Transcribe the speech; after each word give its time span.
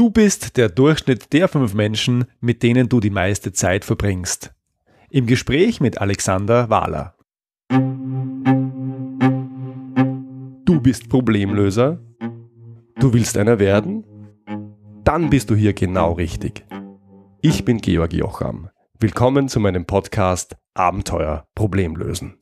Du 0.00 0.08
bist 0.08 0.56
der 0.56 0.70
Durchschnitt 0.70 1.30
der 1.34 1.46
fünf 1.46 1.74
Menschen, 1.74 2.24
mit 2.40 2.62
denen 2.62 2.88
du 2.88 3.00
die 3.00 3.10
meiste 3.10 3.52
Zeit 3.52 3.84
verbringst. 3.84 4.50
Im 5.10 5.26
Gespräch 5.26 5.78
mit 5.78 6.00
Alexander 6.00 6.70
Wahler. 6.70 7.16
Du 10.64 10.80
bist 10.80 11.10
Problemlöser? 11.10 11.98
Du 12.98 13.12
willst 13.12 13.36
einer 13.36 13.58
werden? 13.58 14.06
Dann 15.04 15.28
bist 15.28 15.50
du 15.50 15.54
hier 15.54 15.74
genau 15.74 16.12
richtig. 16.12 16.64
Ich 17.42 17.66
bin 17.66 17.76
Georg 17.76 18.14
Jocham. 18.14 18.70
Willkommen 18.98 19.50
zu 19.50 19.60
meinem 19.60 19.84
Podcast 19.84 20.56
Abenteuer 20.72 21.46
Problemlösen. 21.54 22.38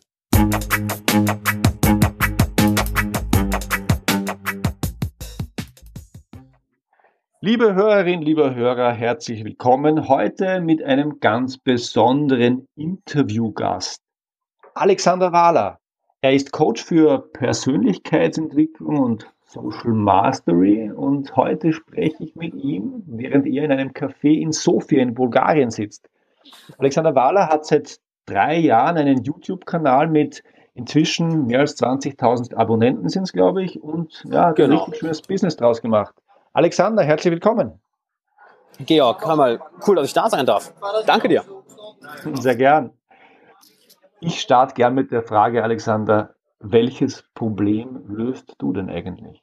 Liebe 7.40 7.72
Hörerinnen, 7.72 8.22
lieber 8.22 8.56
Hörer, 8.56 8.90
herzlich 8.90 9.44
willkommen 9.44 10.08
heute 10.08 10.60
mit 10.60 10.82
einem 10.82 11.20
ganz 11.20 11.56
besonderen 11.56 12.66
Interviewgast. 12.74 14.02
Alexander 14.74 15.30
Wahler. 15.30 15.78
Er 16.20 16.32
ist 16.32 16.50
Coach 16.50 16.82
für 16.82 17.30
Persönlichkeitsentwicklung 17.32 18.98
und 18.98 19.32
Social 19.44 19.92
Mastery 19.92 20.90
und 20.90 21.36
heute 21.36 21.72
spreche 21.72 22.24
ich 22.24 22.34
mit 22.34 22.56
ihm, 22.56 23.04
während 23.06 23.46
er 23.46 23.66
in 23.66 23.70
einem 23.70 23.90
Café 23.90 24.36
in 24.36 24.50
Sofia 24.50 25.00
in 25.00 25.14
Bulgarien 25.14 25.70
sitzt. 25.70 26.10
Alexander 26.76 27.14
Wahler 27.14 27.46
hat 27.46 27.66
seit 27.66 28.00
drei 28.26 28.58
Jahren 28.58 28.96
einen 28.96 29.22
YouTube-Kanal 29.22 30.08
mit 30.08 30.42
inzwischen 30.74 31.46
mehr 31.46 31.60
als 31.60 31.80
20.000 31.80 32.56
Abonnenten 32.56 33.08
sind 33.08 33.22
es, 33.22 33.32
glaube 33.32 33.62
ich, 33.62 33.80
und 33.80 34.24
ja, 34.28 34.46
hat 34.46 34.56
genau. 34.56 34.70
ein 34.70 34.78
richtig 34.78 34.98
schönes 34.98 35.22
Business 35.22 35.56
draus 35.56 35.80
gemacht. 35.80 36.16
Alexander, 36.52 37.02
herzlich 37.02 37.32
willkommen. 37.32 37.80
Georg, 38.80 39.24
hör 39.26 39.36
mal, 39.36 39.60
cool, 39.86 39.96
dass 39.96 40.06
ich 40.06 40.12
da 40.12 40.30
sein 40.30 40.46
darf. 40.46 40.72
Danke 41.06 41.28
dir. 41.28 41.44
Sehr 42.34 42.56
gern. 42.56 42.92
Ich 44.20 44.40
starte 44.40 44.74
gern 44.74 44.94
mit 44.94 45.10
der 45.10 45.22
Frage, 45.22 45.62
Alexander, 45.62 46.34
welches 46.60 47.24
Problem 47.34 48.04
löst 48.08 48.54
du 48.58 48.72
denn 48.72 48.88
eigentlich? 48.88 49.42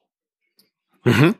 Mhm. 1.03 1.35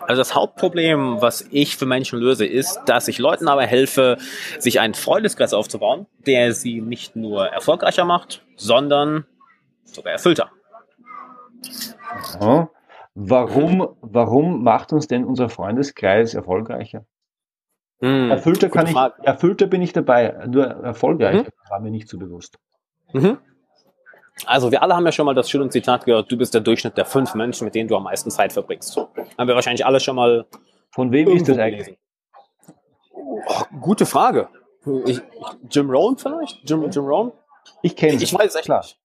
Also 0.00 0.20
das 0.20 0.34
Hauptproblem, 0.34 1.20
was 1.20 1.46
ich 1.50 1.76
für 1.76 1.86
Menschen 1.86 2.18
löse, 2.18 2.46
ist, 2.46 2.80
dass 2.86 3.08
ich 3.08 3.18
Leuten 3.18 3.48
aber 3.48 3.62
helfe, 3.62 4.18
sich 4.58 4.80
einen 4.80 4.94
Freundeskreis 4.94 5.54
aufzubauen, 5.54 6.06
der 6.26 6.52
sie 6.52 6.80
nicht 6.80 7.16
nur 7.16 7.46
erfolgreicher 7.48 8.04
macht, 8.04 8.42
sondern 8.56 9.26
sogar 9.84 10.12
erfüllter. 10.12 10.50
Aha. 12.40 12.70
Warum, 13.14 13.96
warum 14.00 14.64
macht 14.64 14.92
uns 14.92 15.06
denn 15.06 15.24
unser 15.24 15.48
Freundeskreis 15.48 16.34
erfolgreicher? 16.34 17.06
Hm, 18.00 18.30
erfüllter, 18.30 18.68
kann 18.68 18.88
ich, 18.88 18.96
erfüllter 19.24 19.66
bin 19.66 19.80
ich 19.80 19.92
dabei, 19.92 20.46
nur 20.48 20.64
erfolgreicher 20.64 21.44
mhm. 21.44 21.70
war 21.70 21.80
mir 21.80 21.90
nicht 21.90 22.08
so 22.08 22.18
bewusst. 22.18 22.58
Mhm. 23.12 23.38
Also 24.46 24.72
wir 24.72 24.82
alle 24.82 24.96
haben 24.96 25.04
ja 25.04 25.12
schon 25.12 25.26
mal 25.26 25.34
das 25.34 25.48
schöne 25.48 25.68
Zitat 25.68 26.04
gehört, 26.04 26.30
du 26.30 26.36
bist 26.36 26.54
der 26.54 26.60
Durchschnitt 26.60 26.96
der 26.96 27.04
fünf 27.04 27.34
Menschen, 27.36 27.64
mit 27.66 27.76
denen 27.76 27.88
du 27.88 27.96
am 27.96 28.02
meisten 28.02 28.30
Zeit 28.30 28.52
verbringst. 28.52 28.96
Haben 28.96 29.48
wir 29.48 29.54
wahrscheinlich 29.54 29.86
alle 29.86 30.00
schon 30.00 30.16
mal. 30.16 30.46
Von 30.90 31.12
wem 31.12 31.28
ist 31.28 31.48
das 31.48 31.58
eigentlich? 31.58 31.96
Oh, 33.12 33.62
gute 33.80 34.06
Frage. 34.06 34.48
Ich, 35.06 35.20
Jim 35.70 35.90
Rohn 35.90 36.16
vielleicht? 36.16 36.68
Jim, 36.68 36.88
Jim 36.90 37.04
Rohn? 37.04 37.32
Ich 37.82 37.96
kenne 37.96 38.14
Ich 38.14 38.34
weiß 38.34 38.46
es 38.46 38.54
echt 38.56 38.68
nicht. 38.68 38.98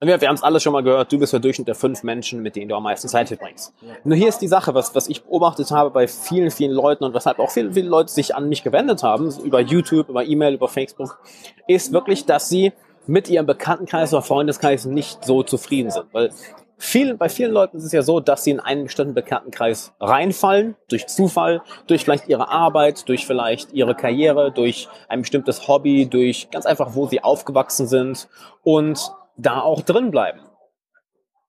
Wir, 0.00 0.20
wir 0.20 0.28
haben 0.28 0.36
es 0.36 0.44
alle 0.44 0.60
schon 0.60 0.72
mal 0.72 0.82
gehört, 0.82 1.10
du 1.10 1.18
bist 1.18 1.32
der 1.32 1.40
Durchschnitt 1.40 1.66
der 1.66 1.74
fünf 1.74 2.04
Menschen, 2.04 2.40
mit 2.40 2.54
denen 2.54 2.68
du 2.68 2.76
am 2.76 2.84
meisten 2.84 3.08
Zeit 3.08 3.28
verbringst. 3.28 3.74
Nur 4.04 4.16
hier 4.16 4.28
ist 4.28 4.38
die 4.38 4.46
Sache, 4.46 4.72
was, 4.72 4.94
was 4.94 5.08
ich 5.08 5.24
beobachtet 5.24 5.72
habe 5.72 5.90
bei 5.90 6.06
vielen, 6.06 6.52
vielen 6.52 6.70
Leuten 6.70 7.02
und 7.02 7.14
weshalb 7.14 7.40
auch 7.40 7.50
viele, 7.50 7.72
viele 7.72 7.88
Leute 7.88 8.12
sich 8.12 8.36
an 8.36 8.48
mich 8.48 8.62
gewendet 8.62 9.02
haben, 9.02 9.34
über 9.42 9.60
YouTube, 9.60 10.08
über 10.08 10.24
E-Mail, 10.24 10.54
über 10.54 10.68
Facebook, 10.68 11.18
ist 11.66 11.92
wirklich, 11.92 12.26
dass 12.26 12.48
sie 12.48 12.72
mit 13.08 13.28
ihrem 13.28 13.46
Bekanntenkreis 13.46 14.12
oder 14.12 14.22
Freundeskreis 14.22 14.84
nicht 14.84 15.24
so 15.24 15.42
zufrieden 15.42 15.90
sind. 15.90 16.06
Weil 16.12 16.30
viel, 16.76 17.14
bei 17.16 17.28
vielen 17.28 17.50
Leuten 17.50 17.78
ist 17.78 17.84
es 17.84 17.90
ja 17.90 18.02
so, 18.02 18.20
dass 18.20 18.44
sie 18.44 18.52
in 18.52 18.60
einen 18.60 18.84
bestimmten 18.84 19.14
Bekanntenkreis 19.14 19.94
reinfallen, 19.98 20.76
durch 20.88 21.08
Zufall, 21.08 21.60
durch 21.88 22.04
vielleicht 22.04 22.28
ihre 22.28 22.48
Arbeit, 22.48 23.08
durch 23.08 23.26
vielleicht 23.26 23.72
ihre 23.72 23.96
Karriere, 23.96 24.52
durch 24.52 24.88
ein 25.08 25.22
bestimmtes 25.22 25.66
Hobby, 25.66 26.06
durch 26.06 26.50
ganz 26.52 26.66
einfach, 26.66 26.94
wo 26.94 27.08
sie 27.08 27.24
aufgewachsen 27.24 27.88
sind 27.88 28.28
und 28.62 29.10
da 29.38 29.60
auch 29.60 29.82
drin 29.82 30.10
bleiben. 30.10 30.40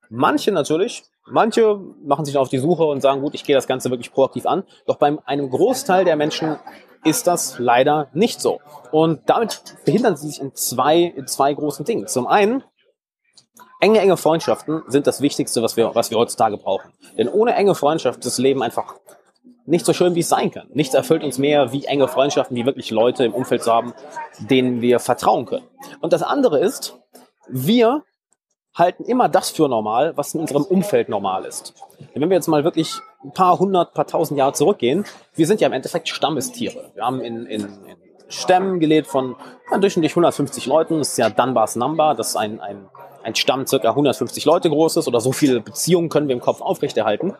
Manche 0.10 0.52
natürlich, 0.52 1.04
manche 1.26 1.76
machen 2.04 2.26
sich 2.26 2.38
auf 2.38 2.50
die 2.50 2.58
Suche 2.58 2.84
und 2.84 3.02
sagen, 3.02 3.22
gut, 3.22 3.36
ich 3.36 3.44
gehe 3.44 3.56
das 3.56 3.68
Ganze 3.68 3.90
wirklich 3.90 4.12
proaktiv 4.12 4.46
an. 4.46 4.64
Doch 4.88 4.96
bei 4.96 5.18
einem 5.26 5.50
Großteil 5.50 6.06
der 6.06 6.16
Menschen 6.16 6.58
ist 7.04 7.28
das 7.28 7.60
leider 7.60 8.10
nicht 8.14 8.42
so. 8.42 8.60
Und 8.92 9.22
damit 9.30 9.76
behindern 9.86 10.18
sie 10.18 10.30
sich 10.30 10.42
in 10.42 10.56
zwei, 10.56 11.02
in 11.02 11.28
zwei 11.28 11.54
großen 11.54 11.86
Dingen. 11.86 12.08
Zum 12.08 12.28
einen, 12.28 12.64
enge, 13.80 14.00
enge 14.00 14.18
Freundschaften 14.18 14.84
sind 14.88 15.08
das 15.08 15.22
Wichtigste, 15.22 15.62
was 15.62 15.78
wir, 15.78 15.94
was 15.94 16.10
wir 16.10 16.18
heutzutage 16.18 16.58
brauchen. 16.58 16.92
Denn 17.18 17.30
ohne 17.30 17.54
enge 17.54 17.76
Freundschaft 17.76 18.20
ist 18.20 18.26
das 18.26 18.38
Leben 18.38 18.64
einfach 18.64 18.96
nicht 19.66 19.86
so 19.86 19.94
schön, 19.94 20.16
wie 20.16 20.22
es 20.22 20.30
sein 20.30 20.50
kann. 20.50 20.68
Nichts 20.74 20.96
erfüllt 20.96 21.24
uns 21.24 21.38
mehr, 21.38 21.72
wie 21.72 21.86
enge 21.86 22.08
Freundschaften, 22.08 22.58
wie 22.58 22.66
wirklich 22.66 22.90
Leute 22.90 23.24
im 23.24 23.36
Umfeld 23.36 23.62
zu 23.62 23.72
haben, 23.72 23.94
denen 24.40 24.82
wir 24.82 25.00
vertrauen 25.00 25.46
können. 25.46 25.68
Und 26.02 26.12
das 26.12 26.24
andere 26.24 26.60
ist, 26.60 26.98
wir 27.52 28.04
halten 28.76 29.04
immer 29.04 29.30
das 29.30 29.50
für 29.50 29.68
normal, 29.68 30.16
was 30.16 30.34
in 30.34 30.42
unserem 30.42 30.64
Umfeld 30.64 31.10
normal 31.10 31.46
ist. 31.46 31.74
Denn 32.00 32.22
wenn 32.22 32.30
wir 32.30 32.36
jetzt 32.36 32.48
mal 32.48 32.64
wirklich 32.64 32.94
ein 33.24 33.32
paar 33.34 33.60
hundert, 33.60 33.94
paar 33.94 34.08
tausend 34.08 34.38
Jahre 34.38 34.54
zurückgehen, 34.54 35.06
wir 35.36 35.48
sind 35.48 35.62
ja 35.62 35.68
im 35.68 35.74
Endeffekt 35.74 36.10
Stammestiere. 36.10 36.92
Wir 36.94 37.04
haben 37.04 37.22
in, 37.22 37.46
in, 37.46 37.62
in 37.62 37.98
Stämmen 38.30 38.80
gelebt 38.80 39.08
von 39.08 39.36
ja, 39.72 39.78
durchschnittlich 39.78 40.14
150 40.14 40.66
Leuten. 40.66 41.00
Das 41.00 41.10
ist 41.10 41.18
ja 41.18 41.30
Dunbar's 41.30 41.76
Number, 41.76 42.16
das 42.16 42.30
ist 42.30 42.36
ein, 42.36 42.62
ein, 42.62 42.88
ein 43.24 43.36
Stamm 43.36 43.68
circa 43.68 43.90
150 43.90 44.46
Leute 44.46 44.70
groß 44.70 44.98
ist 44.98 45.08
oder 45.08 45.20
so 45.20 45.32
viele 45.32 45.60
Beziehungen 45.60 46.10
können 46.10 46.28
wir 46.28 46.36
im 46.36 46.42
Kopf 46.42 46.62
aufrechterhalten. 46.62 47.36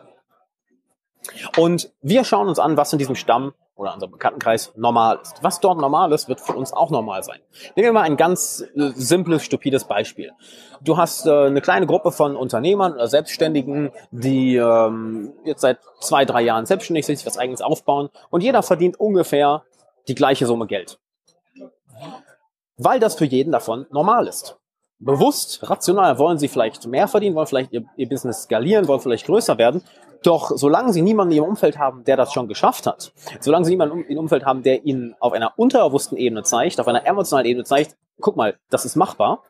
Und 1.56 1.92
wir 2.02 2.24
schauen 2.24 2.48
uns 2.48 2.58
an, 2.58 2.76
was 2.76 2.92
in 2.92 2.98
diesem 2.98 3.14
Stamm 3.14 3.52
oder 3.80 3.94
unserem 3.94 4.12
Bekanntenkreis 4.12 4.72
normal 4.76 5.18
ist. 5.22 5.42
Was 5.42 5.58
dort 5.58 5.78
normal 5.78 6.12
ist, 6.12 6.28
wird 6.28 6.40
für 6.40 6.52
uns 6.52 6.72
auch 6.74 6.90
normal 6.90 7.22
sein. 7.22 7.40
Nehmen 7.76 7.86
wir 7.86 7.92
mal 7.92 8.02
ein 8.02 8.18
ganz 8.18 8.62
äh, 8.76 8.90
simples, 8.94 9.42
stupides 9.42 9.84
Beispiel. 9.84 10.32
Du 10.82 10.98
hast 10.98 11.26
äh, 11.26 11.46
eine 11.46 11.62
kleine 11.62 11.86
Gruppe 11.86 12.12
von 12.12 12.36
Unternehmern 12.36 12.92
oder 12.92 13.08
Selbstständigen, 13.08 13.90
die 14.10 14.56
ähm, 14.56 15.32
jetzt 15.44 15.62
seit 15.62 15.78
zwei, 16.00 16.26
drei 16.26 16.42
Jahren 16.42 16.66
selbstständig 16.66 17.06
sind, 17.06 17.16
sich 17.16 17.26
was 17.26 17.38
eigenes 17.38 17.62
aufbauen 17.62 18.10
und 18.28 18.42
jeder 18.42 18.62
verdient 18.62 19.00
ungefähr 19.00 19.62
die 20.08 20.14
gleiche 20.14 20.44
Summe 20.44 20.66
Geld. 20.66 20.98
Weil 22.76 23.00
das 23.00 23.14
für 23.14 23.24
jeden 23.24 23.52
davon 23.52 23.86
normal 23.90 24.26
ist. 24.26 24.59
Bewusst, 25.00 25.68
rational 25.68 26.18
wollen 26.18 26.38
sie 26.38 26.48
vielleicht 26.48 26.86
mehr 26.86 27.08
verdienen, 27.08 27.34
wollen 27.34 27.46
vielleicht 27.46 27.72
ihr, 27.72 27.84
ihr 27.96 28.08
Business 28.08 28.42
skalieren, 28.42 28.86
wollen 28.86 29.00
vielleicht 29.00 29.26
größer 29.26 29.56
werden 29.58 29.82
doch 30.22 30.52
solange 30.54 30.92
Sie 30.92 31.02
niemanden 31.02 31.32
in 31.32 31.38
Ihrem 31.38 31.50
Umfeld 31.50 31.78
haben, 31.78 32.04
der 32.04 32.16
das 32.16 32.32
schon 32.32 32.48
geschafft 32.48 32.86
hat, 32.86 33.12
solange 33.40 33.64
Sie 33.64 33.70
niemanden 33.70 34.04
im 34.04 34.18
Umfeld 34.18 34.44
haben, 34.44 34.62
der 34.62 34.84
Ihnen 34.84 35.14
auf 35.18 35.32
einer 35.32 35.58
unterbewussten 35.58 36.18
Ebene 36.18 36.42
zeigt, 36.42 36.80
auf 36.80 36.88
einer 36.88 37.06
emotionalen 37.06 37.46
Ebene 37.46 37.64
zeigt, 37.64 37.96
guck 38.20 38.36
mal, 38.36 38.58
das 38.70 38.84
ist 38.84 38.96
machbar, 38.96 39.42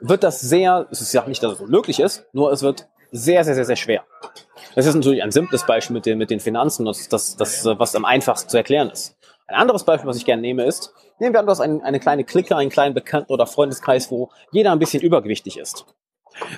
wird 0.00 0.22
das 0.22 0.40
sehr, 0.40 0.86
es 0.90 1.00
ist 1.00 1.12
ja 1.12 1.26
nicht, 1.26 1.42
dass 1.42 1.54
es 1.54 1.60
unmöglich 1.60 2.00
ist, 2.00 2.26
nur 2.32 2.52
es 2.52 2.62
wird 2.62 2.88
sehr, 3.12 3.44
sehr, 3.44 3.54
sehr, 3.54 3.64
sehr 3.64 3.76
schwer. 3.76 4.04
Das 4.74 4.86
ist 4.86 4.94
natürlich 4.94 5.22
ein 5.22 5.32
simples 5.32 5.66
Beispiel 5.66 5.94
mit 5.94 6.06
den, 6.06 6.18
mit 6.18 6.30
den 6.30 6.40
Finanzen, 6.40 6.84
das, 6.84 7.08
das, 7.08 7.36
das, 7.36 7.64
was 7.64 7.94
am 7.96 8.04
einfachsten 8.04 8.48
zu 8.48 8.56
erklären 8.56 8.90
ist. 8.90 9.16
Ein 9.46 9.56
anderes 9.56 9.84
Beispiel, 9.84 10.08
was 10.08 10.16
ich 10.16 10.24
gerne 10.24 10.42
nehme, 10.42 10.64
ist, 10.64 10.94
nehmen 11.20 11.34
wir 11.34 11.40
an, 11.40 11.60
ein, 11.60 11.82
eine 11.82 12.00
kleine 12.00 12.24
Clique, 12.24 12.56
einen 12.56 12.70
kleinen 12.70 12.94
Bekannten- 12.94 13.32
oder 13.32 13.46
Freundeskreis, 13.46 14.10
wo 14.10 14.30
jeder 14.52 14.72
ein 14.72 14.78
bisschen 14.78 15.02
übergewichtig 15.02 15.58
ist. 15.58 15.86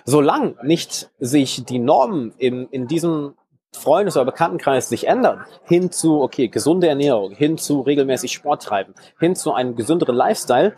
Solange 0.04 0.54
nicht 0.62 1.10
sich 1.18 1.64
die 1.64 1.78
Normen 1.78 2.32
in, 2.38 2.68
in 2.68 2.86
diesem 2.86 3.34
Freundes- 3.74 4.16
oder 4.16 4.26
Bekanntenkreis 4.26 4.88
sich 4.88 5.06
ändern, 5.08 5.44
hin 5.64 5.90
zu, 5.90 6.20
okay, 6.20 6.48
gesunde 6.48 6.88
Ernährung, 6.88 7.32
hin 7.32 7.58
zu 7.58 7.80
regelmäßig 7.80 8.32
Sport 8.32 8.62
treiben, 8.62 8.94
hin 9.18 9.34
zu 9.34 9.52
einem 9.54 9.76
gesünderen 9.76 10.14
Lifestyle, 10.14 10.74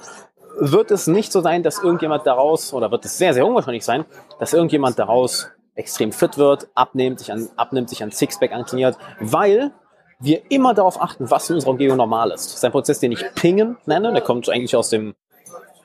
wird 0.59 0.93
es 0.93 1.09
nicht 1.09 1.33
so 1.33 1.41
sein, 1.41 1.65
dass 1.65 1.83
irgendjemand 1.83 2.27
daraus, 2.27 2.73
oder 2.73 2.93
wird 2.93 3.05
es 3.05 3.19
sehr, 3.19 3.35
sehr 3.35 3.47
unwahrscheinlich 3.47 3.85
sein, 3.85 4.05
dass 4.39 4.53
irgendjemand 4.53 4.99
daraus 4.99 5.51
extrem 5.75 6.13
fit 6.13 6.39
wird, 6.39 6.69
abnimmt, 6.75 7.19
sich 7.19 7.33
an, 7.33 7.49
abnimmt, 7.57 7.89
sich 7.89 8.03
an 8.03 8.13
Sixpack 8.13 8.53
antrainiert, 8.53 8.97
weil 9.19 9.73
wir 10.21 10.51
immer 10.51 10.75
darauf 10.75 11.01
achten, 11.01 11.31
was 11.31 11.49
in 11.51 11.57
unserer 11.57 11.73
Umgebung 11.73 11.97
normal 11.97 12.31
ist. 12.31 12.47
Das 12.47 12.55
ist 12.55 12.65
ein 12.65 12.73
Prozess, 12.73 13.01
den 13.01 13.13
ich 13.13 13.25
Pingen 13.35 13.77
nenne, 13.87 14.13
der 14.13 14.23
kommt 14.23 14.49
eigentlich 14.49 14.77
aus 14.77 14.91
dem 14.91 15.15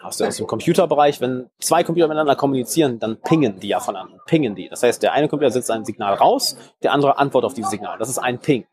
aus, 0.01 0.17
der, 0.17 0.29
aus 0.29 0.37
dem 0.37 0.47
Computerbereich, 0.47 1.19
wenn 1.21 1.49
zwei 1.59 1.83
Computer 1.83 2.07
miteinander 2.07 2.35
kommunizieren, 2.35 2.99
dann 2.99 3.17
pingen 3.17 3.59
die 3.59 3.67
ja 3.67 3.79
voneinander, 3.79 4.17
pingen 4.25 4.55
die. 4.55 4.69
Das 4.69 4.81
heißt, 4.81 5.03
der 5.03 5.11
eine 5.11 5.27
Computer 5.27 5.51
setzt 5.51 5.71
ein 5.71 5.83
Signal 5.83 6.13
raus, 6.13 6.57
der 6.83 6.93
andere 6.93 7.17
antwortet 7.17 7.47
auf 7.47 7.53
dieses 7.53 7.71
Signal. 7.71 7.97
Das 7.97 8.09
ist 8.09 8.17
ein 8.17 8.39
Ping. 8.39 8.65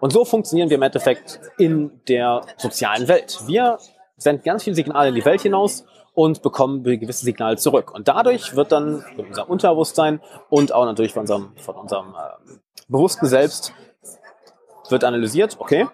Und 0.00 0.12
so 0.12 0.24
funktionieren 0.24 0.70
wir 0.70 0.76
im 0.76 0.82
Endeffekt 0.82 1.40
in 1.58 2.00
der 2.08 2.42
sozialen 2.56 3.08
Welt. 3.08 3.40
Wir 3.46 3.78
senden 4.16 4.44
ganz 4.44 4.64
viele 4.64 4.76
Signale 4.76 5.08
in 5.08 5.14
die 5.14 5.24
Welt 5.24 5.42
hinaus 5.42 5.84
und 6.14 6.42
bekommen 6.42 6.82
gewisse 6.82 7.24
Signale 7.24 7.56
zurück. 7.56 7.92
Und 7.94 8.08
dadurch 8.08 8.56
wird 8.56 8.72
dann 8.72 9.04
unser 9.16 9.48
Unterbewusstsein 9.48 10.20
und 10.48 10.72
auch 10.72 10.84
natürlich 10.84 11.12
von 11.12 11.22
unserem, 11.22 11.52
von 11.56 11.76
unserem 11.76 12.14
äh, 12.14 12.54
bewussten 12.88 13.26
Selbst 13.26 13.72
wird 14.90 15.04
analysiert, 15.04 15.56
okay, 15.58 15.86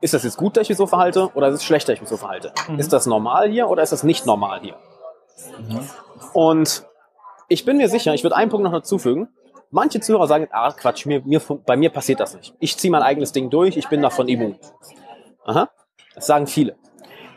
ist 0.00 0.14
das 0.14 0.22
jetzt 0.22 0.36
gut, 0.36 0.56
dass 0.56 0.62
ich 0.62 0.68
mich 0.70 0.78
so 0.78 0.86
verhalte 0.86 1.30
oder 1.34 1.48
ist 1.48 1.56
es 1.56 1.64
schlecht, 1.64 1.88
dass 1.88 1.94
ich 1.94 2.00
mich 2.00 2.10
so 2.10 2.16
verhalte? 2.16 2.52
Mhm. 2.68 2.78
Ist 2.78 2.92
das 2.92 3.06
normal 3.06 3.50
hier 3.50 3.68
oder 3.68 3.82
ist 3.82 3.92
das 3.92 4.04
nicht 4.04 4.26
normal 4.26 4.60
hier? 4.60 4.76
Mhm. 5.58 5.80
Und 6.32 6.86
ich 7.48 7.64
bin 7.64 7.78
mir 7.78 7.88
sicher, 7.88 8.14
ich 8.14 8.22
würde 8.22 8.36
einen 8.36 8.50
Punkt 8.50 8.64
noch 8.64 8.72
dazufügen. 8.72 9.28
Manche 9.70 10.00
Zuhörer 10.00 10.26
sagen, 10.26 10.48
ah 10.50 10.72
Quatsch, 10.72 11.04
mir, 11.06 11.22
mir, 11.24 11.40
bei 11.66 11.76
mir 11.76 11.90
passiert 11.90 12.20
das 12.20 12.34
nicht. 12.34 12.54
Ich 12.58 12.76
ziehe 12.78 12.90
mein 12.90 13.02
eigenes 13.02 13.32
Ding 13.32 13.50
durch, 13.50 13.76
ich 13.76 13.88
bin 13.88 14.00
davon 14.00 14.28
immun. 14.28 14.58
Aha, 15.44 15.68
das 16.14 16.26
sagen 16.26 16.46
viele. 16.46 16.76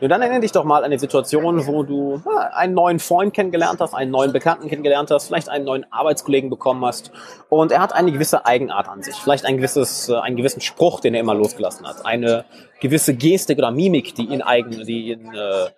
Und 0.02 0.08
dann 0.08 0.20
erinnere 0.20 0.40
dich 0.40 0.50
doch 0.50 0.64
mal 0.64 0.82
an 0.82 0.90
die 0.90 0.98
Situation, 0.98 1.64
wo 1.64 1.84
du 1.84 2.20
einen 2.50 2.74
neuen 2.74 2.98
Freund 2.98 3.32
kennengelernt 3.32 3.80
hast, 3.80 3.94
einen 3.94 4.10
neuen 4.10 4.32
Bekannten 4.32 4.68
kennengelernt 4.68 5.12
hast, 5.12 5.28
vielleicht 5.28 5.48
einen 5.48 5.64
neuen 5.64 5.86
Arbeitskollegen 5.92 6.50
bekommen 6.50 6.84
hast 6.84 7.12
und 7.48 7.70
er 7.70 7.80
hat 7.80 7.92
eine 7.92 8.10
gewisse 8.10 8.44
Eigenart 8.44 8.88
an 8.88 9.04
sich, 9.04 9.14
vielleicht 9.14 9.44
ein 9.44 9.58
gewisses, 9.58 10.08
äh, 10.08 10.16
einen 10.16 10.34
gewissen 10.34 10.60
Spruch, 10.60 10.98
den 10.98 11.14
er 11.14 11.20
immer 11.20 11.36
losgelassen 11.36 11.86
hat, 11.86 12.04
eine 12.04 12.44
gewisse 12.80 13.14
Gestik 13.14 13.58
oder 13.58 13.70
Mimik, 13.70 14.16
die 14.16 14.24
ihn 14.24 14.42
eigen, 14.42 14.84
die 14.84 15.12
ihn 15.12 15.32
äh, 15.32 15.68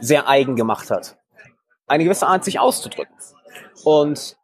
sehr 0.00 0.28
eigen 0.28 0.54
gemacht 0.54 0.90
hat, 0.90 1.16
eine 1.86 2.04
gewisse 2.04 2.26
Art, 2.26 2.44
sich 2.44 2.60
auszudrücken. 2.60 3.16
Und 3.84 4.36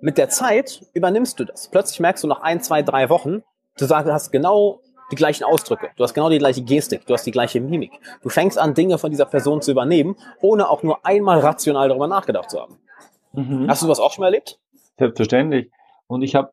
mit 0.00 0.16
der 0.16 0.28
Zeit 0.28 0.86
übernimmst 0.92 1.40
du 1.40 1.44
das. 1.44 1.68
Plötzlich 1.72 1.98
merkst 1.98 2.22
du 2.22 2.28
nach 2.28 2.42
ein, 2.42 2.60
zwei, 2.62 2.82
drei 2.82 3.08
Wochen, 3.08 3.42
du 3.78 3.88
hast 3.88 4.30
genau 4.30 4.80
die 5.10 5.16
gleichen 5.16 5.44
Ausdrücke, 5.44 5.90
du 5.96 6.02
hast 6.02 6.14
genau 6.14 6.28
die 6.30 6.38
gleiche 6.38 6.62
Gestik, 6.62 7.06
du 7.06 7.14
hast 7.14 7.24
die 7.24 7.30
gleiche 7.30 7.60
Mimik. 7.60 7.92
Du 8.22 8.28
fängst 8.28 8.58
an, 8.58 8.74
Dinge 8.74 8.98
von 8.98 9.10
dieser 9.10 9.26
Person 9.26 9.62
zu 9.62 9.70
übernehmen, 9.70 10.16
ohne 10.40 10.68
auch 10.68 10.82
nur 10.82 11.04
einmal 11.04 11.40
rational 11.40 11.88
darüber 11.88 12.08
nachgedacht 12.08 12.50
zu 12.50 12.60
haben. 12.60 12.78
Mhm. 13.32 13.68
Hast 13.68 13.82
du 13.82 13.86
das 13.86 14.00
auch 14.00 14.12
schon 14.12 14.24
erlebt? 14.24 14.58
Selbstverständlich. 14.98 15.70
Und 16.06 16.22
ich 16.22 16.34
habe 16.34 16.50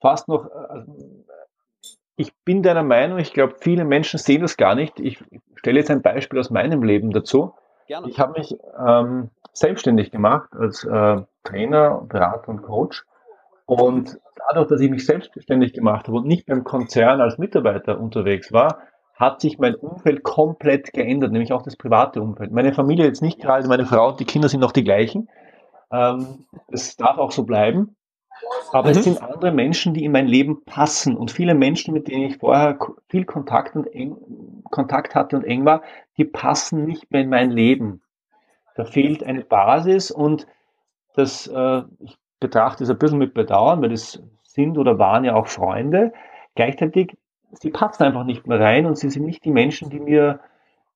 fast 0.00 0.28
noch, 0.28 0.46
äh, 0.46 0.84
ich 2.16 2.32
bin 2.44 2.62
deiner 2.62 2.82
Meinung, 2.82 3.18
ich 3.18 3.32
glaube, 3.32 3.56
viele 3.60 3.84
Menschen 3.84 4.18
sehen 4.18 4.42
das 4.42 4.56
gar 4.56 4.74
nicht. 4.74 4.98
Ich 5.00 5.22
stelle 5.56 5.78
jetzt 5.78 5.90
ein 5.90 6.02
Beispiel 6.02 6.38
aus 6.38 6.50
meinem 6.50 6.82
Leben 6.82 7.10
dazu. 7.10 7.54
Gerne. 7.86 8.08
Ich 8.08 8.18
habe 8.18 8.38
mich 8.38 8.56
ähm, 8.78 9.30
selbstständig 9.52 10.10
gemacht 10.10 10.50
als 10.52 10.84
äh, 10.84 11.22
Trainer, 11.42 12.02
Berater 12.08 12.48
und 12.48 12.62
Coach. 12.62 13.04
Und 13.66 14.18
dadurch, 14.48 14.68
dass 14.68 14.80
ich 14.80 14.90
mich 14.90 15.06
selbstständig 15.06 15.72
gemacht 15.72 16.06
habe 16.06 16.18
und 16.18 16.26
nicht 16.26 16.46
beim 16.46 16.64
Konzern 16.64 17.20
als 17.20 17.38
Mitarbeiter 17.38 18.00
unterwegs 18.00 18.52
war, 18.52 18.78
hat 19.14 19.40
sich 19.40 19.58
mein 19.58 19.74
Umfeld 19.74 20.22
komplett 20.22 20.92
geändert, 20.92 21.32
nämlich 21.32 21.52
auch 21.52 21.62
das 21.62 21.76
private 21.76 22.20
Umfeld. 22.20 22.52
Meine 22.52 22.72
Familie 22.72 23.06
jetzt 23.06 23.22
nicht 23.22 23.40
gerade, 23.40 23.66
meine 23.68 23.86
Frau 23.86 24.08
und 24.08 24.20
die 24.20 24.24
Kinder 24.24 24.48
sind 24.48 24.60
noch 24.60 24.72
die 24.72 24.84
gleichen. 24.84 25.28
Ähm, 25.92 26.46
es 26.68 26.96
darf 26.96 27.18
auch 27.18 27.30
so 27.30 27.44
bleiben. 27.44 27.96
Aber 28.72 28.90
mhm. 28.90 28.96
es 28.96 29.04
sind 29.04 29.22
andere 29.22 29.52
Menschen, 29.52 29.94
die 29.94 30.04
in 30.04 30.12
mein 30.12 30.26
Leben 30.26 30.64
passen. 30.64 31.16
Und 31.16 31.30
viele 31.30 31.54
Menschen, 31.54 31.94
mit 31.94 32.08
denen 32.08 32.24
ich 32.24 32.38
vorher 32.38 32.78
viel 33.08 33.24
Kontakt, 33.24 33.76
und 33.76 33.86
eng, 33.86 34.16
Kontakt 34.70 35.14
hatte 35.14 35.36
und 35.36 35.44
eng 35.44 35.64
war, 35.64 35.82
die 36.18 36.24
passen 36.24 36.84
nicht 36.84 37.10
mehr 37.12 37.22
in 37.22 37.28
mein 37.28 37.50
Leben. 37.50 38.02
Da 38.74 38.84
fehlt 38.84 39.22
eine 39.22 39.44
Basis 39.44 40.10
und 40.10 40.48
das, 41.14 41.46
äh, 41.46 41.82
ich 42.00 42.16
betrachte 42.40 42.82
es 42.82 42.90
ein 42.90 42.98
bisschen 42.98 43.18
mit 43.18 43.34
Bedauern, 43.34 43.80
weil 43.80 43.90
das 43.90 44.20
sind 44.54 44.78
oder 44.78 44.98
waren 44.98 45.24
ja 45.24 45.34
auch 45.34 45.46
Freunde. 45.46 46.12
Gleichzeitig, 46.54 47.16
sie 47.52 47.70
passen 47.70 48.04
einfach 48.04 48.24
nicht 48.24 48.46
mehr 48.46 48.60
rein 48.60 48.86
und 48.86 48.96
sie 48.96 49.10
sind 49.10 49.26
nicht 49.26 49.44
die 49.44 49.50
Menschen, 49.50 49.90
die 49.90 50.00
mir 50.00 50.40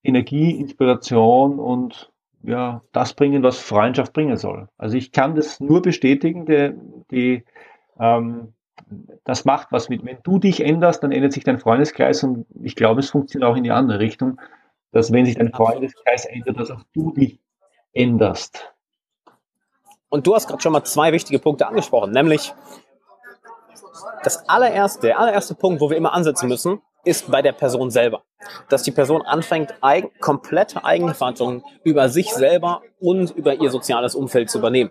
Energie, 0.03 0.59
Inspiration 0.59 1.59
und 1.59 2.11
ja, 2.43 2.83
das 2.93 3.15
bringen, 3.15 3.43
was 3.43 3.59
Freundschaft 3.59 4.13
bringen 4.13 4.37
soll. 4.37 4.69
Also 4.79 4.97
ich 4.97 5.13
kann 5.13 5.35
das 5.35 5.61
nur 5.61 5.83
bestätigen, 5.83 6.47
die, 6.47 6.73
die 7.11 7.45
ähm, 7.99 8.55
das 9.25 9.45
macht 9.45 9.69
was 9.73 9.89
mit. 9.89 10.05
Wenn 10.05 10.19
du 10.23 10.39
dich 10.39 10.65
änderst, 10.65 11.03
dann 11.03 11.13
ändert 11.13 11.33
sich 11.33 11.45
dein 11.45 11.59
Freundeskreis 11.59 12.23
und 12.23 12.47
ich 12.63 12.77
glaube, 12.77 13.01
es 13.01 13.11
funktioniert 13.11 13.51
auch 13.51 13.57
in 13.57 13.65
die 13.65 13.73
andere 13.73 13.99
Richtung, 13.99 14.41
dass 14.93 15.13
wenn 15.13 15.27
sich 15.27 15.35
dein 15.35 15.53
Freundeskreis 15.53 16.25
ändert, 16.25 16.59
dass 16.59 16.71
auch 16.71 16.83
du 16.95 17.13
dich 17.13 17.41
änderst. 17.93 18.73
Und 20.09 20.27
du 20.27 20.35
hast 20.35 20.47
gerade 20.47 20.63
schon 20.63 20.73
mal 20.73 20.85
zwei 20.85 21.13
wichtige 21.13 21.39
Punkte 21.39 21.67
angesprochen, 21.67 22.13
nämlich 22.13 22.55
das 24.23 24.49
allererste, 24.49 25.09
der 25.09 25.19
allererste 25.19 25.55
Punkt, 25.55 25.81
wo 25.81 25.91
wir 25.91 25.97
immer 25.97 26.13
ansetzen 26.13 26.49
müssen, 26.49 26.81
ist 27.05 27.31
bei 27.31 27.43
der 27.43 27.53
Person 27.53 27.91
selber. 27.91 28.23
Dass 28.69 28.83
die 28.83 28.91
Person 28.91 29.23
anfängt, 29.23 29.75
eigen, 29.81 30.11
komplette 30.21 30.85
Eigenverantwortung 30.85 31.65
über 31.85 32.09
sich 32.09 32.33
selber 32.33 32.83
und 33.01 33.31
über 33.31 33.55
ihr 33.55 33.71
soziales 33.71 34.15
Umfeld 34.15 34.51
zu 34.51 34.59
übernehmen. 34.59 34.91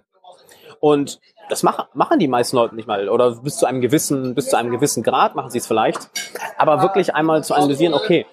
Und 0.79 1.19
das 1.49 1.63
machen, 1.63 2.19
die 2.19 2.27
meisten 2.27 2.57
Leute 2.57 2.75
nicht 2.75 2.87
mal. 2.87 3.07
Oder 3.09 3.31
bis 3.35 3.57
zu 3.57 3.65
einem 3.65 3.81
gewissen, 3.81 4.35
bis 4.35 4.49
zu 4.49 4.57
einem 4.57 4.71
gewissen 4.71 5.03
Grad 5.03 5.35
machen 5.35 5.49
sie 5.49 5.59
es 5.59 5.67
vielleicht. 5.67 6.09
Aber 6.57 6.81
wirklich 6.81 7.15
einmal 7.15 7.43
zu 7.43 7.53
analysieren, 7.53 7.93
okay, 7.93 8.25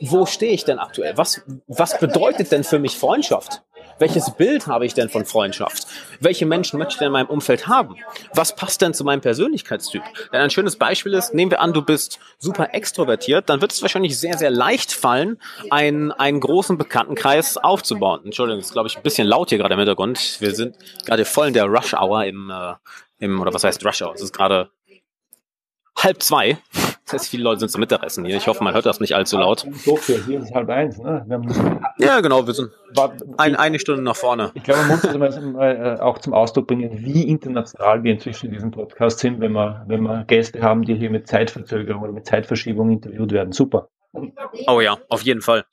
wo 0.00 0.26
stehe 0.26 0.52
ich 0.52 0.64
denn 0.64 0.78
aktuell? 0.78 1.16
Was, 1.16 1.42
was 1.66 1.98
bedeutet 1.98 2.52
denn 2.52 2.64
für 2.64 2.78
mich 2.78 2.98
Freundschaft? 2.98 3.62
Welches 3.98 4.34
Bild 4.34 4.66
habe 4.66 4.86
ich 4.86 4.94
denn 4.94 5.08
von 5.08 5.24
Freundschaft? 5.24 5.86
Welche 6.20 6.46
Menschen 6.46 6.78
möchte 6.78 6.94
ich 6.94 6.98
denn 6.98 7.06
in 7.06 7.12
meinem 7.12 7.28
Umfeld 7.28 7.66
haben? 7.66 7.96
Was 8.34 8.54
passt 8.54 8.82
denn 8.82 8.94
zu 8.94 9.04
meinem 9.04 9.20
Persönlichkeitstyp? 9.20 10.02
Denn 10.32 10.40
ein 10.40 10.50
schönes 10.50 10.76
Beispiel 10.76 11.14
ist, 11.14 11.34
nehmen 11.34 11.50
wir 11.50 11.60
an, 11.60 11.72
du 11.72 11.82
bist 11.82 12.18
super 12.38 12.74
extrovertiert, 12.74 13.48
dann 13.48 13.60
wird 13.60 13.72
es 13.72 13.82
wahrscheinlich 13.82 14.18
sehr, 14.18 14.36
sehr 14.36 14.50
leicht 14.50 14.92
fallen, 14.92 15.38
einen, 15.70 16.12
einen 16.12 16.40
großen 16.40 16.76
Bekanntenkreis 16.76 17.56
aufzubauen. 17.56 18.22
Entschuldigung, 18.24 18.60
ist, 18.60 18.72
glaube 18.72 18.88
ich, 18.88 18.96
ein 18.96 19.02
bisschen 19.02 19.26
laut 19.26 19.50
hier 19.50 19.58
gerade 19.58 19.74
im 19.74 19.80
Hintergrund. 19.80 20.40
Wir 20.40 20.54
sind 20.54 20.76
gerade 21.04 21.24
voll 21.24 21.48
in 21.48 21.54
der 21.54 21.66
Rush 21.66 21.94
Hour 21.94 22.24
im, 22.24 22.50
äh, 22.50 22.74
im 23.18 23.40
oder 23.40 23.54
was 23.54 23.64
heißt 23.64 23.84
Rush 23.84 24.02
Hour? 24.02 24.14
Es 24.14 24.22
ist 24.22 24.32
gerade 24.32 24.70
halb 25.98 26.22
zwei. 26.22 26.58
Das 27.04 27.14
heißt, 27.14 27.28
viele 27.28 27.44
Leute 27.44 27.60
sind 27.60 27.70
zum 27.70 27.80
Mittagessen 27.80 28.24
hier. 28.24 28.36
Ich 28.36 28.46
hoffe, 28.46 28.64
man 28.64 28.72
hört 28.72 28.86
das 28.86 28.98
nicht 28.98 29.14
allzu 29.14 29.36
laut. 29.36 29.66
Hier 30.26 30.40
ist 30.40 30.54
halb 30.54 30.70
eins. 30.70 30.98
Ne? 30.98 31.24
ja, 31.98 32.20
genau, 32.20 32.46
wir 32.46 32.54
sind 32.54 32.70
ein, 33.36 33.56
eine 33.56 33.78
Stunde 33.78 34.02
nach 34.02 34.16
vorne. 34.16 34.52
Ich 34.54 34.62
glaube, 34.62 34.80
man 34.80 34.90
muss 34.90 35.02
das 35.02 35.16
mal, 35.16 35.96
äh, 35.98 36.00
auch 36.00 36.18
zum 36.18 36.32
Ausdruck 36.32 36.66
bringen, 36.66 36.90
wie 37.04 37.28
international 37.28 38.02
wir 38.02 38.12
inzwischen 38.12 38.46
in 38.46 38.52
diesem 38.52 38.70
Podcast 38.70 39.18
sind, 39.18 39.40
wenn 39.40 39.52
wir, 39.52 39.84
wenn 39.86 40.02
wir 40.02 40.24
Gäste 40.24 40.62
haben, 40.62 40.82
die 40.82 40.94
hier 40.94 41.10
mit 41.10 41.28
Zeitverzögerung 41.28 42.02
oder 42.02 42.12
mit 42.12 42.26
Zeitverschiebung 42.26 42.90
interviewt 42.90 43.32
werden. 43.32 43.52
Super. 43.52 43.88
Oh 44.66 44.80
ja, 44.80 44.96
auf 45.10 45.22
jeden 45.22 45.42
Fall. 45.42 45.64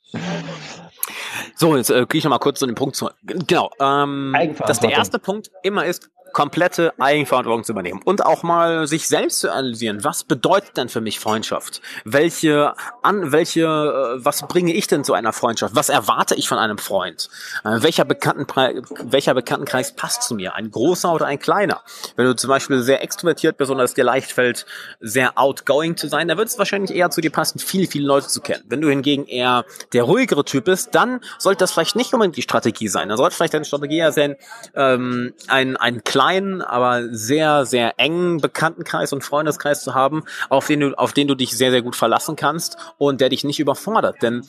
So, 1.54 1.76
jetzt 1.76 1.90
äh, 1.90 2.04
gehe 2.08 2.18
ich 2.18 2.24
noch 2.24 2.30
mal 2.30 2.38
kurz 2.38 2.58
zu 2.58 2.66
dem 2.66 2.74
Punkt 2.74 2.96
zu. 2.96 3.08
Genau. 3.22 3.70
Ähm, 3.80 4.34
dass 4.66 4.80
der 4.80 4.90
erste 4.90 5.18
Punkt 5.18 5.50
immer 5.62 5.86
ist, 5.86 6.10
komplette 6.32 6.92
Eigenverantwortung 6.98 7.64
zu 7.64 7.72
übernehmen 7.72 8.00
und 8.04 8.24
auch 8.24 8.42
mal 8.42 8.86
sich 8.86 9.08
selbst 9.08 9.40
zu 9.40 9.52
analysieren. 9.52 10.04
Was 10.04 10.24
bedeutet 10.24 10.76
denn 10.76 10.88
für 10.88 11.00
mich 11.00 11.20
Freundschaft? 11.20 11.82
Welche 12.04 12.74
an 13.02 13.32
welche 13.32 13.62
äh, 13.62 14.24
was 14.24 14.42
bringe 14.42 14.72
ich 14.72 14.86
denn 14.86 15.04
zu 15.04 15.14
einer 15.14 15.32
Freundschaft? 15.32 15.76
Was 15.76 15.88
erwarte 15.88 16.34
ich 16.34 16.48
von 16.48 16.58
einem 16.58 16.78
Freund? 16.78 17.28
Äh, 17.64 17.82
welcher 17.82 18.04
Bekanntenpreis, 18.04 18.82
welcher 19.02 19.34
Bekanntenkreis 19.34 19.94
passt 19.94 20.22
zu 20.22 20.34
mir? 20.34 20.54
Ein 20.54 20.70
großer 20.70 21.12
oder 21.12 21.26
ein 21.26 21.38
kleiner? 21.38 21.82
Wenn 22.16 22.26
du 22.26 22.34
zum 22.34 22.48
Beispiel 22.48 22.82
sehr 22.82 23.02
extrovertiert 23.02 23.56
bist 23.56 23.70
und 23.70 23.80
es 23.80 23.94
dir 23.94 24.04
leicht 24.04 24.32
fällt, 24.32 24.66
sehr 25.00 25.38
outgoing 25.38 25.96
zu 25.96 26.08
sein, 26.08 26.28
dann 26.28 26.38
wird 26.38 26.48
es 26.48 26.58
wahrscheinlich 26.58 26.96
eher 26.96 27.10
zu 27.10 27.20
dir 27.20 27.30
passen, 27.30 27.58
viele 27.58 27.86
viele 27.86 28.06
Leute 28.06 28.28
zu 28.28 28.40
kennen. 28.40 28.64
Wenn 28.68 28.80
du 28.80 28.88
hingegen 28.88 29.26
eher 29.26 29.64
der 29.92 30.04
ruhigere 30.04 30.44
Typ 30.44 30.64
bist, 30.64 30.94
dann 30.94 31.20
sollte 31.38 31.58
das 31.58 31.72
vielleicht 31.72 31.96
nicht 31.96 32.12
unbedingt 32.12 32.36
die 32.36 32.42
Strategie 32.42 32.88
sein. 32.88 33.08
Dann 33.08 33.18
sollte 33.18 33.36
vielleicht 33.36 33.54
deine 33.54 33.64
Strategie 33.64 33.98
eher 33.98 34.12
sein, 34.12 34.36
ähm, 34.74 35.34
ein 35.48 35.76
ein 35.76 36.04
kleiner 36.04 36.21
kleinen, 36.22 36.62
aber 36.62 37.08
sehr, 37.10 37.66
sehr 37.66 37.98
engen 37.98 38.38
Bekanntenkreis 38.38 39.12
und 39.12 39.24
Freundeskreis 39.24 39.82
zu 39.82 39.94
haben, 39.94 40.24
auf 40.48 40.66
den 40.66 40.80
du, 40.80 40.98
auf 40.98 41.12
den 41.12 41.28
du 41.28 41.34
dich 41.34 41.56
sehr, 41.56 41.70
sehr 41.70 41.82
gut 41.82 41.96
verlassen 41.96 42.36
kannst 42.36 42.76
und 42.98 43.20
der 43.20 43.28
dich 43.28 43.44
nicht 43.44 43.60
überfordert. 43.60 44.22
Denn 44.22 44.46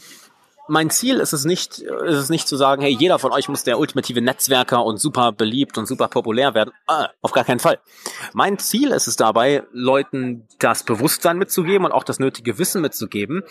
mein 0.67 0.89
Ziel 0.89 1.19
ist 1.19 1.33
es 1.33 1.45
nicht, 1.45 1.79
ist 1.79 2.17
es 2.17 2.29
nicht 2.29 2.47
zu 2.47 2.55
sagen, 2.55 2.81
hey, 2.83 2.95
jeder 2.97 3.19
von 3.19 3.31
euch 3.31 3.49
muss 3.49 3.63
der 3.63 3.79
ultimative 3.79 4.21
Netzwerker 4.21 4.85
und 4.85 4.97
super 4.97 5.31
beliebt 5.31 5.77
und 5.77 5.87
super 5.87 6.07
populär 6.07 6.53
werden. 6.53 6.71
Ah, 6.87 7.09
auf 7.21 7.31
gar 7.31 7.43
keinen 7.43 7.59
Fall. 7.59 7.79
Mein 8.33 8.59
Ziel 8.59 8.91
ist 8.91 9.07
es 9.07 9.15
dabei, 9.15 9.63
Leuten 9.71 10.47
das 10.59 10.83
Bewusstsein 10.83 11.37
mitzugeben 11.37 11.85
und 11.85 11.91
auch 11.91 12.03
das 12.03 12.19
nötige 12.19 12.59
Wissen 12.59 12.81
mitzugeben, 12.81 13.43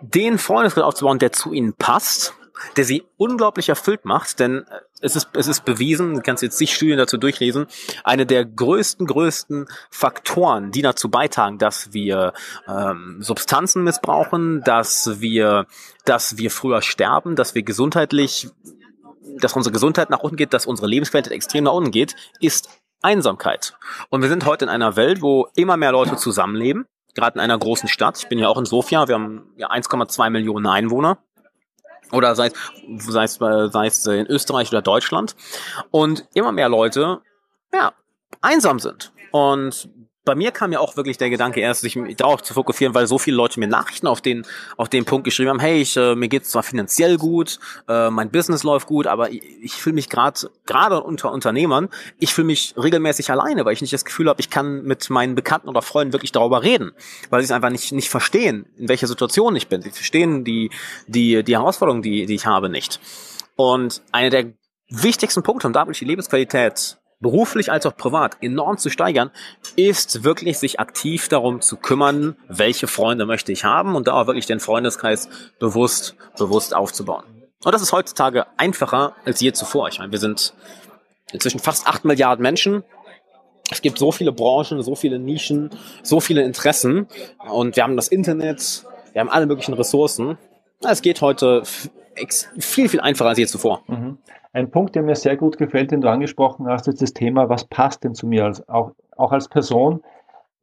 den 0.00 0.38
Freundeskreis 0.38 0.84
aufzubauen, 0.84 1.18
der 1.18 1.32
zu 1.32 1.52
ihnen 1.52 1.72
passt, 1.74 2.34
der 2.76 2.84
sie 2.84 3.04
unglaublich 3.16 3.68
erfüllt 3.68 4.04
macht, 4.04 4.38
denn 4.38 4.64
es 5.04 5.16
ist, 5.16 5.28
es 5.34 5.48
ist 5.48 5.64
bewiesen, 5.66 6.14
du 6.14 6.22
kannst 6.22 6.42
jetzt 6.42 6.56
zig 6.56 6.74
Studien 6.74 6.96
dazu 6.96 7.18
durchlesen, 7.18 7.66
eine 8.04 8.24
der 8.24 8.46
größten, 8.46 9.06
größten 9.06 9.66
Faktoren, 9.90 10.70
die 10.70 10.80
dazu 10.80 11.10
beitragen, 11.10 11.58
dass 11.58 11.92
wir 11.92 12.32
ähm, 12.66 13.18
Substanzen 13.20 13.84
missbrauchen, 13.84 14.62
dass 14.64 15.20
wir, 15.20 15.66
dass 16.06 16.38
wir 16.38 16.50
früher 16.50 16.80
sterben, 16.80 17.36
dass 17.36 17.54
wir 17.54 17.62
gesundheitlich, 17.62 18.48
dass 19.38 19.52
unsere 19.52 19.74
Gesundheit 19.74 20.08
nach 20.08 20.20
unten 20.20 20.36
geht, 20.36 20.54
dass 20.54 20.64
unsere 20.64 20.88
Lebensqualität 20.88 21.32
extrem 21.32 21.64
nach 21.64 21.72
unten 21.72 21.90
geht, 21.90 22.16
ist 22.40 22.70
Einsamkeit. 23.02 23.76
Und 24.08 24.22
wir 24.22 24.30
sind 24.30 24.46
heute 24.46 24.64
in 24.64 24.70
einer 24.70 24.96
Welt, 24.96 25.20
wo 25.20 25.48
immer 25.54 25.76
mehr 25.76 25.92
Leute 25.92 26.16
zusammenleben, 26.16 26.86
gerade 27.14 27.34
in 27.34 27.40
einer 27.40 27.58
großen 27.58 27.90
Stadt. 27.90 28.16
Ich 28.18 28.28
bin 28.28 28.38
ja 28.38 28.48
auch 28.48 28.58
in 28.58 28.64
Sofia, 28.64 29.06
wir 29.06 29.16
haben 29.16 29.52
ja 29.56 29.70
1,2 29.70 30.30
Millionen 30.30 30.66
Einwohner 30.66 31.18
oder 32.14 32.34
sei 32.34 32.46
es, 32.46 32.54
sei 33.06 33.24
es, 33.24 33.34
sei 33.34 33.86
es 33.86 34.06
in 34.06 34.26
Österreich 34.26 34.70
oder 34.70 34.82
Deutschland 34.82 35.36
und 35.90 36.26
immer 36.34 36.52
mehr 36.52 36.68
Leute, 36.68 37.20
ja, 37.72 37.92
einsam 38.40 38.78
sind. 38.78 39.12
Und 39.32 39.88
bei 40.24 40.34
mir 40.34 40.52
kam 40.52 40.72
ja 40.72 40.80
auch 40.80 40.96
wirklich 40.96 41.18
der 41.18 41.28
Gedanke 41.28 41.60
erst, 41.60 41.82
sich 41.82 41.98
darauf 42.16 42.42
zu 42.42 42.54
fokussieren, 42.54 42.94
weil 42.94 43.06
so 43.06 43.18
viele 43.18 43.36
Leute 43.36 43.60
mir 43.60 43.66
Nachrichten 43.66 44.06
auf 44.06 44.20
den, 44.20 44.46
auf 44.76 44.88
den 44.88 45.04
Punkt 45.04 45.24
geschrieben 45.24 45.50
haben, 45.50 45.60
hey, 45.60 45.80
ich, 45.80 45.96
äh, 45.96 46.14
mir 46.14 46.28
geht's 46.28 46.50
zwar 46.50 46.62
finanziell 46.62 47.18
gut, 47.18 47.58
äh, 47.88 48.10
mein 48.10 48.30
Business 48.30 48.62
läuft 48.62 48.86
gut, 48.86 49.06
aber 49.06 49.30
ich, 49.30 49.42
ich 49.62 49.74
fühle 49.74 49.94
mich 49.94 50.08
gerade, 50.08 50.50
gerade 50.64 51.02
unter 51.02 51.30
Unternehmern, 51.30 51.88
ich 52.18 52.32
fühle 52.32 52.46
mich 52.46 52.74
regelmäßig 52.76 53.30
alleine, 53.30 53.64
weil 53.64 53.74
ich 53.74 53.82
nicht 53.82 53.92
das 53.92 54.04
Gefühl 54.04 54.28
habe, 54.28 54.40
ich 54.40 54.48
kann 54.48 54.82
mit 54.84 55.10
meinen 55.10 55.34
Bekannten 55.34 55.68
oder 55.68 55.82
Freunden 55.82 56.12
wirklich 56.14 56.32
darüber 56.32 56.62
reden, 56.62 56.92
weil 57.28 57.42
sie 57.42 57.46
es 57.46 57.50
einfach 57.50 57.70
nicht, 57.70 57.92
nicht 57.92 58.08
verstehen, 58.08 58.66
in 58.78 58.88
welcher 58.88 59.06
Situation 59.06 59.54
ich 59.56 59.68
bin. 59.68 59.82
Sie 59.82 59.90
verstehen 59.90 60.44
die, 60.44 60.70
die, 61.06 61.42
die 61.42 61.56
Herausforderungen, 61.56 62.02
die, 62.02 62.24
die 62.26 62.34
ich 62.34 62.46
habe, 62.46 62.70
nicht. 62.70 62.98
Und 63.56 64.02
einer 64.10 64.30
der 64.30 64.52
wichtigsten 64.88 65.42
Punkte, 65.42 65.66
um 65.66 65.72
dadurch 65.72 65.98
die 65.98 66.04
Lebensqualität 66.04 66.98
beruflich 67.24 67.72
als 67.72 67.86
auch 67.86 67.96
privat 67.96 68.36
enorm 68.42 68.76
zu 68.76 68.90
steigern, 68.90 69.30
ist 69.76 70.24
wirklich 70.24 70.58
sich 70.58 70.78
aktiv 70.78 71.28
darum 71.28 71.62
zu 71.62 71.78
kümmern, 71.78 72.36
welche 72.48 72.86
Freunde 72.86 73.24
möchte 73.24 73.50
ich 73.50 73.64
haben 73.64 73.96
und 73.96 74.06
da 74.06 74.12
auch 74.12 74.26
wirklich 74.26 74.44
den 74.44 74.60
Freundeskreis 74.60 75.30
bewusst, 75.58 76.16
bewusst 76.36 76.76
aufzubauen. 76.76 77.24
Und 77.64 77.74
das 77.74 77.80
ist 77.80 77.92
heutzutage 77.92 78.46
einfacher 78.58 79.16
als 79.24 79.40
je 79.40 79.52
zuvor. 79.52 79.88
Ich 79.88 79.98
meine, 79.98 80.12
wir 80.12 80.18
sind 80.18 80.52
inzwischen 81.32 81.60
fast 81.60 81.86
acht 81.86 82.04
Milliarden 82.04 82.42
Menschen. 82.42 82.84
Es 83.70 83.80
gibt 83.80 83.98
so 83.98 84.12
viele 84.12 84.30
Branchen, 84.30 84.82
so 84.82 84.94
viele 84.94 85.18
Nischen, 85.18 85.70
so 86.02 86.20
viele 86.20 86.42
Interessen 86.42 87.08
und 87.48 87.74
wir 87.74 87.84
haben 87.84 87.96
das 87.96 88.08
Internet, 88.08 88.84
wir 89.14 89.20
haben 89.20 89.30
alle 89.30 89.46
möglichen 89.46 89.72
Ressourcen. 89.72 90.36
Es 90.86 91.00
geht 91.00 91.22
heute 91.22 91.62
viel, 92.58 92.88
viel 92.88 93.00
einfacher 93.00 93.30
als 93.30 93.38
je 93.38 93.46
zuvor. 93.46 93.82
Mhm. 93.86 94.18
Ein 94.52 94.70
Punkt, 94.70 94.94
der 94.94 95.02
mir 95.02 95.16
sehr 95.16 95.36
gut 95.36 95.58
gefällt, 95.58 95.90
den 95.90 96.00
du 96.00 96.08
angesprochen 96.08 96.68
hast, 96.68 96.86
ist 96.86 97.02
das 97.02 97.12
Thema, 97.12 97.48
was 97.48 97.64
passt 97.64 98.04
denn 98.04 98.14
zu 98.14 98.26
mir 98.26 98.44
als, 98.44 98.68
auch, 98.68 98.92
auch 99.16 99.32
als 99.32 99.48
Person. 99.48 100.02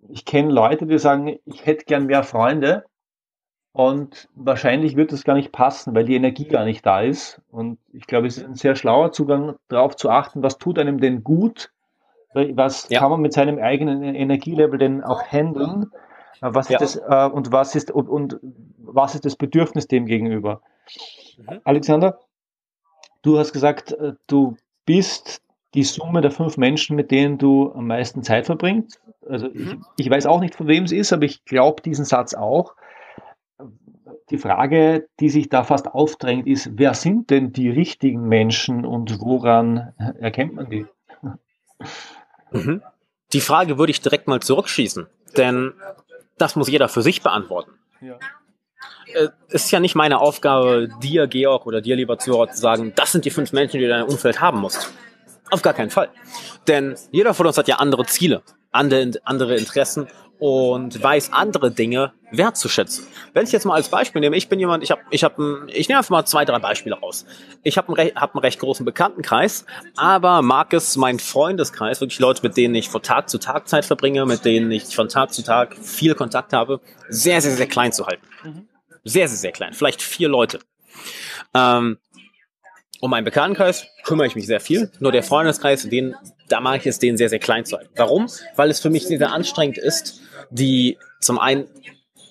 Ich 0.08 0.26
kenne 0.26 0.52
Leute, 0.52 0.86
die 0.86 0.98
sagen, 0.98 1.38
ich 1.46 1.66
hätte 1.66 1.86
gern 1.86 2.06
mehr 2.06 2.24
Freunde 2.24 2.86
und 3.74 4.30
wahrscheinlich 4.36 4.96
wird 4.96 5.14
es 5.14 5.24
gar 5.24 5.36
nicht 5.36 5.52
passen, 5.52 5.96
weil 5.96 6.06
die 6.06 6.16
Energie 6.16 6.46
gar 6.46 6.66
nicht 6.66 6.86
da 6.86 7.02
ist. 7.02 7.42
Und 7.52 7.80
ich 7.94 8.08
glaube, 8.08 8.28
es 8.28 8.38
ist 8.38 8.46
ein 8.46 8.56
sehr 8.56 8.76
schlauer 8.76 9.12
Zugang, 9.12 9.56
darauf 9.70 9.96
zu 9.96 10.10
achten, 10.10 10.44
was 10.44 10.58
tut 10.58 10.80
einem 10.80 11.00
denn 11.00 11.24
gut, 11.24 11.72
was 12.34 12.88
ja. 12.90 13.00
kann 13.00 13.12
man 13.12 13.22
mit 13.22 13.34
seinem 13.34 13.60
eigenen 13.60 14.04
Energielevel 14.04 14.80
denn 14.80 15.04
auch 15.04 15.24
handeln, 15.24 15.92
was 16.42 16.70
ja. 16.70 16.80
ist 16.80 16.96
das, 16.98 17.30
äh, 17.30 17.32
und 17.32 17.52
was 17.52 17.76
ist, 17.76 17.92
und, 17.92 18.10
und 18.10 18.40
was 18.78 19.16
ist 19.16 19.26
das 19.26 19.36
Bedürfnis 19.36 19.88
dem 19.88 20.06
gegenüber. 20.06 20.62
Mhm. 21.38 21.62
Alexander, 21.64 22.20
Du 23.22 23.38
hast 23.38 23.54
gesagt, 23.54 23.92
äh, 23.92 24.14
du 24.28 24.58
bist 24.86 25.42
die 25.74 25.84
Summe 25.84 26.22
der 26.22 26.32
fünf 26.32 26.58
Menschen, 26.58 26.96
mit 26.96 27.12
denen 27.12 27.38
du 27.38 27.72
am 27.72 27.88
meisten 27.88 28.24
Zeit 28.24 28.46
verbringst. 28.46 29.00
Also 29.28 29.48
ich, 29.48 29.74
mhm. 29.74 29.86
ich 29.98 30.10
weiß 30.10 30.26
auch 30.26 30.42
nicht, 30.42 30.56
von 30.56 30.68
wem 30.68 30.84
es 30.84 30.92
ist, 30.92 31.14
aber 31.14 31.24
ich 31.24 31.46
glaube 31.46 31.82
diesen 31.82 32.06
Satz 32.06 32.34
auch. 32.34 32.76
Die 34.30 34.38
Frage, 34.38 35.08
die 35.20 35.30
sich 35.30 35.50
da 35.50 35.64
fast 35.64 35.88
aufdrängt, 35.88 36.48
ist, 36.48 36.72
wer 36.78 36.94
sind 36.94 37.30
denn 37.30 37.52
die 37.52 37.70
richtigen 37.70 38.28
Menschen 38.28 38.86
und 38.86 39.20
woran 39.20 39.94
erkennt 39.98 40.56
man 40.56 40.70
die? 40.70 40.86
Mhm. 42.52 42.82
Die 43.34 43.42
Frage 43.42 43.78
würde 43.78 43.92
ich 43.92 44.02
direkt 44.02 44.28
mal 44.28 44.42
zurückschießen, 44.42 45.08
denn 45.38 45.74
das 46.38 46.56
muss 46.56 46.70
jeder 46.70 46.90
für 46.90 47.02
sich 47.02 47.22
beantworten. 47.22 47.72
Ja 48.02 48.18
äh, 49.14 49.30
ist 49.50 49.72
ja 49.72 49.80
nicht 49.80 49.96
meine 49.96 50.20
Aufgabe, 50.20 50.90
dir, 51.02 51.28
Georg, 51.28 51.66
oder 51.66 51.82
dir, 51.82 51.96
lieber 51.96 52.18
Zuhörer, 52.18 52.50
zu 52.50 52.60
sagen, 52.60 52.94
das 52.96 53.12
sind 53.12 53.26
die 53.26 53.30
fünf 53.30 53.52
Menschen, 53.52 53.74
die 53.74 53.80
du 53.80 53.86
in 53.86 53.90
deinem 53.90 54.08
Umfeld 54.08 54.42
haben 54.42 54.60
musst. 54.60 54.92
Auf 55.50 55.62
gar 55.62 55.74
keinen 55.74 55.90
Fall. 55.90 56.10
Denn 56.68 56.96
jeder 57.12 57.34
von 57.34 57.46
uns 57.46 57.58
hat 57.58 57.68
ja 57.68 57.76
andere 57.76 58.06
Ziele, 58.06 58.42
andere, 58.72 59.12
andere 59.26 59.58
Interessen 59.58 60.08
und 60.42 61.02
weiß 61.04 61.34
andere 61.34 61.70
Dinge 61.70 62.14
wertzuschätzen. 62.32 63.06
Wenn 63.34 63.44
ich 63.44 63.52
jetzt 63.52 63.64
mal 63.64 63.76
als 63.76 63.90
Beispiel 63.90 64.22
nehme, 64.22 64.36
ich 64.36 64.50
bin 64.50 64.60
jemand, 64.60 64.84
ich 64.84 64.90
habe, 64.90 65.02
ich 65.12 65.24
habe, 65.24 65.68
ich 65.68 65.88
nehme 65.88 66.00
einfach 66.00 66.10
mal 66.10 66.26
zwei, 66.26 66.46
drei 66.46 66.58
Beispiele 66.58 66.96
raus. 66.96 67.28
Ich 67.62 67.78
habe 67.78 67.96
einen, 67.96 68.16
hab 68.16 68.34
einen 68.34 68.42
recht 68.42 68.60
großen 68.60 68.84
Bekanntenkreis, 68.84 69.68
aber 69.96 70.42
mag 70.42 70.74
es 70.74 70.98
mein 70.98 71.20
Freundeskreis, 71.20 72.02
wirklich 72.02 72.18
Leute, 72.18 72.42
mit 72.42 72.58
denen 72.58 72.74
ich 72.74 72.90
von 72.90 73.04
Tag 73.04 73.30
zu 73.30 73.38
Tag 73.38 73.68
Zeit 73.68 73.86
verbringe, 73.86 74.26
mit 74.26 74.44
denen 74.44 74.72
ich 74.72 74.96
von 74.96 75.10
Tag 75.10 75.32
zu 75.32 75.44
Tag 75.44 75.78
viel 75.78 76.16
Kontakt 76.16 76.54
habe, 76.54 76.82
sehr, 77.08 77.40
sehr, 77.40 77.52
sehr 77.52 77.68
klein 77.68 77.92
zu 77.92 78.08
halten. 78.08 78.26
Sehr, 79.04 79.28
sehr, 79.28 79.38
sehr 79.38 79.52
klein. 79.52 79.74
Vielleicht 79.74 80.02
vier 80.02 80.28
Leute. 80.28 80.58
Ähm, 81.54 82.00
um 83.00 83.12
meinen 83.12 83.26
Bekanntenkreis 83.26 83.86
kümmere 84.04 84.26
ich 84.26 84.36
mich 84.36 84.48
sehr 84.48 84.60
viel. 84.60 84.92
Nur 85.00 85.12
der 85.12 85.22
Freundeskreis, 85.22 85.88
den, 85.88 86.16
da 86.52 86.60
mache 86.60 86.78
ich 86.78 86.86
es 86.86 87.00
den 87.00 87.18
sehr, 87.18 87.30
sehr 87.30 87.40
klein 87.40 87.66
zu 87.66 87.78
halten. 87.78 87.92
Warum? 87.96 88.28
Weil 88.56 88.70
es 88.70 88.80
für 88.80 88.90
mich 88.90 89.08
sehr, 89.08 89.18
sehr 89.18 89.32
anstrengend 89.32 89.78
ist, 89.78 90.22
die 90.50 90.98
zum 91.20 91.40
einen 91.40 91.68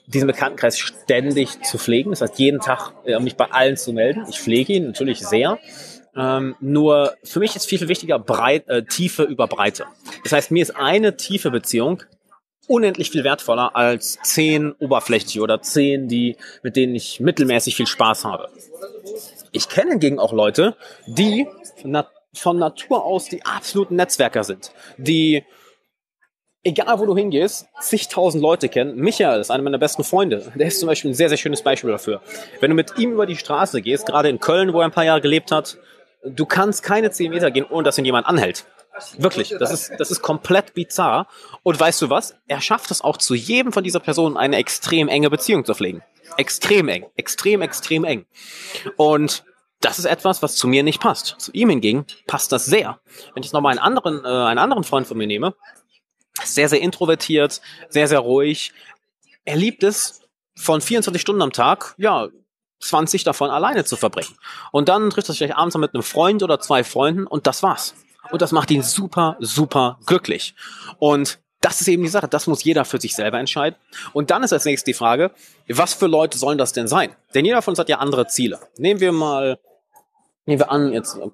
diesen 0.07 0.27
Bekanntenkreis 0.27 0.79
ständig 0.79 1.63
zu 1.63 1.79
pflegen. 1.79 2.11
Das 2.11 2.21
heißt, 2.21 2.39
jeden 2.39 2.61
Tag 2.61 2.93
äh, 3.05 3.19
mich 3.21 3.37
bei 3.37 3.47
allen 3.51 3.77
zu 3.77 3.93
melden. 3.93 4.25
Ich 4.29 4.41
pflege 4.41 4.73
ihn 4.73 4.87
natürlich 4.87 5.21
sehr. 5.21 5.59
Ähm, 6.17 6.57
nur 6.61 7.15
für 7.23 7.39
mich 7.39 7.55
ist 7.55 7.67
viel, 7.67 7.79
viel 7.79 7.89
wichtiger 7.89 8.19
Breit, 8.19 8.69
äh, 8.69 8.83
Tiefe 8.83 9.23
über 9.23 9.47
Breite. 9.47 9.85
Das 10.25 10.33
heißt, 10.33 10.51
mir 10.51 10.63
ist 10.63 10.77
eine 10.77 11.17
tiefe 11.17 11.51
Beziehung 11.51 12.03
unendlich 12.67 13.11
viel 13.11 13.25
wertvoller 13.25 13.75
als 13.75 14.19
zehn 14.23 14.73
oberflächliche 14.73 15.41
oder 15.41 15.61
zehn, 15.61 16.09
die, 16.09 16.37
mit 16.63 16.77
denen 16.77 16.95
ich 16.95 17.19
mittelmäßig 17.19 17.75
viel 17.75 17.87
Spaß 17.87 18.25
habe. 18.25 18.49
Ich 19.53 19.69
kenne 19.69 19.93
hingegen 19.93 20.21
auch 20.21 20.33
Leute, 20.33 20.77
die 21.07 21.49
von 22.35 22.59
Natur 22.59 23.05
aus 23.05 23.29
die 23.29 23.45
absoluten 23.45 23.97
Netzwerker 23.97 24.45
sind, 24.45 24.73
die 24.97 25.45
egal 26.63 26.99
wo 26.99 27.07
du 27.07 27.17
hingehst, 27.17 27.67
zigtausend 27.81 28.43
Leute 28.43 28.69
kennen. 28.69 28.97
Michael 28.97 29.41
ist 29.41 29.51
einer 29.51 29.63
meiner 29.63 29.79
besten 29.79 30.05
Freunde. 30.05 30.53
Der 30.55 30.67
ist 30.67 30.81
zum 30.81 30.89
Beispiel 30.89 31.11
ein 31.11 31.15
sehr, 31.15 31.29
sehr 31.29 31.39
schönes 31.39 31.63
Beispiel 31.63 31.91
dafür. 31.91 32.21
Wenn 32.61 32.71
du 32.71 32.77
mit 32.77 32.99
ihm 32.99 33.13
über 33.13 33.27
die 33.27 33.37
Straße 33.37 33.81
gehst, 33.83 34.07
gerade 34.07 34.29
in 34.29 34.41
Köln, 34.41 34.73
wo 34.73 34.81
er 34.81 34.85
ein 34.85 34.93
paar 34.93 35.05
Jahre 35.05 35.21
gelebt 35.21 35.53
hat, 35.53 35.79
du 36.25 36.45
kannst 36.47 36.83
keine 36.83 37.11
zehn 37.11 37.31
Meter 37.31 37.51
gehen, 37.51 37.67
ohne 37.69 37.85
dass 37.85 37.99
ihn 37.99 38.05
jemand 38.05 38.27
anhält. 38.27 38.67
Wirklich, 39.17 39.55
das 39.59 39.73
ist, 39.73 39.93
das 39.99 40.11
ist 40.11 40.21
komplett 40.21 40.75
bizarr. 40.75 41.29
Und 41.63 41.79
weißt 41.79 42.03
du 42.03 42.11
was? 42.11 42.35
Er 42.47 42.61
schafft 42.61 42.91
es 42.91 43.01
auch 43.01 43.17
zu 43.17 43.35
jedem 43.35 43.73
von 43.73 43.85
dieser 43.85 44.01
Personen 44.01 44.37
eine 44.37 44.57
extrem 44.57 45.09
enge 45.09 45.31
Beziehung 45.31 45.65
zu 45.65 45.75
pflegen. 45.75 46.03
Extrem 46.37 46.89
eng. 46.89 47.07
Extrem, 47.17 47.63
extrem 47.63 48.05
eng. 48.05 48.27
Und 48.97 49.45
das 49.81 49.99
ist 49.99 50.05
etwas, 50.05 50.43
was 50.43 50.57
zu 50.57 50.69
mir 50.69 50.83
nicht 50.83 51.01
passt. 51.01 51.37
Zu 51.39 51.53
ihm 51.53 51.71
hingegen 51.71 52.05
passt 52.27 52.53
das 52.53 52.67
sehr. 52.67 53.01
Wenn 53.35 53.43
ich 53.43 53.53
nochmal 53.53 53.73
einen 53.73 53.81
anderen, 53.81 54.25
äh, 54.25 54.29
einen 54.29 54.59
anderen 54.59 54.85
Freund 54.85 55.07
von 55.07 55.17
mir 55.17 55.27
nehme, 55.27 55.55
sehr, 56.45 56.69
sehr 56.69 56.81
introvertiert, 56.81 57.61
sehr, 57.89 58.09
sehr 58.09 58.21
ruhig. 58.21 58.73
Er 59.45 59.57
liebt 59.57 59.83
es, 59.83 60.21
von 60.57 60.81
24 60.81 61.21
Stunden 61.21 61.43
am 61.43 61.53
Tag, 61.53 61.95
ja, 61.97 62.29
20 62.81 63.25
davon 63.25 63.51
alleine 63.51 63.85
zu 63.85 63.97
verbringen. 63.97 64.37
Und 64.73 64.89
dann 64.89 65.11
trifft 65.11 65.29
er 65.29 65.35
sich 65.35 65.55
abends 65.55 65.77
mit 65.77 65.95
einem 65.95 66.03
Freund 66.03 66.43
oder 66.43 66.61
zwei 66.61 66.85
Freunden 66.85 67.27
und 67.27 67.47
das 67.47 67.63
war's. 67.63 67.95
Und 68.31 68.43
das 68.43 68.53
macht 68.53 68.71
ihn 68.71 68.83
super, 68.83 69.37
super 69.41 69.99
glücklich. 70.07 70.55
Und 70.99 71.39
das 71.61 71.81
ist 71.81 71.89
eben 71.89 72.03
die 72.03 72.09
Sache. 72.09 72.29
Das 72.29 72.47
muss 72.47 72.65
jeder 72.65 72.85
für 72.85 73.01
sich 73.01 73.15
selber 73.15 73.39
entscheiden. 73.39 73.79
Und 74.13 74.31
dann 74.31 74.43
ist 74.43 74.53
als 74.53 74.65
nächstes 74.65 74.85
die 74.85 74.95
Frage, 74.95 75.31
was 75.69 75.95
für 75.95 76.07
Leute 76.07 76.39
sollen 76.39 76.59
das 76.59 76.73
denn 76.73 76.89
sein? 76.89 77.15
Denn 77.35 77.45
jeder 77.45 77.61
von 77.61 77.73
uns 77.73 77.79
hat 77.79 77.89
ja 77.89 77.99
andere 77.99 78.27
Ziele. 78.27 78.61
Nehmen 78.79 79.01
wir 79.01 79.13
mal, 79.13 79.59
nehmen 80.47 80.61
wir 80.61 80.71
an, 80.71 80.93
jetzt 80.93 81.17
äh, 81.17 81.29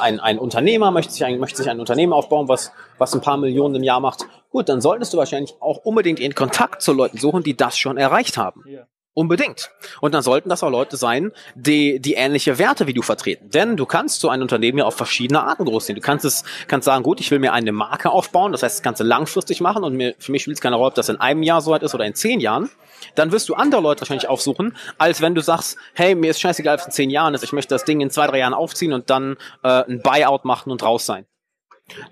ein, 0.00 0.20
ein 0.20 0.38
Unternehmer 0.38 0.90
möchte 0.90 1.12
sich, 1.12 1.24
ein, 1.24 1.38
möchte 1.38 1.58
sich 1.58 1.70
ein 1.70 1.80
Unternehmen 1.80 2.12
aufbauen, 2.12 2.48
was, 2.48 2.72
was 2.98 3.14
ein 3.14 3.20
paar 3.20 3.36
Millionen 3.36 3.76
im 3.76 3.82
Jahr 3.82 4.00
macht. 4.00 4.26
Gut, 4.50 4.68
dann 4.68 4.80
solltest 4.80 5.12
du 5.12 5.18
wahrscheinlich 5.18 5.54
auch 5.60 5.78
unbedingt 5.78 6.20
in 6.20 6.34
Kontakt 6.34 6.82
zu 6.82 6.92
Leuten 6.92 7.18
suchen, 7.18 7.42
die 7.42 7.56
das 7.56 7.76
schon 7.76 7.96
erreicht 7.96 8.36
haben. 8.36 8.62
Ja. 8.66 8.86
Unbedingt. 9.16 9.70
Und 10.00 10.12
dann 10.12 10.22
sollten 10.22 10.48
das 10.48 10.64
auch 10.64 10.70
Leute 10.70 10.96
sein, 10.96 11.30
die, 11.54 12.00
die 12.00 12.14
ähnliche 12.14 12.58
Werte 12.58 12.88
wie 12.88 12.94
du 12.94 13.02
vertreten. 13.02 13.48
Denn 13.48 13.76
du 13.76 13.86
kannst 13.86 14.20
so 14.20 14.28
ein 14.28 14.42
Unternehmen 14.42 14.78
ja 14.78 14.86
auf 14.86 14.96
verschiedene 14.96 15.44
Arten 15.44 15.64
großziehen. 15.64 15.94
Du 15.94 16.02
kannst 16.02 16.24
es, 16.24 16.42
kannst 16.66 16.86
sagen, 16.86 17.04
gut, 17.04 17.20
ich 17.20 17.30
will 17.30 17.38
mir 17.38 17.52
eine 17.52 17.70
Marke 17.70 18.10
aufbauen, 18.10 18.50
das 18.50 18.64
heißt, 18.64 18.84
das 18.84 18.98
du 18.98 19.04
langfristig 19.04 19.60
machen 19.60 19.84
und 19.84 19.94
mir, 19.94 20.16
für 20.18 20.32
mich 20.32 20.42
spielt 20.42 20.56
es 20.56 20.60
keine 20.60 20.74
Rolle, 20.74 20.88
ob 20.88 20.94
das 20.96 21.08
in 21.08 21.20
einem 21.20 21.44
Jahr 21.44 21.60
so 21.60 21.70
weit 21.70 21.84
ist 21.84 21.94
oder 21.94 22.04
in 22.04 22.14
zehn 22.16 22.40
Jahren. 22.40 22.70
Dann 23.14 23.30
wirst 23.30 23.48
du 23.48 23.54
andere 23.54 23.80
Leute 23.80 24.00
wahrscheinlich 24.00 24.28
aufsuchen, 24.28 24.76
als 24.98 25.20
wenn 25.20 25.36
du 25.36 25.42
sagst, 25.42 25.76
hey, 25.94 26.16
mir 26.16 26.30
ist 26.30 26.40
scheißegal, 26.40 26.74
ob 26.74 26.80
es 26.80 26.86
in 26.86 26.92
zehn 26.92 27.10
Jahren 27.10 27.34
ist, 27.34 27.44
ich 27.44 27.52
möchte 27.52 27.72
das 27.72 27.84
Ding 27.84 28.00
in 28.00 28.10
zwei, 28.10 28.26
drei 28.26 28.38
Jahren 28.38 28.54
aufziehen 28.54 28.92
und 28.92 29.10
dann 29.10 29.36
äh, 29.62 29.84
ein 29.84 30.02
Buyout 30.02 30.44
machen 30.44 30.72
und 30.72 30.82
raus 30.82 31.06
sein. 31.06 31.24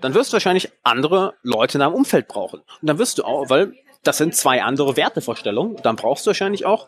Dann 0.01 0.13
wirst 0.13 0.31
du 0.31 0.33
wahrscheinlich 0.33 0.71
andere 0.83 1.33
Leute 1.41 1.77
in 1.77 1.79
deinem 1.79 1.95
Umfeld 1.95 2.27
brauchen. 2.27 2.59
Und 2.59 2.87
dann 2.87 2.99
wirst 2.99 3.17
du 3.17 3.23
auch, 3.23 3.49
weil 3.49 3.73
das 4.03 4.17
sind 4.17 4.35
zwei 4.35 4.61
andere 4.61 4.95
Wertevorstellungen. 4.97 5.77
Dann 5.83 5.95
brauchst 5.95 6.25
du 6.25 6.29
wahrscheinlich 6.29 6.65
auch 6.65 6.87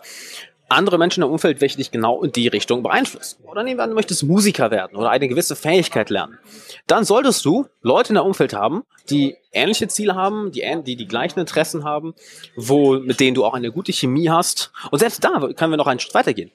andere 0.68 0.98
Menschen 0.98 1.24
im 1.24 1.30
Umfeld, 1.30 1.62
welche 1.62 1.78
dich 1.78 1.92
genau 1.92 2.24
in 2.24 2.32
die 2.32 2.48
Richtung 2.48 2.82
beeinflussen. 2.82 3.44
Oder 3.44 3.64
nehmen 3.64 3.78
wir 3.78 3.84
an, 3.84 3.92
du 3.92 3.96
möchtest 3.96 4.24
Musiker 4.24 4.72
werden 4.72 4.98
oder 4.98 5.12
eine 5.12 5.28
gewisse 5.28 5.56
Fähigkeit 5.56 6.10
lernen. 6.10 6.40
Dann 6.88 7.06
solltest 7.06 7.46
du 7.46 7.68
Leute 7.82 8.10
in 8.10 8.16
deinem 8.16 8.26
Umfeld 8.28 8.54
haben, 8.54 8.84
die 9.10 9.36
ähnliche 9.52 9.88
Ziele 9.88 10.16
haben, 10.16 10.52
die, 10.52 10.64
die 10.84 10.96
die 10.96 11.08
gleichen 11.08 11.40
Interessen 11.40 11.84
haben, 11.84 12.16
wo, 12.56 12.94
mit 13.00 13.20
denen 13.20 13.36
du 13.36 13.46
auch 13.46 13.54
eine 13.54 13.72
gute 13.72 13.94
Chemie 13.94 14.30
hast. 14.30 14.72
Und 14.90 15.00
selbst 15.00 15.24
da 15.24 15.40
können 15.54 15.72
wir 15.72 15.78
noch 15.78 15.88
einen 15.88 16.00
Schritt 16.00 16.16
weitergehen. 16.16 16.52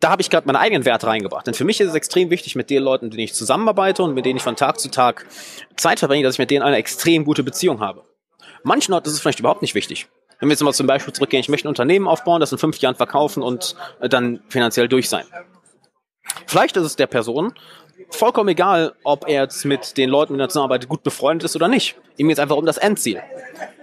da 0.00 0.10
habe 0.10 0.22
ich 0.22 0.30
gerade 0.30 0.46
meine 0.46 0.60
eigenen 0.60 0.84
Werte 0.84 1.08
reingebracht. 1.08 1.46
Denn 1.46 1.54
für 1.54 1.64
mich 1.64 1.80
ist 1.80 1.88
es 1.88 1.94
extrem 1.94 2.30
wichtig, 2.30 2.56
mit 2.56 2.70
den 2.70 2.82
Leuten, 2.82 3.06
mit 3.06 3.14
denen 3.14 3.24
ich 3.24 3.34
zusammenarbeite 3.34 4.02
und 4.02 4.14
mit 4.14 4.24
denen 4.24 4.38
ich 4.38 4.42
von 4.42 4.56
Tag 4.56 4.80
zu 4.80 4.90
Tag 4.90 5.26
Zeit 5.76 5.98
verbringe, 5.98 6.22
dass 6.22 6.36
ich 6.36 6.38
mit 6.38 6.50
denen 6.50 6.62
eine 6.62 6.76
extrem 6.76 7.24
gute 7.24 7.42
Beziehung 7.42 7.80
habe. 7.80 8.04
Manchen 8.62 8.92
Leuten 8.92 9.06
ist 9.08 9.14
es 9.14 9.20
vielleicht 9.20 9.40
überhaupt 9.40 9.62
nicht 9.62 9.74
wichtig. 9.74 10.08
Wenn 10.40 10.48
wir 10.48 10.52
jetzt 10.52 10.62
mal 10.62 10.72
zum 10.72 10.86
Beispiel 10.86 11.12
zurückgehen, 11.12 11.40
ich 11.40 11.48
möchte 11.48 11.66
ein 11.66 11.70
Unternehmen 11.70 12.06
aufbauen, 12.06 12.40
das 12.40 12.52
in 12.52 12.58
fünf 12.58 12.78
Jahren 12.78 12.94
verkaufen 12.94 13.42
und 13.42 13.74
äh, 14.00 14.08
dann 14.08 14.40
finanziell 14.48 14.88
durch 14.88 15.08
sein. 15.08 15.24
Vielleicht 16.46 16.76
ist 16.76 16.84
es 16.84 16.96
der 16.96 17.06
Person 17.06 17.54
vollkommen 18.10 18.48
egal, 18.48 18.94
ob 19.04 19.26
er 19.26 19.42
jetzt 19.42 19.64
mit 19.64 19.96
den 19.96 20.08
Leuten 20.10 20.34
in 20.34 20.38
der 20.38 20.48
Zusammenarbeit 20.48 20.88
gut 20.88 21.02
befreundet 21.02 21.44
ist 21.44 21.56
oder 21.56 21.68
nicht. 21.68 21.96
Ihm 22.16 22.28
geht 22.28 22.38
es 22.38 22.42
einfach 22.42 22.56
um 22.56 22.66
das 22.66 22.78
Endziel. 22.78 23.22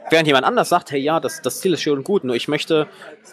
Während 0.10 0.28
jemand 0.28 0.46
anders 0.46 0.70
sagt, 0.70 0.92
hey 0.92 1.00
ja, 1.00 1.20
das, 1.20 1.42
das 1.42 1.62
Ziel 1.62 1.74
ist 1.74 1.82
schön 1.82 1.98
und 1.98 2.04
gut, 2.04 2.24
nur 2.24 2.36
ich 2.36 2.48
möchte 2.48 2.88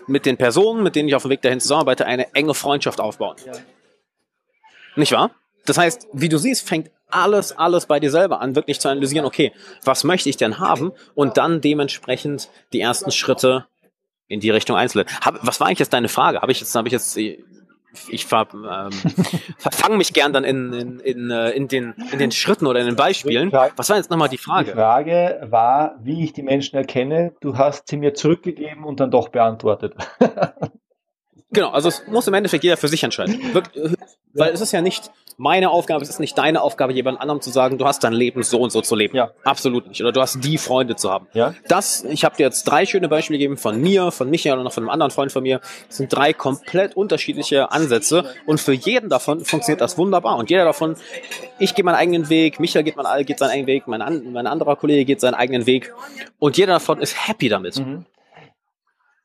mit 0.06 0.24
den 0.24 0.36
Personen, 0.36 0.82
mit 0.82 0.96
denen 0.96 1.08
ich 1.08 1.14
auf 1.14 1.22
dem 1.22 1.30
Weg 1.30 1.42
dahin 1.42 1.60
zusammenarbeite, 1.60 2.06
eine 2.06 2.34
enge 2.34 2.54
Freundschaft 2.54 3.00
aufbauen. 3.00 3.36
Nicht 4.96 5.12
wahr? 5.12 5.30
Das 5.66 5.78
heißt, 5.78 6.08
wie 6.12 6.28
du 6.28 6.38
siehst, 6.38 6.66
fängt 6.66 6.90
alles, 7.12 7.56
alles 7.56 7.86
bei 7.86 8.00
dir 8.00 8.10
selber 8.10 8.40
an, 8.40 8.56
wirklich 8.56 8.80
zu 8.80 8.88
analysieren, 8.88 9.26
okay, 9.26 9.52
was 9.84 10.04
möchte 10.04 10.28
ich 10.28 10.36
denn 10.36 10.58
haben? 10.58 10.92
Und 11.14 11.36
dann 11.36 11.60
dementsprechend 11.60 12.50
die 12.72 12.80
ersten 12.80 13.10
Schritte 13.10 13.66
in 14.28 14.40
die 14.40 14.50
Richtung 14.50 14.76
einzeln. 14.76 15.06
was 15.42 15.60
war 15.60 15.66
eigentlich 15.66 15.80
jetzt 15.80 15.92
deine 15.92 16.08
Frage? 16.08 16.40
Habe 16.40 16.52
ich 16.52 16.60
jetzt, 16.60 16.74
habe 16.74 16.88
ich 16.88 16.92
jetzt 16.92 17.18
ich 18.08 18.26
ver, 18.26 18.48
ähm, 18.52 18.90
verfange 19.58 19.96
mich 19.96 20.12
gern 20.12 20.32
dann 20.32 20.44
in, 20.44 20.72
in, 20.72 21.00
in, 21.00 21.30
äh, 21.30 21.50
in, 21.50 21.68
den, 21.68 21.94
in 22.12 22.18
den 22.18 22.32
Schritten 22.32 22.66
oder 22.66 22.80
in 22.80 22.86
den 22.86 22.96
Beispielen. 22.96 23.52
Was 23.52 23.90
war 23.90 23.96
jetzt 23.96 24.10
nochmal 24.10 24.28
die 24.28 24.38
Frage? 24.38 24.70
Die 24.70 24.76
Frage 24.76 25.46
war, 25.50 25.96
wie 26.02 26.24
ich 26.24 26.32
die 26.32 26.42
Menschen 26.42 26.76
erkenne. 26.76 27.34
Du 27.40 27.58
hast 27.58 27.88
sie 27.88 27.96
mir 27.96 28.14
zurückgegeben 28.14 28.84
und 28.84 29.00
dann 29.00 29.10
doch 29.10 29.28
beantwortet. 29.28 29.94
genau, 31.50 31.70
also 31.70 31.88
es 31.88 32.06
muss 32.06 32.26
im 32.26 32.34
Endeffekt 32.34 32.64
jeder 32.64 32.76
für 32.76 32.88
sich 32.88 33.04
entscheiden. 33.04 33.38
Weil 34.32 34.52
es 34.52 34.60
ist 34.60 34.72
ja 34.72 34.80
nicht 34.80 35.10
meine 35.42 35.70
Aufgabe, 35.70 36.04
es 36.04 36.08
ist 36.08 36.20
nicht 36.20 36.38
deine 36.38 36.62
Aufgabe, 36.62 36.92
jemand 36.92 37.20
anderem 37.20 37.40
zu 37.40 37.50
sagen, 37.50 37.76
du 37.76 37.84
hast 37.84 38.04
dein 38.04 38.12
Leben 38.12 38.44
so 38.44 38.60
und 38.60 38.70
so 38.70 38.80
zu 38.80 38.94
leben. 38.94 39.16
Ja. 39.16 39.32
Absolut 39.42 39.88
nicht. 39.88 40.00
Oder 40.00 40.12
du 40.12 40.20
hast 40.20 40.38
die 40.44 40.56
Freunde 40.56 40.94
zu 40.94 41.10
haben. 41.10 41.26
Ja. 41.32 41.54
Das, 41.66 42.04
ich 42.04 42.24
habe 42.24 42.36
dir 42.36 42.44
jetzt 42.44 42.62
drei 42.62 42.86
schöne 42.86 43.08
Beispiele 43.08 43.40
gegeben 43.40 43.56
von 43.56 43.82
mir, 43.82 44.12
von 44.12 44.30
Michael 44.30 44.58
und 44.58 44.64
noch 44.64 44.72
von 44.72 44.84
einem 44.84 44.90
anderen 44.90 45.10
Freund 45.10 45.32
von 45.32 45.42
mir. 45.42 45.60
Das 45.88 45.96
sind 45.96 46.14
drei 46.14 46.32
komplett 46.32 46.96
unterschiedliche 46.96 47.72
Ansätze 47.72 48.24
und 48.46 48.60
für 48.60 48.72
jeden 48.72 49.08
davon 49.08 49.44
funktioniert 49.44 49.80
das 49.80 49.98
wunderbar. 49.98 50.36
Und 50.36 50.48
jeder 50.48 50.64
davon, 50.64 50.94
ich 51.58 51.74
gehe 51.74 51.84
meinen 51.84 51.96
eigenen 51.96 52.28
Weg, 52.28 52.60
Michael 52.60 52.84
geht, 52.84 52.94
mein, 52.94 53.26
geht 53.26 53.40
seinen 53.40 53.50
eigenen 53.50 53.66
Weg, 53.66 53.88
mein, 53.88 54.32
mein 54.32 54.46
anderer 54.46 54.76
Kollege 54.76 55.04
geht 55.04 55.20
seinen 55.20 55.34
eigenen 55.34 55.66
Weg 55.66 55.92
und 56.38 56.56
jeder 56.56 56.74
davon 56.74 57.00
ist 57.00 57.26
happy 57.26 57.48
damit. 57.48 57.80
Mhm. 57.80 58.06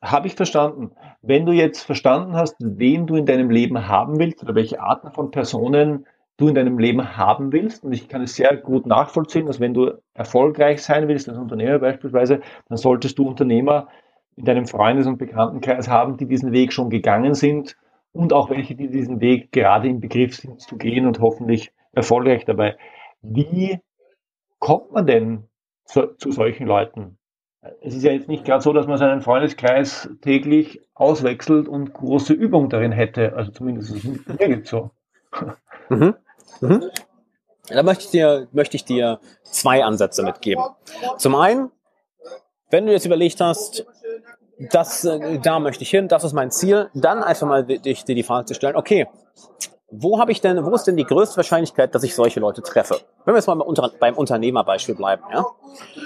Habe 0.02 0.28
ich 0.28 0.36
verstanden. 0.36 0.92
Wenn 1.22 1.46
du 1.46 1.52
jetzt 1.52 1.82
verstanden 1.82 2.34
hast, 2.34 2.56
wen 2.60 3.08
du 3.08 3.16
in 3.16 3.26
deinem 3.26 3.50
Leben 3.50 3.88
haben 3.88 4.20
willst 4.20 4.44
oder 4.44 4.54
welche 4.54 4.80
Arten 4.80 5.12
von 5.12 5.32
Personen 5.32 6.06
du 6.38 6.48
in 6.48 6.56
deinem 6.56 6.78
Leben 6.78 7.18
haben 7.18 7.52
willst, 7.52 7.84
und 7.84 7.94
ich 7.94 8.08
kann 8.08 8.22
es 8.22 8.36
sehr 8.36 8.56
gut 8.58 8.86
nachvollziehen, 8.86 9.48
dass 9.48 9.60
wenn 9.60 9.74
du 9.74 9.92
erfolgreich 10.14 10.84
sein 10.84 11.08
willst, 11.08 11.28
als 11.28 11.40
Unternehmer 11.40 11.80
beispielsweise, 11.80 12.42
dann 12.70 12.78
solltest 12.78 13.18
du 13.18 13.28
Unternehmer 13.28 13.88
in 14.36 14.46
deinem 14.46 14.68
Freundes- 14.68 15.08
und 15.08 15.18
Bekanntenkreis 15.18 15.88
haben, 15.88 16.18
die 16.18 16.28
diesen 16.28 16.52
Weg 16.52 16.74
schon 16.74 16.92
gegangen 16.92 17.34
sind 17.34 17.76
und 18.12 18.34
auch 18.34 18.52
welche, 18.52 18.76
die 18.76 18.90
diesen 18.90 19.20
Weg 19.20 19.52
gerade 19.52 19.88
im 19.88 20.00
Begriff 20.00 20.36
sind 20.36 20.62
zu 20.62 20.78
gehen 20.78 21.08
und 21.08 21.20
hoffentlich 21.20 21.72
erfolgreich 21.92 22.46
dabei. 22.46 22.78
Wie 23.24 23.80
kommt 24.60 24.92
man 24.92 25.08
denn 25.08 25.46
zu, 25.86 26.16
zu 26.18 26.32
solchen 26.32 26.68
Leuten? 26.68 27.18
Es 27.82 27.96
ist 27.96 28.04
ja 28.04 28.12
jetzt 28.12 28.28
nicht 28.28 28.46
gerade 28.46 28.62
so, 28.62 28.74
dass 28.74 28.88
man 28.88 28.98
seinen 28.98 29.22
Freundeskreis 29.22 30.10
täglich 30.22 30.82
auswechselt 30.94 31.68
und 31.68 31.94
große 31.94 32.34
Übung 32.34 32.70
darin 32.70 32.92
hätte. 32.92 33.34
Also 33.36 33.52
zumindest 33.52 33.96
ist 33.96 34.06
es 34.06 34.40
mir 34.40 34.48
nicht 34.48 34.68
so. 34.68 34.92
Mhm. 35.90 36.16
Mhm. 36.62 36.84
Da 37.70 37.84
möchte 37.84 38.06
ich, 38.06 38.12
dir, 38.12 38.48
möchte 38.52 38.78
ich 38.78 38.86
dir 38.86 39.20
zwei 39.44 39.84
Ansätze 39.84 40.24
mitgeben. 40.24 40.64
Zum 41.18 41.36
einen, 41.36 41.72
wenn 42.70 42.86
du 42.86 42.94
jetzt 42.94 43.06
überlegt 43.06 43.42
hast, 43.42 43.86
das, 44.72 45.04
äh, 45.04 45.40
da 45.40 45.60
möchte 45.60 45.84
ich 45.84 45.90
hin, 45.90 46.08
das 46.08 46.24
ist 46.24 46.34
mein 46.34 46.52
Ziel, 46.52 46.90
dann 46.94 47.24
einfach 47.24 47.48
mal 47.48 47.66
dich, 47.66 48.06
dir 48.06 48.16
die 48.16 48.24
Frage 48.24 48.46
zu 48.46 48.54
stellen, 48.54 48.76
okay, 48.76 49.08
wo 49.90 50.20
habe 50.20 50.32
ich 50.32 50.42
denn, 50.42 50.66
wo 50.66 50.74
ist 50.74 50.86
denn 50.86 50.98
die 50.98 51.06
größte 51.06 51.38
Wahrscheinlichkeit, 51.38 51.94
dass 51.94 52.04
ich 52.04 52.16
solche 52.16 52.40
Leute 52.40 52.62
treffe? 52.62 53.00
Wenn 53.26 53.34
wir 53.34 53.38
jetzt 53.38 53.48
mal 53.48 53.56
beim 54.00 54.16
Unternehmerbeispiel 54.16 54.96
bleiben, 54.96 55.24
ja? 55.32 55.46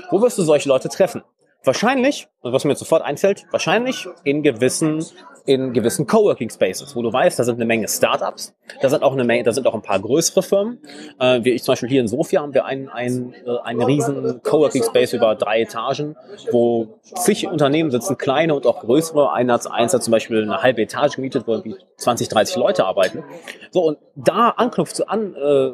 Wo 0.10 0.22
wirst 0.22 0.38
du 0.38 0.44
solche 0.44 0.70
Leute 0.70 0.90
treffen? 0.90 1.24
Wahrscheinlich, 1.64 2.28
was 2.42 2.66
mir 2.66 2.76
sofort 2.76 3.04
einfällt, 3.04 3.46
wahrscheinlich 3.52 4.08
in 4.24 4.42
gewissen, 4.42 5.06
in 5.46 5.74
gewissen 5.74 6.08
Coworking 6.08 6.50
Spaces, 6.50 6.96
wo 6.96 7.02
du 7.02 7.12
weißt, 7.12 7.40
da 7.40 7.44
sind 7.44 7.56
eine 7.56 7.66
Menge 7.66 7.88
Startups, 7.88 8.54
da 8.82 8.90
sind 8.90 9.04
auch 9.04 9.14
eine 9.14 9.24
Menge, 9.24 9.44
da 9.44 9.52
sind 9.52 9.68
auch 9.68 9.74
ein 9.74 9.82
paar 9.82 10.00
größere 10.00 10.44
Firmen. 10.44 10.80
Äh, 11.20 11.44
wie 11.44 11.52
ich 11.52 11.64
zum 11.64 11.74
Beispiel 11.74 11.90
hier 11.90 12.02
in 12.02 12.08
Sofia 12.08 12.42
haben 12.42 12.54
wir 12.54 12.66
einen, 12.66 12.90
einen, 12.90 13.34
äh, 13.34 13.58
einen 13.64 13.82
riesen 13.82 14.42
Coworking 14.44 14.84
Space 14.84 15.14
über 15.14 15.36
drei 15.36 15.62
Etagen, 15.62 16.16
wo 16.52 17.00
zig 17.04 17.48
Unternehmen 17.48 17.92
sitzen, 17.92 18.18
kleine 18.18 18.56
und 18.56 18.66
auch 18.66 18.82
größere. 18.82 19.32
Einer 19.32 19.54
hat, 19.54 19.72
eins 19.72 19.94
hat 19.94 20.04
zum 20.04 20.12
Beispiel 20.12 20.44
eine 20.44 20.62
halbe 20.62 20.82
Etage 20.82 21.16
gemietet, 21.16 21.48
wo 21.48 21.54
irgendwie 21.54 21.76
20, 21.98 22.30
30 22.30 22.56
Leute 22.56 22.86
arbeiten. 22.86 23.24
So, 23.72 23.84
und 23.84 23.98
da 24.16 24.50
anknüpft 24.50 24.96
zu 24.96 25.08
an, 25.08 25.36
äh, 25.36 25.72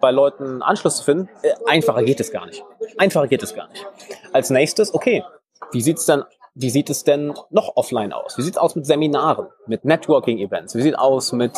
bei 0.00 0.10
Leuten 0.10 0.62
Anschluss 0.62 0.98
zu 0.98 1.04
finden, 1.04 1.28
äh, 1.42 1.52
einfacher 1.66 2.02
geht 2.02 2.20
es 2.20 2.30
gar 2.30 2.46
nicht. 2.46 2.64
Einfacher 2.98 3.26
geht 3.26 3.42
es 3.42 3.54
gar 3.54 3.68
nicht. 3.68 3.86
Als 4.32 4.50
nächstes, 4.50 4.94
okay, 4.94 5.24
wie 5.72 5.80
sieht's 5.80 6.06
dann 6.06 6.24
wie 6.54 6.70
sieht 6.70 6.88
es 6.88 7.04
denn 7.04 7.34
noch 7.50 7.76
offline 7.76 8.12
aus? 8.12 8.38
Wie 8.38 8.42
sieht 8.42 8.54
es 8.54 8.58
aus 8.58 8.76
mit 8.76 8.86
Seminaren, 8.86 9.48
mit 9.66 9.84
Networking-Events? 9.84 10.76
Wie 10.76 10.82
sieht 10.82 10.94
es 10.94 10.98
aus 10.98 11.32
mit, 11.32 11.52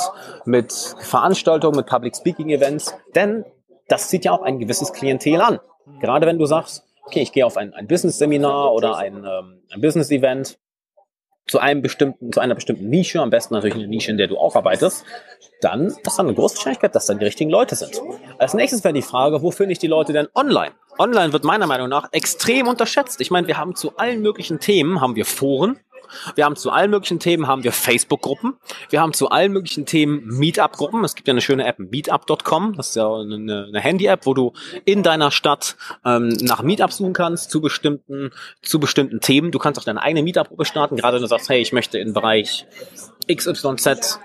mit 0.47 0.73
Veranstaltungen, 0.73 1.77
mit 1.77 1.87
Public-Speaking-Events? 1.87 2.95
Denn 3.15 3.45
das 3.89 4.09
zieht 4.09 4.25
ja 4.25 4.33
auch 4.33 4.43
ein 4.43 4.59
gewisses 4.59 4.93
Klientel 4.93 5.41
an. 5.41 5.61
Gerade 6.01 6.27
wenn 6.27 6.39
du 6.39 6.47
sagst, 6.47 6.85
okay, 7.05 7.21
ich 7.21 7.33
gehe 7.33 7.45
auf 7.45 7.57
ein, 7.57 7.75
ein 7.75 7.87
Business-Seminar 7.87 8.73
oder 8.73 8.97
ein, 8.97 9.17
ähm, 9.17 9.63
ein 9.71 9.81
Business-Event, 9.81 10.59
zu 11.47 11.59
einem 11.59 11.83
bestimmten, 11.83 12.33
zu 12.33 12.41
einer 12.41 12.55
bestimmten 12.55 12.89
Nische, 12.89 13.21
am 13.21 13.31
besten 13.31 13.55
natürlich 13.55 13.77
eine 13.77 13.87
Nische, 13.87 14.11
in 14.11 14.17
der 14.17 14.27
du 14.27 14.37
auch 14.37 14.57
arbeitest, 14.57 15.05
dann 15.61 15.87
ist 15.87 16.19
dann 16.19 16.27
eine 16.27 16.35
große 16.35 16.57
Wahrscheinlichkeit, 16.57 16.95
dass 16.95 17.07
dann 17.07 17.19
die 17.19 17.25
richtigen 17.25 17.51
Leute 17.51 17.77
sind. 17.77 18.01
Als 18.39 18.55
nächstes 18.55 18.83
wäre 18.85 18.95
die 18.95 19.03
Frage, 19.03 19.43
wo 19.43 19.51
finde 19.51 19.73
ich 19.73 19.79
die 19.79 19.87
Leute 19.87 20.13
denn 20.13 20.29
online? 20.35 20.73
Online 20.99 21.33
wird 21.33 21.45
meiner 21.45 21.67
Meinung 21.67 21.89
nach 21.89 22.09
extrem 22.13 22.69
unterschätzt. 22.69 23.21
Ich 23.21 23.31
meine, 23.31 23.47
wir 23.47 23.59
haben 23.59 23.75
zu 23.75 23.97
allen 23.97 24.23
möglichen 24.23 24.61
Themen, 24.61 25.01
haben 25.01 25.15
wir 25.15 25.25
Foren, 25.25 25.79
wir 26.35 26.45
haben 26.45 26.57
zu 26.57 26.71
allen 26.71 26.90
möglichen 26.90 27.21
Themen 27.21 27.47
haben 27.47 27.64
wir 27.64 27.73
Facebook-Gruppen. 27.73 28.55
Wir 28.90 29.01
haben 29.01 29.12
zu 29.12 29.31
allen 29.31 29.53
möglichen 29.53 29.87
Themen 29.87 30.27
Meetup-Gruppen. 30.27 31.05
Es 31.05 31.14
gibt 31.14 31.29
ja 31.29 31.33
eine 31.33 31.40
schöne 31.40 31.66
App, 31.66 31.79
Meetup.com. 31.79 32.75
Das 32.77 32.90
ist 32.90 32.97
ja 32.97 33.12
eine, 33.12 33.66
eine 33.69 33.81
Handy-App, 33.81 34.27
wo 34.27 34.35
du 34.35 34.53
in 34.85 35.03
deiner 35.03 35.31
Stadt 35.31 35.77
ähm, 36.05 36.29
nach 36.40 36.62
Meetups 36.62 36.99
suchen 36.99 37.12
kannst 37.12 37.51
zu 37.51 37.61
bestimmten, 37.61 38.31
zu 38.62 38.81
bestimmten 38.81 39.21
Themen. 39.21 39.51
Du 39.51 39.59
kannst 39.59 39.81
auch 39.81 39.85
deine 39.85 40.03
eigene 40.03 40.23
Meetup-Gruppe 40.23 40.64
starten. 40.64 40.97
Gerade 40.97 41.16
wenn 41.16 41.23
du 41.23 41.29
sagst, 41.29 41.49
hey, 41.49 41.61
ich 41.61 41.73
möchte 41.73 41.99
im 41.99 42.12
Bereich 42.12 42.66
XYZ 43.29 44.19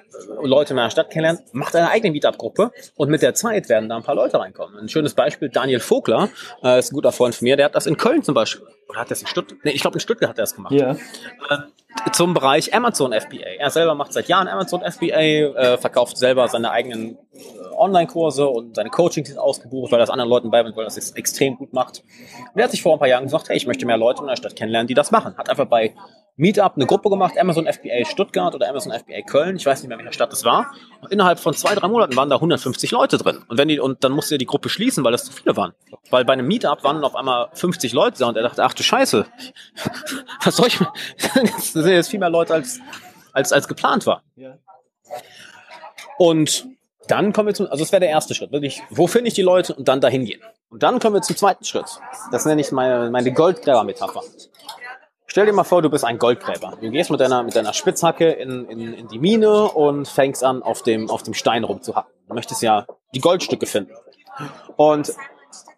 Leute 0.44 0.72
in 0.72 0.76
meiner 0.76 0.90
Stadt 0.90 1.10
kennenlernen, 1.10 1.44
mach 1.52 1.72
deine 1.72 1.90
eigene 1.90 2.12
Meetup-Gruppe 2.12 2.72
und 2.96 3.10
mit 3.10 3.22
der 3.22 3.34
Zeit 3.34 3.70
werden 3.70 3.90
da 3.90 3.98
ein 3.98 4.04
paar 4.04 4.16
Leute 4.16 4.40
reinkommen. 4.40 4.78
Ein 4.78 4.90
schönes 4.90 5.14
Beispiel, 5.14 5.50
Daniel 5.50 5.80
Vogler, 5.80 6.30
äh, 6.64 6.80
ist 6.80 6.92
ein 6.92 6.96
guter 6.96 7.12
Freund 7.12 7.36
von 7.36 7.46
mir, 7.46 7.56
der 7.56 7.66
hat 7.66 7.76
das 7.76 7.88
in 7.88 7.98
Köln 7.98 8.24
zum 8.24 8.36
Beispiel, 8.36 8.66
oder 8.88 9.00
hat 9.00 9.12
das 9.12 9.22
in 9.22 9.28
Stuttgart, 9.28 9.60
nee, 9.64 9.72
ich 9.72 9.82
glaube 9.82 9.96
in 9.96 10.00
Stuttgart 10.00 10.30
hat 10.30 10.38
er 10.38 10.44
das 10.44 10.56
gemacht. 10.56 10.74
Ja. 10.74 10.92
Äh, 10.92 11.58
zum 12.14 12.34
Bereich 12.34 12.74
Amazon 12.74 13.12
FBA. 13.12 13.58
Er 13.60 13.70
selber 13.70 13.96
macht 13.96 14.14
seit 14.14 14.28
Jahren 14.28 14.48
Amazon 14.48 14.82
FBA, 14.82 15.20
äh, 15.20 15.78
verkauft 15.78 16.18
selber 16.18 16.48
seine 16.48 16.72
eigenen 16.72 17.18
äh, 17.34 17.38
Online-Kurse 17.76 18.48
und 18.48 18.76
seine 18.76 18.90
Coachings 18.90 19.28
sind 19.28 19.38
ausgebucht, 19.38 19.92
weil 19.92 20.00
das 20.00 20.10
anderen 20.10 20.30
Leuten 20.30 20.52
beibringt, 20.52 20.78
weil 20.78 20.86
das 20.86 20.98
es 20.98 21.12
extrem 21.12 21.58
gut 21.58 21.74
macht. 21.74 22.04
Und 22.54 22.60
er 22.60 22.64
hat 22.66 22.72
sich 22.72 22.82
vor 22.82 22.94
ein 22.94 23.00
paar 23.00 23.08
Jahren 23.10 23.26
gesagt, 23.26 23.50
hey, 23.50 23.58
ich 23.58 23.68
möchte 23.68 23.86
mehr 23.86 23.98
Leute 23.98 24.22
in 24.22 24.28
der 24.28 24.36
Stadt 24.38 24.56
kennenlernen, 24.56 24.88
die 24.88 24.94
das 24.94 25.12
machen. 25.12 25.38
Hat 25.38 25.50
einfach 25.50 25.66
bei 25.66 25.94
Meetup 26.38 26.74
eine 26.76 26.86
Gruppe 26.86 27.10
gemacht, 27.10 27.38
Amazon 27.38 27.67
FBA 27.67 28.06
Stuttgart 28.06 28.56
oder 28.56 28.70
Amazon 28.70 28.94
FBA 28.94 29.22
Köln, 29.22 29.58
ich 29.58 29.65
weiß 29.65 29.82
nicht 29.82 29.89
mehr, 29.89 29.98
welcher 29.98 30.13
Stadt 30.13 30.32
das 30.32 30.44
war. 30.44 30.72
Und 31.02 31.12
innerhalb 31.12 31.39
von 31.39 31.54
zwei, 31.54 31.76
drei 31.76 31.88
Monaten 31.88 32.15
waren 32.15 32.30
da 32.30 32.36
150 32.36 32.91
Leute 32.91 33.17
drin. 33.17 33.44
Und 33.48 33.58
wenn 33.58 33.67
die, 33.67 33.80
und 33.80 34.04
dann 34.04 34.12
musste 34.12 34.36
er 34.36 34.38
die 34.38 34.46
Gruppe 34.46 34.70
schließen, 34.70 35.04
weil 35.04 35.12
das 35.12 35.26
zu 35.26 35.34
viele 35.34 35.56
waren. 35.58 35.74
Weil 36.10 36.26
bei 36.26 36.34
einem 36.34 36.48
Meetup 36.48 36.84
waren 36.84 37.04
auf 37.04 37.15
einmal 37.15 37.50
50 37.54 37.94
Leute 37.94 38.20
da 38.20 38.30
und 38.30 38.38
er 38.38 38.44
dachte, 38.44 38.63
ach 38.63 38.74
du 38.74 38.84
Scheiße, 38.84 39.26
was 40.44 40.56
soll 40.56 40.67
ich, 40.67 40.80
das 41.44 41.74
sind 41.74 41.88
jetzt 41.88 42.10
viel 42.10 42.20
mehr 42.20 42.30
Leute 42.30 42.54
als, 42.54 42.80
als, 43.34 43.52
als 43.52 43.67
geplant 43.67 44.06
war. 44.06 44.24
Und 46.17 46.67
dann 47.08 47.34
kommen 47.34 47.48
wir 47.48 47.54
zum, 47.54 47.67
also 47.67 47.84
das 47.84 47.91
wäre 47.91 48.00
der 48.00 48.10
erste 48.10 48.34
Schritt, 48.34 48.52
wirklich, 48.52 48.82
wo 48.89 49.08
finde 49.08 49.28
ich 49.28 49.34
die 49.34 49.41
Leute 49.41 49.76
und 49.76 49.88
dann 49.88 50.02
dahin 50.02 50.26
gehen. 50.26 50.41
Und 50.70 50.84
dann 50.84 51.00
kommen 51.00 51.15
wir 51.15 51.22
zum 51.22 51.36
zweiten 51.36 51.65
Schritt. 51.65 52.00
Das 52.32 52.46
nenne 52.46 52.62
ich 52.62 52.72
meine, 52.72 53.12
meine 53.12 53.34
Goldgräber-Metapher. 53.34 54.22
Stell 55.32 55.46
dir 55.46 55.54
mal 55.54 55.63
vor, 55.63 55.82
du 55.82 55.89
bist 55.89 56.04
ein 56.04 56.17
Goldgräber. 56.17 56.74
Du 56.82 56.89
gehst 56.89 57.10
mit 57.10 57.22
deiner, 57.22 57.41
mit 57.41 57.56
deiner 57.56 57.72
Spitzhacke 57.72 58.32
in, 58.32 58.65
in, 58.65 58.94
in 58.94 59.08
die 59.08 59.17
Mine 59.17 59.63
und 59.63 60.06
fängst 60.06 60.44
an, 60.44 60.62
auf 60.62 60.84
dem, 60.84 61.10
auf 61.10 61.24
dem 61.24 61.34
Stein 61.34 61.63
rumzuhacken. 61.63 62.12
Du 62.28 62.34
möchtest 62.34 62.62
ja 62.62 62.86
die 63.15 63.22
Goldstücke 63.22 63.65
finden. 63.65 63.94
Und 64.76 65.13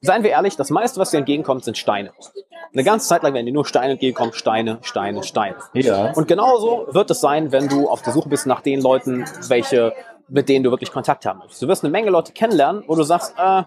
seien 0.02 0.24
wir 0.24 0.32
ehrlich, 0.32 0.56
das 0.56 0.72
meiste, 0.72 1.00
was 1.00 1.12
dir 1.12 1.20
entgegenkommt, 1.20 1.63
sind 1.66 1.78
Steine. 1.78 2.13
Eine 2.74 2.84
ganze 2.84 3.08
Zeit 3.08 3.22
lang 3.22 3.36
werden 3.36 3.46
dir 3.46 3.54
nur 3.54 3.68
Steine 3.68 3.92
entgegenkommen, 3.92 4.34
Steine, 4.34 4.80
Steine, 4.82 5.22
Steine. 5.22 5.58
Ja. 5.74 6.13
Und 6.13 6.28
genauso 6.28 6.88
wird 6.89 7.12
es 7.12 7.22
sein, 7.22 7.52
wenn 7.52 7.68
du 7.68 7.88
auf 7.89 8.02
der 8.02 8.13
Suche 8.13 8.30
bist 8.30 8.48
nach 8.48 8.62
den 8.62 8.82
Leuten, 8.82 9.24
welche, 9.50 9.94
mit 10.30 10.50
denen 10.50 10.63
du 10.63 10.72
wirklich 10.72 10.92
Kontakt 10.92 11.28
haben 11.28 11.38
möchtest. 11.38 11.62
Du 11.62 11.68
wirst 11.68 11.84
eine 11.84 11.92
Menge 11.92 12.10
Leute 12.10 12.34
kennenlernen, 12.34 12.86
wo 12.88 12.96
du 12.96 13.04
sagst, 13.04 13.36
äh, 13.38 13.62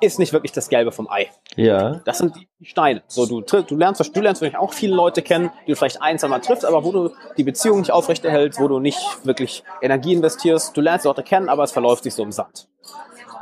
ist 0.00 0.18
nicht 0.18 0.32
wirklich 0.32 0.52
das 0.52 0.68
Gelbe 0.68 0.92
vom 0.92 1.08
Ei. 1.10 1.28
Ja. 1.56 2.00
Das 2.04 2.18
sind 2.18 2.36
die 2.60 2.66
Steine. 2.66 3.02
So, 3.06 3.26
du, 3.26 3.40
du 3.40 3.76
lernst, 3.76 4.16
du 4.16 4.20
lernst 4.20 4.40
wirklich 4.40 4.58
auch 4.58 4.72
viele 4.72 4.94
Leute 4.94 5.22
kennen, 5.22 5.50
die 5.66 5.72
du 5.72 5.76
vielleicht 5.76 6.00
ein, 6.02 6.18
zwei 6.18 6.28
Mal 6.28 6.40
triffst, 6.40 6.64
aber 6.64 6.84
wo 6.84 6.92
du 6.92 7.10
die 7.36 7.44
Beziehung 7.44 7.80
nicht 7.80 7.90
aufrechterhältst, 7.90 8.60
wo 8.60 8.68
du 8.68 8.78
nicht 8.78 8.98
wirklich 9.24 9.64
Energie 9.82 10.12
investierst. 10.12 10.76
Du 10.76 10.80
lernst 10.80 11.04
Leute 11.04 11.22
kennen, 11.22 11.48
aber 11.48 11.64
es 11.64 11.72
verläuft 11.72 12.04
sich 12.04 12.14
so 12.14 12.22
im 12.22 12.32
Sand. 12.32 12.68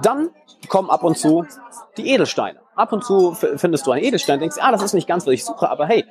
Dann 0.03 0.31
kommen 0.69 0.91
ab 0.91 1.05
und 1.05 1.19
zu 1.19 1.47
die 1.97 2.11
Edelsteine. 2.11 2.61
Ab 2.75 2.93
und 2.93 3.05
zu 3.05 3.33
findest 3.33 3.87
du 3.87 3.93
einen 3.93 4.05
Edelstein, 4.05 4.39
denkst, 4.39 4.57
ah, 4.61 4.71
das 4.71 4.83
ist 4.83 4.93
nicht 4.93 5.09
ganz, 5.09 5.27
was 5.27 5.33
ich 5.33 5.45
suche, 5.45 5.69
aber 5.69 5.87
hey, 5.87 6.05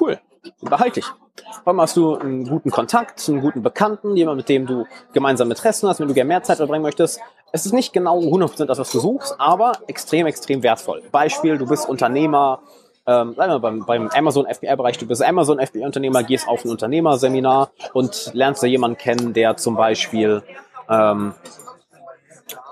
cool, 0.00 0.20
behalte 0.60 1.00
ich. 1.00 1.06
Vor 1.06 1.68
allem 1.68 1.80
hast 1.80 1.96
du 1.96 2.16
einen 2.16 2.48
guten 2.48 2.70
Kontakt, 2.70 3.28
einen 3.28 3.40
guten 3.40 3.62
Bekannten, 3.62 4.16
jemand, 4.16 4.38
mit 4.38 4.48
dem 4.48 4.66
du 4.66 4.86
gemeinsame 5.12 5.50
Interessen 5.50 5.88
hast, 5.88 6.00
wenn 6.00 6.08
du 6.08 6.14
gerne 6.14 6.28
mehr 6.28 6.42
Zeit 6.42 6.58
verbringen 6.58 6.82
möchtest. 6.82 7.20
Es 7.52 7.66
ist 7.66 7.72
nicht 7.72 7.92
genau 7.92 8.18
100% 8.20 8.66
das, 8.66 8.78
was 8.78 8.90
du 8.90 9.00
suchst, 9.00 9.36
aber 9.38 9.72
extrem, 9.86 10.26
extrem 10.26 10.62
wertvoll. 10.62 11.02
Beispiel, 11.12 11.58
du 11.58 11.66
bist 11.66 11.88
Unternehmer, 11.88 12.60
ähm, 13.06 13.36
wir 13.36 13.58
beim, 13.58 13.84
beim 13.84 14.08
Amazon 14.08 14.46
FBA-Bereich, 14.46 14.98
du 14.98 15.06
bist 15.06 15.22
Amazon 15.22 15.60
FBA-Unternehmer, 15.60 16.22
gehst 16.22 16.48
auf 16.48 16.64
ein 16.64 16.70
Unternehmerseminar 16.70 17.70
und 17.92 18.30
lernst 18.32 18.62
da 18.62 18.66
jemanden 18.66 18.96
kennen, 18.96 19.32
der 19.32 19.56
zum 19.56 19.76
Beispiel, 19.76 20.42
ähm, 20.88 21.34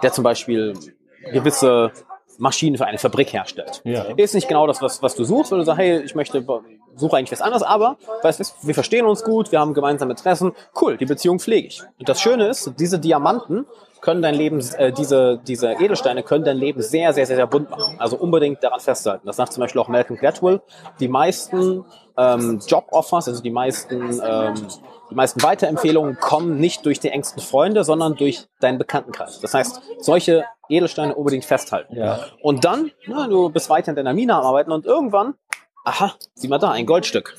der 0.02 0.12
zum 0.12 0.24
Beispiel 0.24 0.74
gewisse 1.32 1.92
Maschinen 2.38 2.76
für 2.76 2.86
eine 2.86 2.98
Fabrik 2.98 3.32
herstellt. 3.32 3.82
Ja. 3.84 4.04
Ist 4.16 4.34
nicht 4.34 4.48
genau 4.48 4.66
das, 4.66 4.82
was, 4.82 5.02
was 5.02 5.14
du 5.14 5.24
suchst, 5.24 5.52
weil 5.52 5.58
du 5.58 5.64
sagst, 5.64 5.78
hey, 5.78 6.02
ich 6.02 6.14
möchte, 6.14 6.44
suche 6.96 7.16
eigentlich 7.16 7.32
was 7.32 7.42
anderes, 7.42 7.62
aber 7.62 7.96
weißt 8.22 8.40
du, 8.40 8.44
wir 8.66 8.74
verstehen 8.74 9.06
uns 9.06 9.24
gut, 9.24 9.52
wir 9.52 9.60
haben 9.60 9.74
gemeinsame 9.74 10.12
Interessen, 10.12 10.52
cool, 10.80 10.96
die 10.96 11.06
Beziehung 11.06 11.38
pflege 11.38 11.68
ich. 11.68 11.82
Und 11.98 12.08
das 12.08 12.20
Schöne 12.20 12.48
ist, 12.48 12.72
diese 12.78 12.98
Diamanten 12.98 13.66
können 14.02 14.20
dein 14.20 14.34
Leben, 14.34 14.60
äh, 14.76 14.92
diese, 14.92 15.38
diese 15.46 15.72
Edelsteine 15.74 16.22
können 16.22 16.44
dein 16.44 16.58
Leben 16.58 16.82
sehr, 16.82 17.12
sehr, 17.14 17.24
sehr, 17.24 17.36
sehr 17.36 17.46
bunt 17.46 17.70
machen. 17.70 17.94
Also 17.98 18.16
unbedingt 18.16 18.62
daran 18.62 18.80
festhalten. 18.80 19.26
Das 19.26 19.36
sagt 19.36 19.52
zum 19.52 19.62
Beispiel 19.62 19.80
auch 19.80 19.88
Malcolm 19.88 20.18
Gladwell. 20.18 20.60
Die 20.98 21.08
meisten 21.08 21.84
ähm, 22.18 22.60
Job-Offers, 22.66 23.28
also 23.28 23.42
die 23.42 23.50
meisten, 23.50 24.20
ähm, 24.22 24.54
die 25.08 25.14
meisten 25.14 25.42
Weiterempfehlungen 25.42 26.18
kommen 26.18 26.58
nicht 26.58 26.84
durch 26.84 26.98
die 26.98 27.10
engsten 27.10 27.40
Freunde, 27.40 27.84
sondern 27.84 28.16
durch 28.16 28.48
deinen 28.60 28.78
Bekanntenkreis. 28.78 29.40
Das 29.40 29.54
heißt, 29.54 29.80
solche 30.00 30.44
Edelsteine 30.68 31.14
unbedingt 31.14 31.44
festhalten. 31.44 31.96
Ja. 31.96 32.20
Und 32.42 32.64
dann, 32.64 32.90
na, 33.06 33.28
du 33.28 33.50
bist 33.50 33.70
weiter 33.70 33.90
in 33.90 33.96
deiner 33.96 34.14
Mine 34.14 34.34
am 34.34 34.44
Arbeiten 34.44 34.72
und 34.72 34.84
irgendwann, 34.84 35.34
aha, 35.84 36.14
sieh 36.34 36.48
mal 36.48 36.58
da, 36.58 36.70
ein 36.70 36.86
Goldstück. 36.86 37.36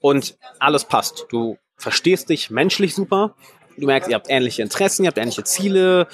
Und 0.00 0.36
alles 0.58 0.84
passt. 0.84 1.26
Du 1.30 1.58
verstehst 1.76 2.28
dich 2.28 2.50
menschlich 2.50 2.94
super. 2.94 3.34
Du 3.76 3.86
merkst, 3.86 4.08
ihr 4.08 4.14
habt 4.14 4.28
ähnliche 4.28 4.62
Interessen, 4.62 5.04
ihr 5.04 5.08
habt 5.08 5.18
ähnliche 5.18 5.44
Ziele 5.44 6.06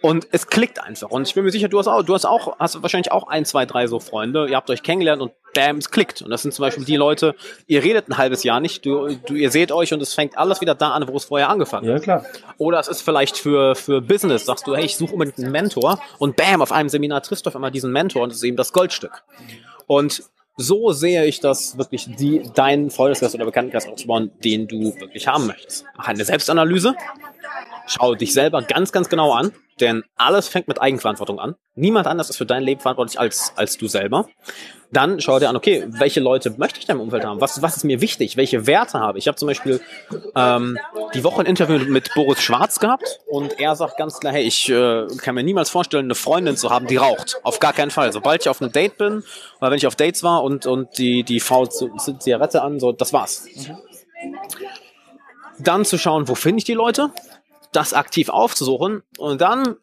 und 0.00 0.28
es 0.30 0.46
klickt 0.46 0.80
einfach. 0.82 1.10
Und 1.10 1.26
ich 1.26 1.34
bin 1.34 1.44
mir 1.44 1.50
sicher, 1.50 1.68
du 1.68 1.78
hast 1.78 1.88
auch, 1.88 2.02
du 2.02 2.14
hast 2.14 2.24
auch, 2.24 2.58
hast 2.58 2.80
wahrscheinlich 2.82 3.10
auch 3.10 3.26
ein, 3.28 3.44
zwei, 3.44 3.66
drei 3.66 3.86
so 3.86 3.98
Freunde. 3.98 4.46
Ihr 4.48 4.56
habt 4.56 4.70
euch 4.70 4.82
kennengelernt 4.82 5.20
und 5.20 5.32
bam, 5.54 5.78
es 5.78 5.90
klickt. 5.90 6.22
Und 6.22 6.30
das 6.30 6.42
sind 6.42 6.54
zum 6.54 6.62
Beispiel 6.62 6.84
die 6.84 6.96
Leute, 6.96 7.34
ihr 7.66 7.82
redet 7.82 8.08
ein 8.08 8.16
halbes 8.16 8.44
Jahr 8.44 8.60
nicht, 8.60 8.86
du, 8.86 9.08
du, 9.26 9.34
ihr 9.34 9.50
seht 9.50 9.72
euch 9.72 9.92
und 9.92 10.00
es 10.00 10.14
fängt 10.14 10.38
alles 10.38 10.60
wieder 10.60 10.74
da 10.74 10.90
an, 10.90 11.08
wo 11.08 11.16
es 11.16 11.24
vorher 11.24 11.48
angefangen 11.48 11.88
hat. 11.88 11.94
Ja, 11.94 12.00
klar. 12.00 12.24
Oder 12.58 12.78
es 12.78 12.86
ist 12.86 13.02
vielleicht 13.02 13.36
für, 13.36 13.74
für 13.74 14.00
Business, 14.00 14.46
sagst 14.46 14.66
du, 14.66 14.76
hey, 14.76 14.84
ich 14.84 14.96
suche 14.96 15.12
unbedingt 15.14 15.38
einen 15.38 15.50
Mentor 15.50 15.98
und 16.18 16.36
bam, 16.36 16.62
auf 16.62 16.70
einem 16.70 16.88
Seminar 16.88 17.22
triffst 17.22 17.46
du 17.46 17.48
auf 17.48 17.56
einmal 17.56 17.72
diesen 17.72 17.90
Mentor 17.90 18.22
und 18.22 18.30
es 18.30 18.36
ist 18.36 18.44
eben 18.44 18.56
das 18.56 18.72
Goldstück. 18.72 19.24
Und 19.86 20.22
so 20.58 20.90
sehe 20.90 21.24
ich 21.24 21.40
das 21.40 21.78
wirklich, 21.78 22.08
die, 22.18 22.42
deinen 22.54 22.90
Freundeskreis 22.90 23.34
oder 23.34 23.44
Bekanntenkreis 23.44 23.88
aufzubauen, 23.88 24.32
den 24.44 24.66
du 24.66 24.92
wirklich 25.00 25.28
haben 25.28 25.46
möchtest. 25.46 25.86
Mach 25.96 26.08
eine 26.08 26.24
Selbstanalyse, 26.24 26.94
schau 27.88 28.14
dich 28.14 28.32
selber 28.32 28.62
ganz, 28.62 28.92
ganz 28.92 29.08
genau 29.08 29.32
an, 29.32 29.52
denn 29.80 30.04
alles 30.16 30.48
fängt 30.48 30.68
mit 30.68 30.80
Eigenverantwortung 30.80 31.38
an. 31.38 31.54
Niemand 31.74 32.06
anders 32.06 32.30
ist 32.30 32.36
für 32.36 32.46
dein 32.46 32.62
Leben 32.62 32.80
verantwortlich 32.80 33.18
als, 33.18 33.52
als 33.56 33.76
du 33.78 33.88
selber. 33.88 34.28
Dann 34.90 35.20
schau 35.20 35.38
dir 35.38 35.48
an, 35.48 35.56
okay, 35.56 35.84
welche 35.88 36.20
Leute 36.20 36.54
möchte 36.56 36.80
ich 36.80 36.88
in 36.88 36.96
meinem 36.96 37.04
Umfeld 37.04 37.24
haben? 37.24 37.40
Was, 37.40 37.60
was 37.60 37.76
ist 37.76 37.84
mir 37.84 38.00
wichtig? 38.00 38.36
Welche 38.36 38.66
Werte 38.66 38.98
habe 38.98 39.18
ich? 39.18 39.24
Ich 39.24 39.28
habe 39.28 39.36
zum 39.36 39.48
Beispiel 39.48 39.80
ähm, 40.34 40.78
die 41.14 41.22
Woche 41.24 41.42
ein 41.42 41.46
Interview 41.46 41.78
mit 41.90 42.14
Boris 42.14 42.40
Schwarz 42.40 42.80
gehabt 42.80 43.20
und 43.26 43.60
er 43.60 43.76
sagt 43.76 43.98
ganz 43.98 44.18
klar, 44.18 44.32
hey, 44.32 44.44
ich 44.44 44.68
äh, 44.70 45.06
kann 45.18 45.34
mir 45.34 45.42
niemals 45.42 45.68
vorstellen, 45.68 46.06
eine 46.06 46.14
Freundin 46.14 46.56
zu 46.56 46.70
haben, 46.70 46.86
die 46.86 46.96
raucht. 46.96 47.38
Auf 47.42 47.60
gar 47.60 47.74
keinen 47.74 47.90
Fall. 47.90 48.12
Sobald 48.12 48.42
ich 48.42 48.48
auf 48.48 48.62
einem 48.62 48.72
Date 48.72 48.96
bin 48.96 49.22
oder 49.60 49.70
wenn 49.70 49.78
ich 49.78 49.86
auf 49.86 49.96
Dates 49.96 50.22
war 50.22 50.42
und, 50.42 50.66
und 50.66 50.96
die, 50.96 51.22
die 51.22 51.40
Frau 51.40 51.66
Zigarette 51.66 52.62
an, 52.62 52.80
so, 52.80 52.92
das 52.92 53.12
war's. 53.12 53.46
Dann 55.58 55.84
zu 55.84 55.98
schauen, 55.98 56.28
wo 56.28 56.34
finde 56.34 56.58
ich 56.58 56.64
die 56.64 56.74
Leute? 56.74 57.10
Das 57.72 57.94
aktiv 57.94 58.28
aufzusuchen 58.28 59.02
und 59.18 59.40
dann 59.40 59.76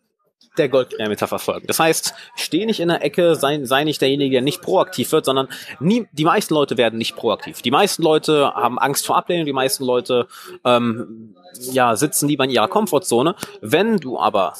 der 0.57 0.69
Goldmetapher 0.69 1.39
folgen. 1.39 1.67
Das 1.67 1.79
heißt, 1.79 2.13
steh 2.35 2.65
nicht 2.65 2.79
in 2.79 2.87
der 2.87 3.03
Ecke, 3.03 3.35
sei, 3.35 3.63
sei 3.63 3.83
nicht 3.83 4.01
derjenige, 4.01 4.35
der 4.35 4.41
nicht 4.41 4.61
proaktiv 4.61 5.11
wird, 5.11 5.25
sondern 5.25 5.47
nie, 5.79 6.07
die 6.11 6.23
meisten 6.23 6.53
Leute 6.53 6.77
werden 6.77 6.97
nicht 6.97 7.15
proaktiv. 7.15 7.61
Die 7.61 7.71
meisten 7.71 8.03
Leute 8.03 8.53
haben 8.53 8.79
Angst 8.79 9.05
vor 9.05 9.17
Ablehnung, 9.17 9.45
die 9.45 9.53
meisten 9.53 9.83
Leute 9.83 10.27
ähm, 10.63 11.35
ja, 11.71 11.95
sitzen 11.95 12.27
lieber 12.27 12.45
in 12.45 12.49
ihrer 12.49 12.67
Komfortzone. 12.67 13.35
Wenn 13.61 13.97
du 13.97 14.19
aber 14.19 14.53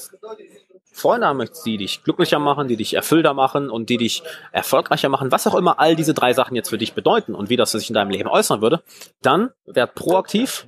Freunde 0.95 1.27
haben 1.27 1.37
möchtest, 1.37 1.65
die 1.65 1.77
dich 1.77 2.03
glücklicher 2.03 2.39
machen, 2.39 2.69
die 2.69 2.77
dich 2.77 2.93
erfüllter 2.93 3.33
machen 3.33 3.69
und 3.69 3.89
die 3.89 3.97
dich 3.97 4.23
erfolgreicher 4.53 5.09
machen, 5.09 5.29
was 5.29 5.45
auch 5.45 5.55
immer 5.55 5.77
all 5.79 5.95
diese 5.95 6.13
drei 6.13 6.31
Sachen 6.31 6.55
jetzt 6.55 6.69
für 6.69 6.77
dich 6.77 6.93
bedeuten 6.93 7.35
und 7.35 7.49
wie 7.49 7.57
das 7.57 7.71
sich 7.71 7.89
in 7.89 7.95
deinem 7.95 8.11
Leben 8.11 8.29
äußern 8.29 8.61
würde, 8.61 8.81
dann 9.21 9.51
werd 9.65 9.93
proaktiv, 9.95 10.67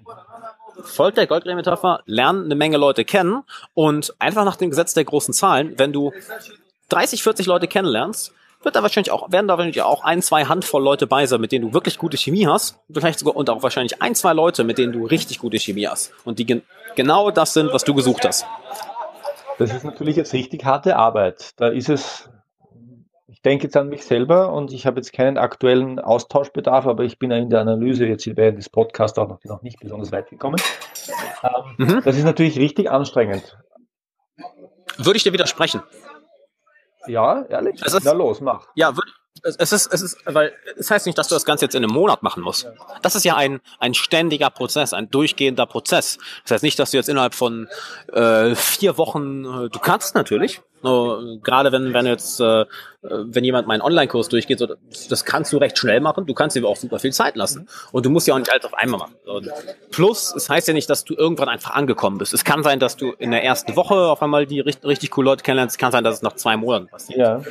folgt 0.84 1.18
der 1.18 1.28
Goldgräben-Metapher, 1.28 2.02
lern 2.06 2.46
eine 2.46 2.56
Menge 2.56 2.78
Leute 2.78 3.06
kennen 3.06 3.44
und 3.74 4.14
einfach 4.20 4.46
nach 4.46 4.56
dem 4.56 4.70
Gesetz 4.70 4.94
der 4.94 5.06
großen 5.06 5.34
Zahlen, 5.34 5.74
wenn 5.78 5.94
du 5.94 6.14
30, 6.90 7.24
40 7.24 7.46
Leute 7.46 7.68
kennenlernst, 7.68 8.34
wird 8.64 8.76
da 8.76 8.82
wahrscheinlich 8.82 9.12
auch, 9.12 9.32
werden 9.32 9.48
da 9.48 9.58
wahrscheinlich 9.58 9.82
auch 9.82 10.04
ein, 10.04 10.22
zwei 10.22 10.46
Handvoll 10.46 10.84
Leute 10.84 11.08
bei 11.08 11.26
sein, 11.26 11.40
mit 11.42 11.52
denen 11.52 11.68
du 11.68 11.74
wirklich 11.74 11.98
gute 11.98 12.18
Chemie 12.18 12.48
hast. 12.48 12.80
Vielleicht 12.92 13.20
sogar, 13.20 13.36
und 13.36 13.50
auch 13.50 13.64
wahrscheinlich 13.64 14.02
ein, 14.02 14.16
zwei 14.16 14.34
Leute, 14.34 14.64
mit 14.64 14.78
denen 14.78 14.94
du 14.94 15.06
richtig 15.06 15.40
gute 15.40 15.60
Chemie 15.60 15.88
hast. 15.88 16.12
Und 16.26 16.40
die 16.40 16.46
gen 16.46 16.64
genau 16.96 17.30
das 17.32 17.54
sind, 17.54 17.72
was 17.72 17.84
du 17.84 17.94
gesucht 17.94 18.26
hast. 18.26 18.46
Das 19.60 19.74
ist 19.74 19.84
natürlich 19.84 20.16
jetzt 20.16 20.34
richtig 20.34 20.66
harte 20.66 20.98
Arbeit. 20.98 21.52
Da 21.58 21.68
ist 21.68 21.90
es, 21.90 22.30
denke 23.48 23.64
jetzt 23.66 23.78
an 23.78 23.88
mich 23.90 24.04
selber 24.06 24.52
und 24.52 24.72
ich 24.74 24.86
habe 24.86 24.98
jetzt 24.98 25.14
keinen 25.14 25.38
aktuellen 25.38 26.00
Austauschbedarf, 26.00 26.86
aber 26.86 27.04
ich 27.04 27.18
bin 27.18 27.32
ja 27.32 27.38
in 27.38 27.50
der 27.50 27.62
Analyse 27.62 28.06
jetzt 28.06 28.28
während 28.36 28.58
des 28.58 28.70
Podcasts 28.70 29.18
auch 29.18 29.28
noch, 29.30 29.44
noch 29.46 29.62
nicht 29.62 29.80
besonders 29.80 30.12
weit 30.12 30.30
gekommen. 30.30 30.58
Ähm, 31.44 31.50
Mhm. 31.78 32.02
Das 32.04 32.18
ist 32.18 32.24
natürlich 32.24 32.58
richtig 32.60 32.90
anstrengend. 32.92 33.58
Würde 34.98 35.18
ich 35.18 35.24
dir 35.24 35.34
widersprechen. 35.34 35.82
Ja, 37.08 37.44
ehrlich? 37.46 37.82
Ist- 37.84 38.00
Na 38.04 38.12
los, 38.12 38.42
mach. 38.42 38.68
Ja, 38.76 38.92
es 39.44 39.72
ist, 39.72 39.94
es 39.94 40.02
ist, 40.02 40.18
weil 40.26 40.52
es 40.78 40.90
heißt 40.90 41.06
nicht, 41.06 41.18
dass 41.18 41.28
du 41.28 41.36
das 41.36 41.46
Ganze 41.46 41.66
jetzt 41.66 41.76
in 41.76 41.84
einem 41.84 41.94
Monat 41.94 42.24
machen 42.24 42.42
musst. 42.44 42.68
Das 43.04 43.16
ist 43.16 43.24
ja 43.24 43.36
ein, 43.36 43.62
ein 43.80 43.94
ständiger 43.94 44.50
Prozess, 44.50 44.94
ein 44.94 45.10
durchgehender 45.12 45.68
Prozess. 45.68 46.18
Das 46.44 46.52
heißt 46.54 46.64
nicht, 46.64 46.80
dass 46.80 46.92
du 46.92 46.98
jetzt 46.98 47.08
innerhalb 47.08 47.36
von 47.36 47.68
äh, 48.12 48.56
vier 48.56 48.98
Wochen, 48.98 49.46
äh, 49.46 49.70
du 49.70 49.80
kannst 49.80 50.16
natürlich, 50.16 50.62
nur, 50.84 51.40
gerade 51.42 51.72
wenn, 51.72 51.94
wenn 51.94 52.06
jetzt, 52.06 52.40
äh, 52.40 52.66
wenn 53.02 53.44
jemand 53.44 53.68
meinen 53.68 53.82
Online-Kurs 53.82 54.30
durchgeht, 54.30 54.60
so, 54.60 54.68
das 55.10 55.26
kannst 55.26 55.52
du 55.54 55.58
recht 55.58 55.78
schnell 55.78 56.02
machen, 56.02 56.26
du 56.26 56.34
kannst 56.34 56.56
dir 56.56 56.66
auch 56.68 56.76
super 56.76 57.00
viel 57.00 57.14
Zeit 57.14 57.36
lassen. 57.36 57.68
Und 57.92 58.06
du 58.06 58.10
musst 58.10 58.28
ja 58.28 58.34
auch 58.34 58.40
nicht 58.40 58.52
alles 58.52 58.66
auf 58.66 58.74
einmal 58.74 59.00
machen. 59.00 59.16
Und 59.26 59.50
plus, 59.92 60.34
es 60.36 60.50
heißt 60.50 60.68
ja 60.68 60.74
nicht, 60.74 60.90
dass 60.90 61.04
du 61.04 61.16
irgendwann 61.16 61.50
einfach 61.50 61.72
angekommen 61.72 62.18
bist. 62.18 62.34
Es 62.34 62.44
kann 62.44 62.64
sein, 62.64 62.80
dass 62.80 62.96
du 62.96 63.12
in 63.14 63.32
der 63.32 63.44
ersten 63.44 63.76
Woche 63.76 63.96
auf 63.96 64.22
einmal 64.22 64.46
die 64.46 64.60
richtig, 64.60 64.86
richtig 64.86 65.12
coole 65.12 65.26
Leute 65.26 65.44
kennenlernst. 65.44 65.76
Es 65.76 65.78
kann 65.80 65.92
sein, 65.92 66.04
dass 66.04 66.16
es 66.16 66.22
nach 66.22 66.34
zwei 66.34 66.58
Monaten 66.58 66.88
passiert. 66.88 67.20
Ja. 67.20 67.42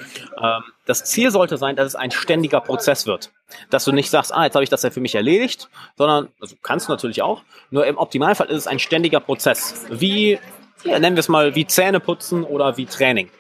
Ähm, 0.40 0.62
das 0.86 1.04
Ziel 1.04 1.30
sollte 1.32 1.56
sein, 1.56 1.74
dass 1.74 1.86
es 1.86 1.96
ein 1.96 2.12
ständiger 2.12 2.60
Prozess 2.60 3.06
wird. 3.06 3.32
Dass 3.70 3.84
du 3.84 3.92
nicht 3.92 4.10
sagst, 4.10 4.32
ah, 4.32 4.44
jetzt 4.44 4.54
habe 4.54 4.64
ich 4.64 4.70
das 4.70 4.82
ja 4.82 4.90
für 4.90 5.00
mich 5.00 5.16
erledigt, 5.16 5.68
sondern, 5.96 6.28
also 6.40 6.54
kannst 6.62 6.88
du 6.88 6.92
natürlich 6.92 7.22
auch, 7.22 7.42
nur 7.70 7.86
im 7.86 7.98
Optimalfall 7.98 8.48
ist 8.48 8.58
es 8.58 8.66
ein 8.66 8.78
ständiger 8.78 9.20
Prozess. 9.20 9.86
Wie, 9.90 10.38
ja, 10.84 10.98
nennen 10.98 11.16
wir 11.16 11.20
es 11.20 11.28
mal, 11.28 11.54
wie 11.54 11.66
Zähne 11.66 12.00
putzen 12.00 12.44
oder 12.44 12.76
wie 12.76 12.86
Training. 12.86 13.30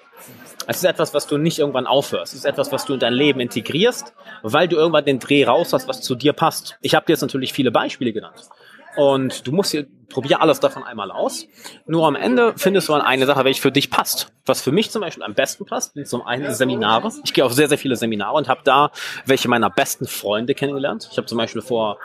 Es 0.68 0.78
ist 0.78 0.84
etwas, 0.84 1.14
was 1.14 1.26
du 1.26 1.38
nicht 1.38 1.60
irgendwann 1.60 1.86
aufhörst. 1.86 2.32
Es 2.32 2.40
ist 2.40 2.44
etwas, 2.44 2.72
was 2.72 2.84
du 2.84 2.94
in 2.94 3.00
dein 3.00 3.12
Leben 3.12 3.38
integrierst, 3.38 4.12
weil 4.42 4.66
du 4.66 4.76
irgendwann 4.76 5.04
den 5.04 5.20
Dreh 5.20 5.44
raus 5.44 5.72
hast, 5.72 5.86
was 5.86 6.02
zu 6.02 6.16
dir 6.16 6.32
passt. 6.32 6.76
Ich 6.80 6.94
habe 6.94 7.06
dir 7.06 7.12
jetzt 7.12 7.20
natürlich 7.20 7.52
viele 7.52 7.70
Beispiele 7.70 8.12
genannt. 8.12 8.48
Und 8.96 9.46
du 9.46 9.52
musst 9.52 9.70
hier, 9.70 9.86
probier 10.08 10.40
alles 10.40 10.60
davon 10.60 10.82
einmal 10.82 11.10
aus. 11.10 11.46
Nur 11.86 12.06
am 12.06 12.16
Ende 12.16 12.54
findest 12.56 12.88
du 12.88 12.92
dann 12.92 13.02
eine 13.02 13.26
Sache, 13.26 13.44
welche 13.44 13.60
für 13.60 13.72
dich 13.72 13.90
passt. 13.90 14.32
Was 14.46 14.62
für 14.62 14.72
mich 14.72 14.90
zum 14.90 15.02
Beispiel 15.02 15.24
am 15.24 15.34
besten 15.34 15.66
passt, 15.66 15.94
sind 15.94 16.06
zum 16.08 16.24
einen 16.24 16.54
Seminare. 16.54 17.12
Ich 17.24 17.34
gehe 17.34 17.44
auf 17.44 17.52
sehr, 17.52 17.68
sehr 17.68 17.78
viele 17.78 17.96
Seminare 17.96 18.34
und 18.36 18.48
habe 18.48 18.60
da 18.64 18.90
welche 19.24 19.48
meiner 19.48 19.68
besten 19.68 20.06
Freunde 20.06 20.54
kennengelernt. 20.54 21.08
Ich 21.10 21.18
habe 21.18 21.26
zum 21.26 21.36
Beispiel 21.36 21.62
vor 21.62 21.98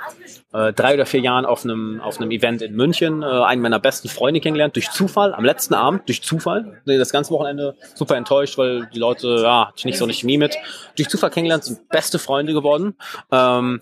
äh, 0.51 0.73
drei 0.73 0.95
oder 0.95 1.05
vier 1.05 1.21
Jahren 1.21 1.45
auf 1.45 1.63
einem, 1.63 2.01
auf 2.01 2.19
einem 2.19 2.31
Event 2.31 2.61
in 2.61 2.75
München 2.75 3.21
äh, 3.21 3.25
einen 3.25 3.61
meiner 3.61 3.79
besten 3.79 4.09
Freunde 4.09 4.41
kennengelernt, 4.41 4.75
durch 4.75 4.89
Zufall, 4.91 5.33
am 5.33 5.45
letzten 5.45 5.75
Abend, 5.75 6.07
durch 6.07 6.23
Zufall. 6.23 6.81
Das 6.85 7.11
ganze 7.11 7.31
Wochenende 7.31 7.75
super 7.93 8.17
enttäuscht, 8.17 8.57
weil 8.57 8.89
die 8.93 8.99
Leute, 8.99 9.37
ja, 9.41 9.67
hatte 9.67 9.77
ich 9.77 9.85
nicht 9.85 9.97
so 9.97 10.05
nicht 10.05 10.21
Chemie 10.21 10.37
mit. 10.37 10.57
Durch 10.97 11.07
Zufall 11.07 11.29
kennengelernt, 11.29 11.63
sind 11.63 11.87
beste 11.89 12.19
Freunde 12.19 12.53
geworden. 12.53 12.95
Ähm, 13.31 13.81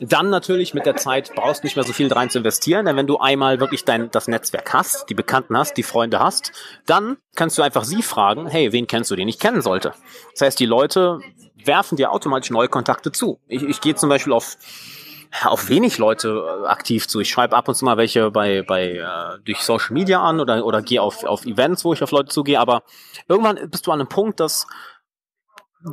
dann 0.00 0.30
natürlich 0.30 0.74
mit 0.74 0.86
der 0.86 0.96
Zeit 0.96 1.32
brauchst 1.34 1.62
du 1.62 1.66
nicht 1.66 1.76
mehr 1.76 1.84
so 1.84 1.92
viel 1.92 2.12
rein 2.12 2.30
zu 2.30 2.38
investieren, 2.38 2.86
denn 2.86 2.96
wenn 2.96 3.06
du 3.06 3.18
einmal 3.18 3.60
wirklich 3.60 3.84
dein, 3.84 4.10
das 4.10 4.28
Netzwerk 4.28 4.72
hast, 4.72 5.08
die 5.08 5.14
Bekannten 5.14 5.56
hast, 5.56 5.76
die 5.76 5.82
Freunde 5.82 6.20
hast, 6.20 6.52
dann 6.86 7.16
kannst 7.34 7.56
du 7.58 7.62
einfach 7.62 7.84
sie 7.84 8.02
fragen, 8.02 8.46
hey, 8.46 8.72
wen 8.72 8.86
kennst 8.86 9.10
du, 9.10 9.16
den 9.16 9.28
ich 9.28 9.38
kennen 9.38 9.62
sollte? 9.62 9.92
Das 10.32 10.42
heißt, 10.42 10.60
die 10.60 10.66
Leute 10.66 11.20
werfen 11.64 11.96
dir 11.96 12.12
automatisch 12.12 12.50
neue 12.50 12.68
Kontakte 12.68 13.12
zu. 13.12 13.40
Ich, 13.48 13.62
ich 13.62 13.80
gehe 13.80 13.94
zum 13.94 14.08
Beispiel 14.08 14.32
auf 14.32 14.56
auf 15.44 15.68
wenig 15.68 15.98
Leute 15.98 16.62
äh, 16.62 16.66
aktiv 16.66 17.08
zu. 17.08 17.20
Ich 17.20 17.28
schreibe 17.28 17.56
ab 17.56 17.68
und 17.68 17.74
zu 17.74 17.84
mal 17.84 17.96
welche 17.96 18.30
bei, 18.30 18.62
bei 18.62 18.92
äh, 18.92 19.38
durch 19.44 19.60
Social 19.60 19.92
Media 19.92 20.22
an 20.22 20.40
oder, 20.40 20.64
oder 20.64 20.82
gehe 20.82 21.02
auf, 21.02 21.24
auf 21.24 21.44
Events, 21.44 21.84
wo 21.84 21.92
ich 21.92 22.02
auf 22.02 22.10
Leute 22.10 22.28
zugehe, 22.28 22.60
aber 22.60 22.82
irgendwann 23.28 23.68
bist 23.68 23.86
du 23.86 23.92
an 23.92 24.00
einem 24.00 24.08
Punkt, 24.08 24.40
dass 24.40 24.66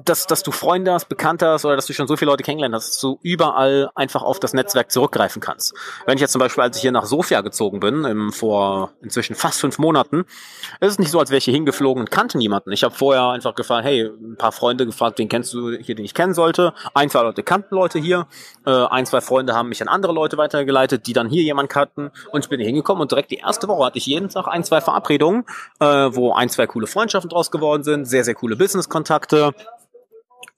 dass, 0.06 0.26
dass 0.26 0.42
du 0.42 0.52
Freunde 0.52 0.92
hast, 0.92 1.08
Bekannte 1.08 1.48
hast 1.48 1.66
oder 1.66 1.76
dass 1.76 1.86
du 1.86 1.94
schon 1.94 2.08
so 2.08 2.18
viele 2.18 2.32
Leute 2.32 2.44
kennengelernt 2.44 2.74
hast, 2.76 2.90
dass 2.90 3.00
du 3.00 3.20
überall 3.22 3.92
einfach 3.94 4.24
auf 4.24 4.40
das 4.40 4.54
Netzwerk 4.54 4.92
zurückgreifen 4.92 5.42
kannst. 5.42 5.74
Wenn 6.06 6.16
ich 6.16 6.22
jetzt 6.22 6.32
zum 6.32 6.40
Beispiel, 6.40 6.64
als 6.64 6.78
ich 6.78 6.82
hier 6.82 6.92
nach 6.92 7.06
Sofia 7.06 7.42
gezogen 7.42 7.80
bin, 7.80 8.04
im, 8.06 8.32
vor 8.32 8.92
inzwischen 9.02 9.36
fast 9.36 9.62
fünf 9.62 9.78
Monaten, 9.78 10.26
ist 10.80 10.92
es 10.92 11.00
nicht 11.00 11.12
so, 11.12 11.20
als 11.20 11.30
wäre 11.30 11.38
ich 11.38 11.46
hier 11.46 11.54
hingeflogen 11.54 12.02
und 12.02 12.12
kannte 12.12 12.38
niemanden. 12.38 12.72
Ich 12.72 12.84
habe 12.84 12.96
vorher 12.96 13.30
einfach 13.30 13.54
gefragt, 13.54 13.86
hey, 13.86 14.10
ein 14.10 14.36
paar 14.38 14.52
Freunde 14.52 14.86
gefragt, 14.86 15.20
wen 15.20 15.30
kennst 15.30 15.54
du 15.54 15.72
hier, 15.78 15.96
den 15.96 16.06
ich 16.06 16.14
kennen 16.14 16.34
sollte. 16.34 16.74
Ein, 16.94 17.10
zwei 17.10 17.22
Leute 17.22 17.44
kannten 17.44 17.76
Leute 17.76 18.00
hier. 18.00 18.28
Äh, 18.66 18.72
ein, 18.72 19.06
zwei 19.06 19.22
Freunde 19.22 19.54
haben 19.54 19.70
mich 19.70 19.82
an 19.82 19.88
andere 19.88 20.14
Leute 20.14 20.38
weitergeleitet, 20.38 21.06
die 21.06 21.14
dann 21.14 21.30
hier 21.30 21.44
jemanden 21.44 21.70
kannten. 21.70 22.12
Und 22.32 22.46
ich 22.46 22.50
bin 22.50 22.60
hier 22.60 22.68
hingekommen 22.68 23.02
und 23.02 23.12
direkt 23.12 23.30
die 23.32 23.38
erste 23.38 23.68
Woche 23.68 23.86
hatte 23.86 23.98
ich 23.98 24.06
jeden 24.08 24.30
Tag 24.30 24.48
ein, 24.48 24.64
zwei 24.64 24.82
Verabredungen, 24.82 25.46
äh, 25.80 25.86
wo 25.86 26.34
ein, 26.34 26.50
zwei 26.50 26.66
coole 26.66 26.88
Freundschaften 26.88 27.30
draus 27.30 27.52
geworden 27.52 27.84
sind, 27.84 28.06
sehr, 28.06 28.24
sehr 28.24 28.34
coole 28.34 28.56
Business-Kontakte. 28.56 29.54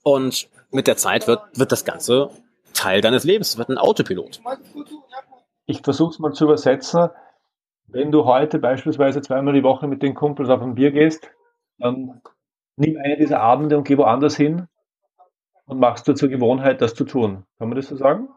Und 0.07 0.49
mit 0.71 0.85
der 0.85 0.97
Zeit 0.97 1.27
wird, 1.27 1.41
wird 1.57 1.71
das 1.71 1.83
Ganze 1.83 2.29
Teil 2.73 3.01
deines 3.01 3.23
Lebens, 3.23 3.49
es 3.49 3.57
wird 3.57 3.69
ein 3.69 3.79
Autopilot. 3.79 4.39
Ich 5.65 5.81
versuche 5.81 6.11
es 6.11 6.19
mal 6.19 6.31
zu 6.31 6.43
übersetzen. 6.43 7.09
Wenn 7.87 8.11
du 8.11 8.25
heute 8.25 8.59
beispielsweise 8.59 9.21
zweimal 9.21 9.55
die 9.55 9.63
Woche 9.63 9.87
mit 9.87 10.03
den 10.03 10.13
Kumpels 10.13 10.49
auf 10.49 10.61
ein 10.61 10.75
Bier 10.75 10.91
gehst, 10.91 11.27
dann 11.79 12.21
nimm 12.75 12.97
eine 12.97 13.17
dieser 13.17 13.39
Abende 13.39 13.77
und 13.77 13.87
geh 13.87 13.97
woanders 13.97 14.35
hin 14.35 14.67
und 15.65 15.79
machst 15.79 16.07
du 16.07 16.13
zur 16.13 16.29
Gewohnheit, 16.29 16.81
das 16.81 16.93
zu 16.93 17.05
tun. 17.05 17.45
Kann 17.57 17.69
man 17.69 17.75
das 17.75 17.87
so 17.87 17.95
sagen? 17.95 18.29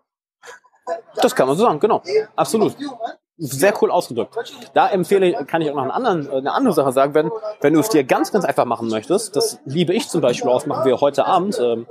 Das 1.17 1.35
kann 1.35 1.49
man 1.49 1.57
so 1.57 1.65
sagen, 1.65 1.81
genau. 1.81 2.03
Absolut 2.35 2.77
sehr 3.39 3.73
cool 3.81 3.91
ausgedrückt. 3.91 4.37
Da 4.75 4.89
empfehle 4.89 5.29
ich, 5.29 5.47
kann 5.47 5.63
ich 5.63 5.71
auch 5.71 5.77
noch 5.77 5.83
einen 5.83 5.91
anderen, 5.91 6.31
eine 6.31 6.53
andere 6.53 6.75
Sache 6.75 6.93
sagen, 6.93 7.15
wenn, 7.15 7.31
wenn 7.61 7.73
du 7.73 7.81
es 7.81 7.89
dir 7.89 8.05
ganz, 8.05 8.33
ganz 8.33 8.45
einfach 8.45 8.65
machen 8.65 8.89
möchtest, 8.89 9.37
das 9.37 9.61
liebe 9.65 9.95
ich 9.95 10.09
zum 10.09 10.21
Beispiel 10.21 10.51
aus, 10.51 10.67
machen 10.67 10.85
wir 10.85 11.01
heute 11.01 11.25
Abend, 11.27 11.59
ähm, 11.61 11.87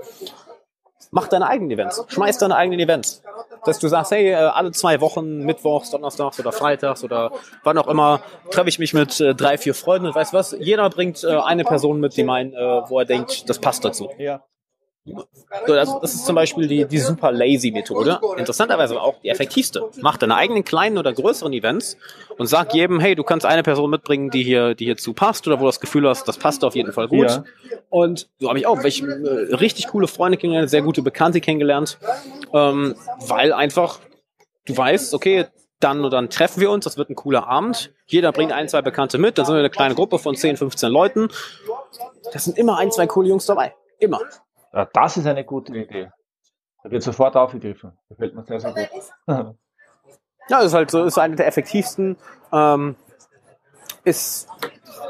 mach 1.11 1.27
deine 1.27 1.47
eigenen 1.47 1.71
Events, 1.71 2.03
schmeiß 2.07 2.37
deine 2.37 2.55
eigenen 2.55 2.79
Events. 2.79 3.23
Dass 3.65 3.79
du 3.79 3.87
sagst, 3.87 4.11
hey, 4.11 4.31
äh, 4.31 4.35
alle 4.35 4.71
zwei 4.71 5.01
Wochen, 5.01 5.39
Mittwochs, 5.39 5.91
Donnerstags 5.91 6.39
oder 6.39 6.51
Freitags 6.51 7.03
oder 7.03 7.31
wann 7.63 7.77
auch 7.77 7.87
immer, 7.87 8.21
treffe 8.51 8.69
ich 8.69 8.79
mich 8.79 8.93
mit 8.93 9.19
äh, 9.19 9.33
drei, 9.33 9.57
vier 9.57 9.73
Freunden 9.73 10.07
und 10.07 10.15
weißt 10.15 10.33
was, 10.33 10.55
jeder 10.59 10.89
bringt 10.89 11.23
äh, 11.23 11.37
eine 11.37 11.63
Person 11.63 11.99
mit, 11.99 12.15
die 12.17 12.23
meinen, 12.23 12.53
äh, 12.53 12.81
wo 12.89 12.99
er 12.99 13.05
denkt, 13.05 13.49
das 13.49 13.59
passt 13.59 13.83
dazu. 13.83 14.09
Ja. 14.17 14.43
So, 15.65 15.73
das, 15.73 15.99
das, 16.01 16.13
ist 16.13 16.25
zum 16.25 16.35
Beispiel 16.35 16.67
die, 16.67 16.85
die 16.85 16.97
super 16.97 17.31
lazy 17.31 17.71
Methode. 17.71 18.19
Interessanterweise 18.37 18.99
auch 19.01 19.19
die 19.21 19.29
effektivste. 19.29 19.89
Mach 20.01 20.17
deine 20.17 20.35
eigenen 20.35 20.63
kleinen 20.63 20.97
oder 20.97 21.13
größeren 21.13 21.53
Events 21.53 21.97
und 22.37 22.47
sag 22.47 22.73
jedem, 22.73 22.99
hey, 22.99 23.15
du 23.15 23.23
kannst 23.23 23.45
eine 23.45 23.63
Person 23.63 23.89
mitbringen, 23.89 24.29
die 24.29 24.43
hier, 24.43 24.75
die 24.75 24.85
hierzu 24.85 25.13
passt 25.13 25.47
oder 25.47 25.57
wo 25.57 25.61
du 25.61 25.67
das 25.67 25.79
Gefühl 25.79 26.07
hast, 26.07 26.27
das 26.27 26.37
passt 26.37 26.63
auf 26.63 26.75
jeden 26.75 26.91
Fall 26.91 27.07
gut. 27.07 27.27
Ja. 27.27 27.43
Und 27.89 28.29
so 28.39 28.49
habe 28.49 28.59
ich 28.59 28.67
auch 28.67 28.83
welche 28.83 29.05
äh, 29.05 29.55
richtig 29.55 29.87
coole 29.87 30.07
Freunde 30.07 30.37
kennengelernt, 30.37 30.69
sehr 30.69 30.81
gute 30.81 31.01
Bekannte 31.01 31.39
kennengelernt, 31.39 31.97
ähm, 32.53 32.95
weil 33.19 33.53
einfach 33.53 33.99
du 34.65 34.75
weißt, 34.75 35.13
okay, 35.13 35.45
dann 35.79 36.03
und 36.03 36.11
dann 36.11 36.29
treffen 36.29 36.59
wir 36.59 36.71
uns, 36.71 36.83
das 36.83 36.97
wird 36.97 37.09
ein 37.09 37.15
cooler 37.15 37.47
Abend. 37.47 37.93
Jeder 38.07 38.31
bringt 38.31 38.51
ein, 38.51 38.67
zwei 38.67 38.81
Bekannte 38.81 39.17
mit, 39.17 39.37
dann 39.37 39.45
sind 39.45 39.55
wir 39.55 39.59
eine 39.59 39.69
kleine 39.69 39.95
Gruppe 39.95 40.19
von 40.19 40.35
10, 40.35 40.57
15 40.57 40.91
Leuten. 40.91 41.29
Das 42.33 42.45
sind 42.45 42.57
immer 42.57 42.77
ein, 42.77 42.91
zwei 42.91 43.07
coole 43.07 43.29
Jungs 43.29 43.45
dabei. 43.45 43.75
Immer. 43.99 44.19
Ja, 44.77 44.87
das 44.93 45.17
ist 45.17 45.25
eine 45.25 45.43
gute 45.43 45.75
Idee. 45.75 46.11
Da 46.83 46.91
wird 46.91 47.01
sofort 47.01 47.35
aufgegriffen. 47.35 47.97
Gefällt 48.09 48.35
mir 48.35 48.43
sehr, 48.43 48.59
sehr 48.59 48.73
gut. 48.73 48.89
ja, 49.27 49.55
das 50.49 50.65
ist 50.65 50.73
halt 50.75 50.91
so, 50.91 51.03
ist 51.03 51.17
eine 51.17 51.35
der 51.35 51.47
effektivsten. 51.47 52.15
Ähm, 52.53 52.95
ist 54.03 54.47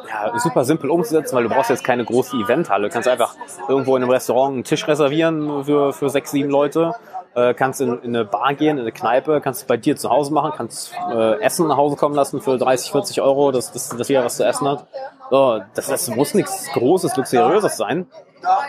ja, 0.08 0.40
super 0.40 0.64
simpel 0.64 0.90
umzusetzen, 0.90 1.36
weil 1.36 1.44
du 1.44 1.50
brauchst 1.50 1.70
jetzt 1.70 1.84
keine 1.84 2.06
große 2.06 2.38
Eventhalle. 2.38 2.88
Du 2.88 2.94
kannst 2.94 3.10
einfach 3.10 3.36
irgendwo 3.68 3.98
in 3.98 4.04
einem 4.04 4.10
Restaurant 4.10 4.54
einen 4.54 4.64
Tisch 4.64 4.88
reservieren 4.88 5.66
für, 5.66 5.92
für 5.92 6.10
sechs, 6.10 6.32
sieben 6.32 6.50
Leute. 6.50 6.94
Äh, 7.38 7.54
kannst 7.54 7.82
in, 7.82 8.00
in 8.02 8.16
eine 8.16 8.26
Bar 8.26 8.56
gehen, 8.56 8.78
in 8.78 8.82
eine 8.82 8.92
Kneipe, 8.92 9.42
kannst 9.42 9.62
es 9.62 9.68
bei 9.68 9.78
dir 9.78 9.96
zu 9.96 10.10
Hause 10.10 10.34
machen, 10.34 10.54
kannst 10.56 10.92
äh, 11.14 11.40
Essen 11.40 11.68
nach 11.68 11.78
Hause 11.78 11.96
kommen 11.96 12.16
lassen 12.16 12.42
für 12.42 12.58
30, 12.58 12.92
40 12.92 13.22
Euro, 13.22 13.52
dass 13.52 13.72
das, 13.72 13.90
das 13.90 14.08
jeder 14.08 14.26
was 14.26 14.38
zu 14.38 14.44
essen 14.44 14.68
hat. 14.68 14.88
So, 15.30 15.62
das, 15.76 15.86
das 15.86 16.10
muss 16.10 16.34
nichts 16.34 16.68
Großes, 16.74 17.16
Luxuriöses 17.16 17.78
sein. 17.78 18.08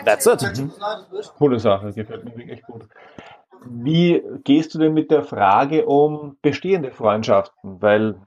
That's 0.05 0.27
it. 0.27 0.59
Mhm. 0.59 0.71
Coole 1.39 1.57
Sache, 1.57 1.93
gefällt 1.93 2.25
mir 2.25 2.37
wirklich 2.37 2.61
gut. 2.61 2.83
Wie 3.65 4.21
gehst 4.43 4.75
du 4.75 4.77
denn 4.77 4.93
mit 4.93 5.09
der 5.09 5.23
Frage 5.23 5.87
um 5.87 6.37
bestehende 6.43 6.91
Freundschaften? 6.91 7.81
Weil, 7.81 8.21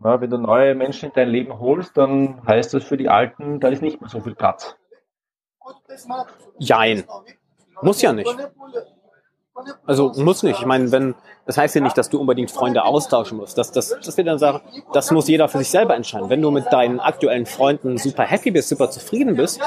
na, 0.00 0.20
wenn 0.20 0.30
du 0.30 0.38
neue 0.38 0.74
Menschen 0.74 1.10
in 1.10 1.14
dein 1.14 1.28
Leben 1.28 1.60
holst, 1.60 1.96
dann 1.96 2.44
heißt 2.44 2.74
das 2.74 2.82
für 2.82 2.96
die 2.96 3.08
Alten, 3.08 3.60
da 3.60 3.68
ist 3.68 3.82
nicht 3.82 4.00
mehr 4.00 4.10
so 4.10 4.18
viel 4.18 4.34
Platz. 4.34 4.76
Jein. 6.58 7.04
Muss 7.82 8.02
ja 8.02 8.12
nicht. 8.12 8.28
Also 9.86 10.12
muss 10.16 10.42
nicht. 10.42 10.60
Ich 10.60 10.66
meine, 10.66 10.92
wenn 10.92 11.14
das 11.46 11.56
heißt 11.56 11.76
ja 11.76 11.80
nicht, 11.80 11.96
dass 11.96 12.10
du 12.10 12.18
unbedingt 12.18 12.50
Freunde 12.50 12.84
austauschen 12.84 13.38
musst. 13.38 13.56
Das, 13.56 13.70
das, 13.70 13.96
das 14.04 14.16
wird 14.16 14.26
dann 14.26 14.40
sagen, 14.40 14.60
das 14.92 15.12
muss 15.12 15.28
jeder 15.28 15.48
für 15.48 15.58
sich 15.58 15.70
selber 15.70 15.94
entscheiden. 15.94 16.28
Wenn 16.28 16.42
du 16.42 16.50
mit 16.50 16.72
deinen 16.72 16.98
aktuellen 16.98 17.46
Freunden 17.46 17.98
super 17.98 18.24
happy 18.24 18.50
bist, 18.50 18.68
super 18.68 18.90
zufrieden 18.90 19.36
bist, 19.36 19.60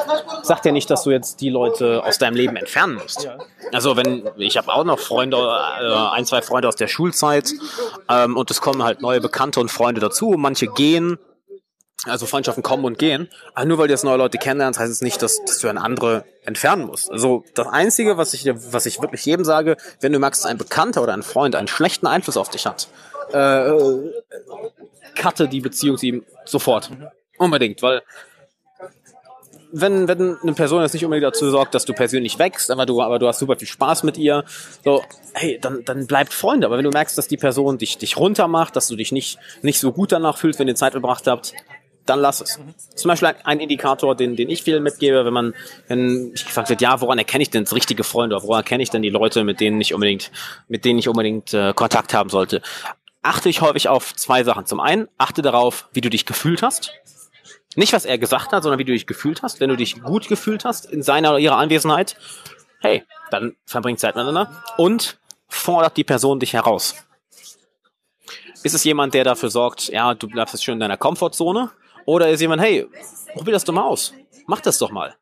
sagt 0.43 0.65
ja 0.65 0.73
nicht, 0.73 0.89
dass 0.89 1.03
du 1.03 1.11
jetzt 1.11 1.39
die 1.39 1.49
Leute 1.49 2.03
aus 2.03 2.17
deinem 2.17 2.35
Leben 2.35 2.57
entfernen 2.57 2.95
musst. 2.95 3.29
Also 3.71 3.95
wenn 3.95 4.29
ich 4.37 4.57
habe 4.57 4.73
auch 4.73 4.83
noch 4.83 4.99
Freunde, 4.99 5.37
äh, 5.37 5.93
ein 6.11 6.25
zwei 6.25 6.41
Freunde 6.41 6.67
aus 6.67 6.75
der 6.75 6.87
Schulzeit 6.87 7.53
ähm, 8.09 8.35
und 8.35 8.51
es 8.51 8.59
kommen 8.59 8.83
halt 8.83 9.01
neue 9.01 9.21
Bekannte 9.21 9.61
und 9.61 9.71
Freunde 9.71 10.01
dazu. 10.01 10.35
Manche 10.37 10.67
gehen, 10.67 11.17
also 12.05 12.25
Freundschaften 12.25 12.63
kommen 12.63 12.85
und 12.85 12.97
gehen. 12.97 13.29
Aber 13.53 13.65
nur 13.65 13.77
weil 13.77 13.87
du 13.87 13.93
jetzt 13.93 14.03
neue 14.03 14.17
Leute 14.17 14.37
kennenlernst, 14.37 14.79
heißt 14.79 14.91
es 14.91 15.01
nicht, 15.01 15.21
dass, 15.21 15.43
dass 15.45 15.59
du 15.59 15.67
eine 15.67 15.81
andere 15.81 16.23
entfernen 16.45 16.85
musst. 16.85 17.11
Also 17.11 17.43
das 17.55 17.67
Einzige, 17.67 18.17
was 18.17 18.33
ich, 18.33 18.45
was 18.71 18.85
ich 18.85 19.01
wirklich 19.01 19.25
jedem 19.25 19.43
sage, 19.43 19.77
wenn 19.99 20.13
du 20.13 20.19
merkst, 20.19 20.43
dass 20.43 20.49
ein 20.49 20.57
Bekannter 20.57 21.03
oder 21.03 21.13
ein 21.13 21.23
Freund 21.23 21.55
einen 21.55 21.67
schlechten 21.67 22.07
Einfluss 22.07 22.37
auf 22.37 22.49
dich 22.49 22.65
hat, 22.65 22.87
äh, 23.33 23.71
cutte 25.19 25.47
die 25.47 25.61
Beziehung 25.61 25.97
zu 25.97 26.05
ihm 26.05 26.25
sofort. 26.45 26.89
Unbedingt, 27.37 27.81
weil 27.81 28.01
wenn, 29.71 30.07
wenn 30.07 30.37
eine 30.41 30.53
Person 30.53 30.81
jetzt 30.81 30.93
nicht 30.93 31.05
unbedingt 31.05 31.27
dazu 31.27 31.49
sorgt, 31.49 31.75
dass 31.75 31.85
du 31.85 31.93
persönlich 31.93 32.39
wächst, 32.39 32.71
aber 32.71 32.85
du, 32.85 33.01
aber 33.01 33.19
du 33.19 33.27
hast 33.27 33.39
super 33.39 33.55
viel 33.55 33.67
Spaß 33.67 34.03
mit 34.03 34.17
ihr, 34.17 34.43
so, 34.83 35.03
hey, 35.33 35.59
dann, 35.61 35.85
dann 35.85 36.07
bleibt 36.07 36.33
Freunde. 36.33 36.65
Aber 36.65 36.77
wenn 36.77 36.83
du 36.83 36.89
merkst, 36.89 37.17
dass 37.17 37.27
die 37.27 37.37
Person 37.37 37.77
dich, 37.77 37.97
dich 37.97 38.17
runtermacht, 38.17 38.75
dass 38.75 38.87
du 38.87 38.95
dich 38.95 39.11
nicht, 39.11 39.37
nicht 39.61 39.79
so 39.79 39.91
gut 39.91 40.11
danach 40.11 40.37
fühlst, 40.37 40.59
wenn 40.59 40.67
ihr 40.67 40.75
Zeit 40.75 40.93
verbracht 40.93 41.27
habt, 41.27 41.53
dann 42.09 42.19
lass 42.19 42.41
es. 42.41 42.59
Zum 42.95 43.09
Beispiel 43.09 43.33
ein 43.43 43.59
Indikator, 43.59 44.15
den, 44.15 44.35
den 44.35 44.49
ich 44.49 44.63
vielen 44.63 44.83
mitgebe, 44.83 45.23
wenn 45.25 45.33
man, 45.33 45.53
wenn 45.87 46.31
ich 46.33 46.45
gefragt 46.45 46.69
wird, 46.69 46.81
ja, 46.81 46.99
woran 47.01 47.17
erkenne 47.17 47.43
ich 47.43 47.49
denn 47.49 47.63
das 47.63 47.73
richtige 47.73 48.03
Freunde, 48.03 48.35
oder 48.35 48.45
woran 48.45 48.61
erkenne 48.61 48.83
ich 48.83 48.89
denn 48.89 49.01
die 49.01 49.09
Leute, 49.09 49.43
mit 49.43 49.59
denen 49.59 49.79
ich 49.79 49.93
unbedingt, 49.93 50.31
mit 50.67 50.85
denen 50.85 50.99
ich 50.99 51.07
unbedingt 51.07 51.53
äh, 51.53 51.73
Kontakt 51.73 52.13
haben 52.13 52.29
sollte, 52.29 52.61
achte 53.21 53.49
ich 53.49 53.61
häufig 53.61 53.87
auf 53.87 54.15
zwei 54.15 54.43
Sachen. 54.43 54.65
Zum 54.65 54.79
einen, 54.79 55.07
achte 55.17 55.41
darauf, 55.41 55.87
wie 55.93 56.01
du 56.01 56.09
dich 56.09 56.25
gefühlt 56.25 56.61
hast. 56.61 56.91
Nicht, 57.75 57.93
was 57.93 58.05
er 58.05 58.17
gesagt 58.17 58.51
hat, 58.51 58.63
sondern 58.63 58.79
wie 58.79 58.85
du 58.85 58.93
dich 58.93 59.05
gefühlt 59.05 59.43
hast. 59.43 59.59
Wenn 59.59 59.69
du 59.69 59.75
dich 59.75 60.01
gut 60.01 60.27
gefühlt 60.27 60.65
hast 60.65 60.85
in 60.85 61.03
seiner 61.03 61.29
oder 61.29 61.39
ihrer 61.39 61.57
Anwesenheit, 61.57 62.17
hey, 62.81 63.03
dann 63.29 63.55
verbringt 63.65 63.99
Zeit 63.99 64.15
miteinander 64.15 64.63
und 64.77 65.19
fordert 65.47 65.97
die 65.97 66.03
Person 66.03 66.39
dich 66.39 66.53
heraus. 66.53 66.95
Ist 68.63 68.73
es 68.73 68.83
jemand, 68.83 69.13
der 69.13 69.23
dafür 69.23 69.49
sorgt, 69.49 69.87
ja, 69.87 70.13
du 70.13 70.27
bleibst 70.27 70.53
jetzt 70.53 70.63
schön 70.63 70.73
in 70.73 70.79
deiner 70.79 70.97
Komfortzone? 70.97 71.71
Oder 72.09 72.29
ist 72.31 72.41
jemand, 72.41 72.59
hey, 72.59 72.87
probier 73.35 73.53
das 73.53 73.63
doch 73.63 73.73
mal 73.73 73.83
aus. 73.83 74.15
Mach 74.47 74.61
das 74.61 74.79
doch 74.79 74.89
mal. 74.89 75.15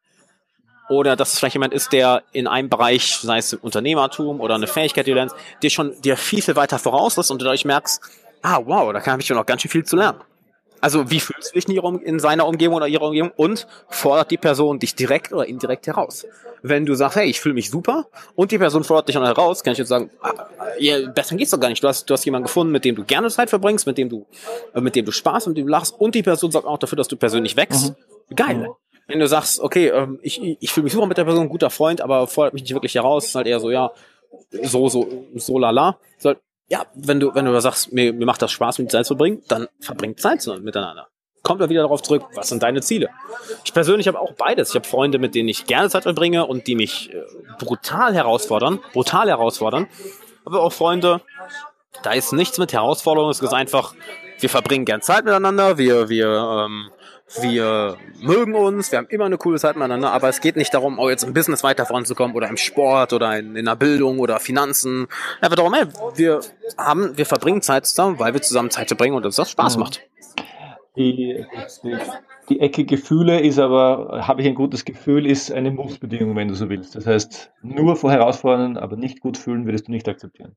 oder 0.87 1.17
dass 1.17 1.33
es 1.33 1.39
vielleicht 1.39 1.55
jemand 1.55 1.73
ist, 1.73 1.91
der 1.91 2.23
in 2.31 2.47
einem 2.47 2.69
Bereich, 2.69 3.17
sei 3.17 3.39
es 3.39 3.53
Unternehmertum 3.53 4.39
oder 4.39 4.55
eine 4.55 4.67
Fähigkeit, 4.67 5.05
die 5.05 5.11
du 5.11 5.15
lernst, 5.15 5.35
dir 5.61 5.69
schon 5.69 5.99
dir 6.01 6.15
viel, 6.15 6.41
viel 6.41 6.55
weiter 6.55 6.79
voraus 6.79 7.17
ist 7.17 7.29
und 7.29 7.41
du 7.41 7.43
dadurch 7.43 7.65
merkst, 7.65 8.01
ah, 8.41 8.61
wow, 8.63 8.93
da 8.93 9.01
kann 9.01 9.19
ich 9.19 9.25
schon 9.25 9.35
noch 9.35 9.45
ganz 9.45 9.63
schön 9.63 9.71
viel 9.71 9.83
zu 9.83 9.97
lernen. 9.97 10.21
Also 10.81 11.09
wie 11.09 11.19
fühlst 11.19 11.51
du 11.51 11.53
dich 11.55 11.67
in, 11.67 11.75
ihrer, 11.75 12.01
in 12.03 12.19
seiner 12.19 12.47
Umgebung 12.47 12.77
oder 12.77 12.87
ihrer 12.87 13.07
Umgebung 13.07 13.31
und 13.35 13.67
fordert 13.89 14.31
die 14.31 14.37
Person 14.37 14.79
dich 14.79 14.95
direkt 14.95 15.33
oder 15.33 15.45
indirekt 15.45 15.87
heraus? 15.87 16.25
Wenn 16.61 16.85
du 16.85 16.95
sagst, 16.95 17.17
hey, 17.17 17.29
ich 17.29 17.39
fühle 17.39 17.55
mich 17.55 17.69
super 17.69 18.07
und 18.35 18.51
die 18.51 18.57
Person 18.57 18.83
fordert 18.83 19.07
dich 19.07 19.15
dann 19.15 19.25
heraus, 19.25 19.63
kann 19.63 19.73
ich 19.73 19.79
jetzt 19.79 19.89
sagen, 19.89 20.09
ah, 20.21 20.33
ja, 20.79 21.07
besser 21.09 21.35
geht's 21.35 21.51
doch 21.51 21.59
gar 21.59 21.69
nicht. 21.69 21.83
Du 21.83 21.87
hast, 21.87 22.09
du 22.09 22.13
hast 22.13 22.25
jemanden 22.25 22.47
gefunden, 22.47 22.71
mit 22.71 22.85
dem 22.85 22.95
du 22.95 23.03
gerne 23.03 23.29
Zeit 23.29 23.49
verbringst, 23.49 23.87
mit 23.87 23.97
dem 23.97 24.09
du, 24.09 24.25
äh, 24.73 24.81
mit 24.81 24.95
dem 24.95 25.05
du 25.05 25.11
Spaß, 25.11 25.47
mit 25.47 25.57
dem 25.57 25.65
du 25.65 25.71
lachst 25.71 25.95
und 25.99 26.15
die 26.15 26.23
Person 26.23 26.51
sorgt 26.51 26.67
auch 26.67 26.77
dafür, 26.77 26.97
dass 26.97 27.07
du 27.07 27.17
persönlich 27.17 27.55
wächst. 27.55 27.89
Mhm. 28.29 28.35
Geil. 28.35 28.69
Wenn 29.07 29.19
du 29.19 29.27
sagst, 29.27 29.61
okay, 29.61 29.87
ähm, 29.87 30.19
ich, 30.21 30.41
ich 30.59 30.71
fühle 30.71 30.83
mich 30.83 30.93
super 30.93 31.05
mit 31.05 31.17
der 31.17 31.23
Person, 31.23 31.47
guter 31.47 31.69
Freund, 31.69 32.01
aber 32.01 32.27
fordert 32.27 32.53
mich 32.53 32.63
nicht 32.63 32.73
wirklich 32.73 32.95
heraus, 32.95 33.25
ist 33.25 33.35
halt 33.35 33.47
eher 33.47 33.59
so, 33.59 33.71
ja, 33.71 33.91
so, 34.63 34.89
so, 34.89 35.07
so 35.35 35.57
lala. 35.57 35.97
So, 36.17 36.33
ja, 36.69 36.85
wenn 36.95 37.19
du, 37.19 37.33
wenn 37.33 37.45
du 37.45 37.59
sagst, 37.61 37.93
mir, 37.93 38.13
mir 38.13 38.25
macht 38.25 38.41
das 38.41 38.51
Spaß, 38.51 38.79
mit 38.79 38.91
Zeit 38.91 39.05
zu 39.05 39.15
verbringen, 39.15 39.41
dann 39.47 39.67
verbringt 39.79 40.19
Zeit 40.19 40.45
miteinander. 40.61 41.07
Kommt 41.43 41.61
er 41.61 41.69
wieder 41.69 41.81
darauf 41.81 42.01
zurück, 42.01 42.25
was 42.35 42.49
sind 42.49 42.61
deine 42.61 42.81
Ziele? 42.81 43.09
Ich 43.63 43.73
persönlich 43.73 44.07
habe 44.07 44.19
auch 44.19 44.33
beides. 44.33 44.69
Ich 44.69 44.75
habe 44.75 44.85
Freunde, 44.85 45.17
mit 45.17 45.33
denen 45.33 45.47
ich 45.47 45.65
gerne 45.65 45.89
Zeit 45.89 46.03
verbringe 46.03 46.45
und 46.45 46.67
die 46.67 46.75
mich 46.75 47.13
äh, 47.13 47.23
brutal 47.57 48.13
herausfordern, 48.13 48.79
brutal 48.91 49.29
herausfordern. 49.29 49.87
Aber 50.43 50.61
auch 50.61 50.73
Freunde, 50.73 51.21
da 52.03 52.11
ist 52.11 52.33
nichts 52.33 52.57
mit 52.57 52.73
Herausforderungen, 52.73 53.31
es 53.31 53.41
ist 53.41 53.53
einfach, 53.53 53.93
wir 54.39 54.49
verbringen 54.49 54.83
gern 54.83 55.01
Zeit 55.01 55.23
miteinander, 55.23 55.77
wir, 55.77 56.09
wir 56.09 56.65
ähm, 56.65 56.89
wir 57.41 57.97
mögen 58.21 58.55
uns, 58.55 58.91
wir 58.91 58.99
haben 58.99 59.07
immer 59.09 59.25
eine 59.25 59.37
coole 59.37 59.59
Zeit 59.59 59.75
miteinander, 59.75 60.11
aber 60.11 60.29
es 60.29 60.39
geht 60.39 60.55
nicht 60.55 60.73
darum, 60.73 60.97
oh, 60.97 61.09
jetzt 61.09 61.23
im 61.23 61.33
Business 61.33 61.61
weiter 61.63 61.85
voranzukommen 61.85 62.35
oder 62.35 62.47
im 62.47 62.57
Sport 62.57 63.11
oder 63.11 63.37
in, 63.37 63.55
in 63.55 63.65
der 63.65 63.75
Bildung 63.75 64.19
oder 64.19 64.39
Finanzen. 64.39 65.07
Einfach 65.41 65.57
darum, 65.57 65.73
ey, 65.73 65.85
wir 66.15 66.39
haben, 66.77 67.17
wir 67.17 67.25
verbringen 67.25 67.61
Zeit 67.61 67.85
zusammen, 67.85 68.17
weil 68.19 68.33
wir 68.33 68.41
zusammen 68.41 68.71
Zeit 68.71 68.87
verbringen 68.87 69.15
und 69.15 69.25
uns 69.25 69.35
das 69.35 69.51
Spaß 69.51 69.75
mhm. 69.75 69.83
macht. 69.83 70.01
Die, 70.95 71.45
die, 71.83 71.97
die 72.49 72.59
Ecke 72.59 72.85
Gefühle 72.85 73.41
ist 73.41 73.59
aber, 73.59 74.25
habe 74.25 74.41
ich 74.41 74.47
ein 74.47 74.55
gutes 74.55 74.85
Gefühl, 74.85 75.27
ist 75.27 75.51
eine 75.51 75.69
Mussbedingung, 75.69 76.35
wenn 76.35 76.47
du 76.47 76.55
so 76.55 76.69
willst. 76.69 76.95
Das 76.95 77.05
heißt, 77.05 77.51
nur 77.61 77.97
vor 77.97 78.11
Herausforderungen, 78.11 78.77
aber 78.77 78.95
nicht 78.95 79.19
gut 79.19 79.37
fühlen, 79.37 79.65
würdest 79.65 79.87
du 79.87 79.91
nicht 79.91 80.07
akzeptieren. 80.07 80.55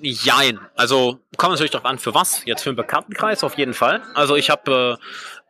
Jein. 0.00 0.60
Also 0.74 1.20
kommt 1.36 1.52
natürlich 1.52 1.70
darauf 1.70 1.86
an, 1.86 1.98
für 1.98 2.14
was. 2.14 2.44
Jetzt 2.44 2.62
für 2.62 2.70
einen 2.70 2.76
Bekanntenkreis 2.76 3.44
auf 3.44 3.56
jeden 3.56 3.74
Fall. 3.74 4.02
Also 4.14 4.36
ich 4.36 4.50
habe 4.50 4.98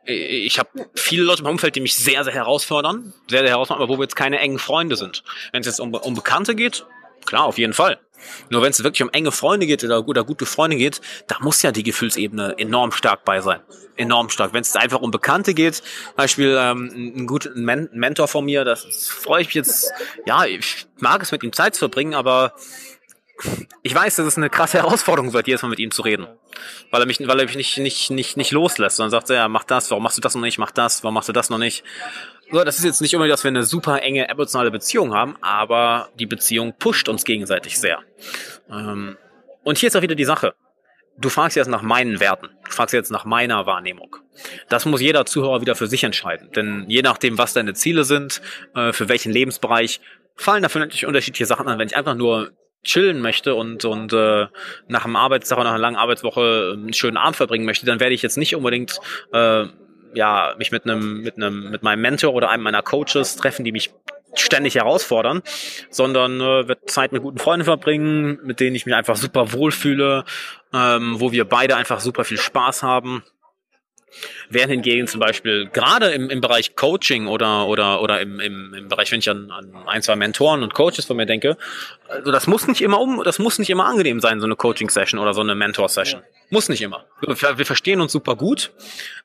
äh, 0.05 0.13
ich 0.13 0.59
habe 0.59 0.69
viele 0.95 1.23
Leute 1.23 1.41
im 1.41 1.47
Umfeld, 1.47 1.75
die 1.75 1.81
mich 1.81 1.95
sehr, 1.95 2.23
sehr 2.23 2.33
herausfordern. 2.33 3.13
Sehr, 3.29 3.41
sehr 3.41 3.49
herausfordern, 3.49 3.83
aber 3.83 3.93
wo 3.93 3.97
wir 3.99 4.03
jetzt 4.03 4.15
keine 4.15 4.39
engen 4.39 4.59
Freunde 4.59 4.95
sind. 4.95 5.23
Wenn 5.51 5.61
es 5.61 5.67
jetzt 5.67 5.79
um, 5.79 5.93
um 5.93 6.13
Bekannte 6.15 6.55
geht, 6.55 6.85
klar, 7.25 7.43
auf 7.43 7.57
jeden 7.57 7.73
Fall. 7.73 7.99
Nur 8.49 8.61
wenn 8.61 8.71
es 8.71 8.83
wirklich 8.83 9.03
um 9.03 9.09
enge 9.11 9.31
Freunde 9.31 9.67
geht 9.67 9.83
oder, 9.83 10.07
oder 10.07 10.23
gute 10.23 10.45
Freunde 10.45 10.77
geht, 10.77 11.01
da 11.27 11.37
muss 11.39 11.61
ja 11.61 11.71
die 11.71 11.83
Gefühlsebene 11.83 12.55
enorm 12.57 12.91
stark 12.91 13.23
bei 13.25 13.41
sein. 13.41 13.59
Enorm 13.95 14.29
stark. 14.29 14.53
Wenn 14.53 14.61
es 14.61 14.75
einfach 14.75 15.01
um 15.01 15.11
Bekannte 15.11 15.53
geht, 15.53 15.83
Beispiel 16.15 16.57
ähm, 16.59 16.91
ein 16.95 17.27
guter 17.27 17.51
Men 17.53 17.89
Mentor 17.93 18.27
von 18.27 18.45
mir, 18.45 18.63
das 18.63 19.07
freue 19.07 19.41
ich 19.41 19.47
mich 19.47 19.55
jetzt, 19.55 19.91
ja, 20.25 20.45
ich 20.45 20.87
mag 20.99 21.21
es 21.21 21.31
mit 21.31 21.43
ihm 21.43 21.53
Zeit 21.53 21.75
zu 21.75 21.79
verbringen, 21.79 22.15
aber 22.15 22.53
ich 23.83 23.93
weiß, 23.93 24.15
dass 24.15 24.25
es 24.25 24.37
eine 24.37 24.49
krasse 24.49 24.79
Herausforderung 24.79 25.33
wird, 25.33 25.47
jedes 25.47 25.61
Mal 25.61 25.69
mit 25.69 25.79
ihm 25.79 25.91
zu 25.91 26.01
reden. 26.01 26.27
Weil 26.91 27.01
er 27.01 27.05
mich, 27.05 27.19
weil 27.19 27.39
er 27.39 27.45
mich 27.45 27.55
nicht, 27.55 27.77
nicht, 27.77 28.09
nicht, 28.09 28.37
nicht 28.37 28.51
loslässt, 28.51 28.97
sondern 28.97 29.11
sagt, 29.11 29.29
ja, 29.29 29.47
mach 29.47 29.63
das, 29.63 29.91
warum 29.91 30.03
machst 30.03 30.17
du 30.17 30.21
das 30.21 30.35
noch 30.35 30.41
nicht, 30.41 30.57
mach 30.57 30.71
das, 30.71 31.03
warum 31.03 31.13
machst 31.13 31.29
du 31.29 31.33
das 31.33 31.49
noch 31.49 31.57
nicht. 31.57 31.83
So, 32.51 32.63
das 32.63 32.77
ist 32.77 32.85
jetzt 32.85 33.01
nicht 33.01 33.13
unbedingt, 33.15 33.33
dass 33.33 33.43
wir 33.43 33.49
eine 33.49 33.63
super 33.63 34.01
enge 34.01 34.27
emotionale 34.27 34.71
Beziehung 34.71 35.13
haben, 35.13 35.35
aber 35.41 36.09
die 36.17 36.25
Beziehung 36.25 36.73
pusht 36.77 37.09
uns 37.09 37.25
gegenseitig 37.25 37.79
sehr. 37.79 37.99
Ähm, 38.69 39.17
und 39.63 39.77
hier 39.77 39.87
ist 39.87 39.95
auch 39.95 40.01
wieder 40.01 40.15
die 40.15 40.25
Sache. 40.25 40.55
Du 41.19 41.29
fragst 41.29 41.57
jetzt 41.57 41.67
nach 41.67 41.81
meinen 41.81 42.19
Werten. 42.19 42.49
Du 42.65 42.71
fragst 42.71 42.93
jetzt 42.93 43.11
nach 43.11 43.25
meiner 43.25 43.65
Wahrnehmung. 43.65 44.15
Das 44.69 44.85
muss 44.85 45.01
jeder 45.01 45.25
Zuhörer 45.25 45.61
wieder 45.61 45.75
für 45.75 45.87
sich 45.87 46.03
entscheiden. 46.03 46.51
Denn 46.51 46.85
je 46.87 47.01
nachdem, 47.01 47.37
was 47.37 47.53
deine 47.53 47.73
Ziele 47.73 48.03
sind, 48.03 48.41
äh, 48.75 48.93
für 48.93 49.09
welchen 49.09 49.31
Lebensbereich, 49.31 49.99
fallen 50.35 50.61
dafür 50.61 50.79
natürlich 50.79 51.07
unterschiedliche 51.07 51.47
Sachen 51.47 51.67
an. 51.67 51.79
Wenn 51.79 51.87
ich 51.87 51.97
einfach 51.97 52.13
nur 52.13 52.51
chillen 52.87 53.21
möchte 53.21 53.53
und, 53.53 53.85
und 53.85 54.13
äh, 54.13 54.47
nach 54.87 55.05
einem 55.05 55.15
Arbeitstag 55.15 55.57
oder 55.57 55.65
nach 55.65 55.73
einer 55.73 55.81
langen 55.81 55.97
Arbeitswoche 55.97 56.71
einen 56.73 56.93
schönen 56.93 57.17
Abend 57.17 57.35
verbringen 57.35 57.65
möchte, 57.65 57.85
dann 57.85 57.99
werde 57.99 58.15
ich 58.15 58.21
jetzt 58.21 58.37
nicht 58.37 58.55
unbedingt 58.55 58.99
äh, 59.33 59.65
ja, 60.13 60.55
mich 60.57 60.71
mit 60.71 60.85
einem, 60.85 61.21
mit 61.21 61.37
einem, 61.37 61.69
mit 61.69 61.83
meinem 61.83 62.01
Mentor 62.01 62.33
oder 62.33 62.49
einem 62.49 62.63
meiner 62.63 62.81
Coaches 62.81 63.35
treffen, 63.35 63.63
die 63.65 63.71
mich 63.71 63.91
ständig 64.35 64.75
herausfordern, 64.75 65.41
sondern 65.89 66.39
äh, 66.39 66.67
wird 66.67 66.89
Zeit 66.89 67.11
mit 67.11 67.21
guten 67.21 67.37
Freunden 67.37 67.65
verbringen, 67.65 68.39
mit 68.43 68.59
denen 68.59 68.75
ich 68.75 68.85
mich 68.85 68.95
einfach 68.95 69.15
super 69.15 69.53
wohlfühle, 69.53 70.25
ähm, 70.73 71.19
wo 71.19 71.31
wir 71.31 71.45
beide 71.45 71.75
einfach 71.75 71.99
super 71.99 72.23
viel 72.23 72.37
Spaß 72.37 72.83
haben 72.83 73.23
Während 74.49 74.71
hingegen 74.71 75.07
zum 75.07 75.19
Beispiel 75.19 75.67
gerade 75.67 76.07
im, 76.07 76.29
im 76.29 76.41
Bereich 76.41 76.75
Coaching 76.75 77.27
oder, 77.27 77.67
oder, 77.67 78.01
oder 78.01 78.21
im, 78.21 78.39
im, 78.39 78.73
im 78.73 78.87
Bereich, 78.87 79.11
wenn 79.11 79.19
ich 79.19 79.29
an, 79.29 79.51
an 79.51 79.75
ein, 79.85 80.01
zwei 80.01 80.15
Mentoren 80.15 80.63
und 80.63 80.73
Coaches 80.73 81.05
von 81.05 81.17
mir 81.17 81.25
denke, 81.25 81.57
also 82.07 82.31
das 82.31 82.47
muss 82.47 82.67
nicht 82.67 82.81
immer 82.81 83.01
um, 83.01 83.21
das 83.23 83.37
muss 83.37 83.59
nicht 83.59 83.69
immer 83.69 83.85
angenehm 83.85 84.19
sein, 84.19 84.39
so 84.39 84.45
eine 84.45 84.55
Coaching-Session 84.55 85.19
oder 85.19 85.33
so 85.33 85.41
eine 85.41 85.55
Mentor-Session. 85.55 86.21
Muss 86.49 86.69
nicht 86.69 86.81
immer. 86.81 87.05
Wir, 87.21 87.57
wir 87.57 87.65
verstehen 87.65 87.99
uns 87.99 88.13
super 88.13 88.35
gut, 88.35 88.71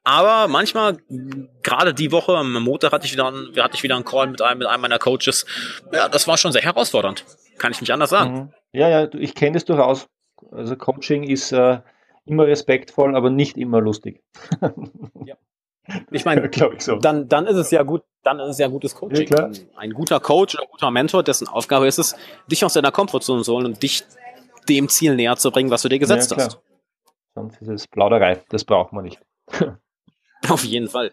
aber 0.02 0.48
manchmal, 0.48 0.98
gerade 1.62 1.94
die 1.94 2.10
Woche, 2.10 2.36
am 2.36 2.52
Montag 2.52 2.92
hatte 2.92 3.06
ich 3.06 3.12
wieder, 3.12 3.28
einen, 3.28 3.54
hatte 3.56 3.76
ich 3.76 3.82
wieder 3.84 3.94
einen 3.94 4.04
Call 4.04 4.26
mit 4.26 4.42
einem, 4.42 4.58
mit 4.58 4.66
einem 4.66 4.82
meiner 4.82 4.98
Coaches. 4.98 5.46
Ja, 5.92 6.08
das 6.08 6.26
war 6.26 6.36
schon 6.36 6.50
sehr 6.52 6.62
herausfordernd. 6.62 7.24
Kann 7.58 7.70
ich 7.70 7.80
nicht 7.80 7.92
anders 7.92 8.10
sagen. 8.10 8.34
Mhm. 8.34 8.52
Ja, 8.72 8.88
ja, 8.88 9.08
ich 9.12 9.34
kenne 9.34 9.52
das 9.52 9.64
durchaus. 9.64 10.08
Also 10.50 10.74
Coaching 10.74 11.22
ist 11.22 11.52
äh, 11.52 11.78
immer 12.24 12.46
respektvoll, 12.46 13.16
aber 13.16 13.30
nicht 13.30 13.56
immer 13.56 13.80
lustig. 13.80 14.22
ja. 15.24 15.36
Ich 16.10 16.24
meine, 16.24 16.48
ich 16.76 16.82
so. 16.82 16.96
dann, 16.96 17.28
dann 17.28 17.46
ist 17.46 17.56
es 17.56 17.70
ja 17.70 17.82
gut, 17.82 18.02
dann 18.22 18.38
ist 18.40 18.50
es 18.50 18.58
ja 18.58 18.68
gutes 18.68 18.94
Coaching. 18.94 19.28
Ja, 19.28 19.50
ein 19.76 19.92
guter 19.92 20.20
Coach 20.20 20.54
oder 20.54 20.66
guter 20.66 20.90
Mentor, 20.90 21.22
dessen 21.22 21.48
Aufgabe 21.48 21.86
ist 21.86 21.98
es, 21.98 22.14
dich 22.50 22.64
aus 22.64 22.74
deiner 22.74 22.92
Komfortzone 22.92 23.42
zu 23.42 23.52
holen 23.52 23.66
und 23.66 23.82
dich 23.82 24.04
dem 24.68 24.88
Ziel 24.88 25.16
näher 25.16 25.36
zu 25.36 25.50
bringen, 25.50 25.70
was 25.70 25.82
du 25.82 25.88
dir 25.88 25.98
gesetzt 25.98 26.30
ja, 26.30 26.36
hast. 26.36 26.60
Sonst 27.34 27.60
ist 27.60 27.68
es 27.68 27.88
Plauderei, 27.88 28.42
das 28.50 28.64
braucht 28.64 28.92
man 28.92 29.04
nicht. 29.04 29.20
Auf 30.48 30.64
jeden 30.64 30.88
Fall. 30.88 31.12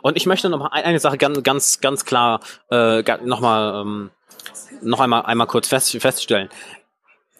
Und 0.00 0.16
ich 0.16 0.24
möchte 0.24 0.48
noch 0.48 0.58
mal 0.58 0.68
eine 0.68 0.98
Sache 0.98 1.18
ganz, 1.18 1.42
ganz, 1.42 1.80
ganz 1.80 2.04
klar 2.06 2.40
äh, 2.70 3.02
noch 3.24 3.40
mal 3.40 3.82
ähm, 3.82 4.10
noch 4.80 5.00
einmal 5.00 5.22
einmal 5.26 5.46
kurz 5.46 5.68
fest, 5.68 5.90
feststellen 6.00 6.48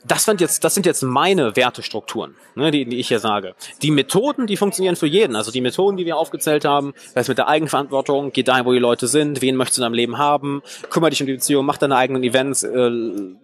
das 0.06 0.24
sind 0.24 0.40
jetzt, 0.40 0.62
das 0.64 0.74
sind 0.74 0.86
jetzt 0.86 1.02
meine 1.02 1.56
Wertestrukturen, 1.56 2.36
ne, 2.54 2.70
die, 2.70 2.84
die 2.84 2.98
ich 2.98 3.08
hier 3.08 3.18
sage. 3.18 3.54
Die 3.82 3.90
Methoden, 3.90 4.46
die 4.46 4.56
funktionieren 4.56 4.96
für 4.96 5.06
jeden. 5.06 5.36
Also 5.36 5.50
die 5.50 5.60
Methoden, 5.60 5.96
die 5.96 6.06
wir 6.06 6.16
aufgezählt 6.16 6.64
haben, 6.64 6.94
das 7.14 7.28
mit 7.28 7.38
der 7.38 7.48
Eigenverantwortung, 7.48 8.32
geh 8.32 8.42
dahin, 8.42 8.64
wo 8.64 8.72
die 8.72 8.78
Leute 8.78 9.06
sind, 9.08 9.42
wen 9.42 9.56
möchtest 9.56 9.78
du 9.78 9.82
in 9.82 9.84
deinem 9.86 9.94
Leben 9.94 10.18
haben, 10.18 10.62
kümmere 10.90 11.10
dich 11.10 11.20
um 11.20 11.26
die 11.26 11.34
Beziehung, 11.34 11.66
mach 11.66 11.78
deine 11.78 11.96
eigenen 11.96 12.22
Events, 12.22 12.62
äh, 12.62 12.90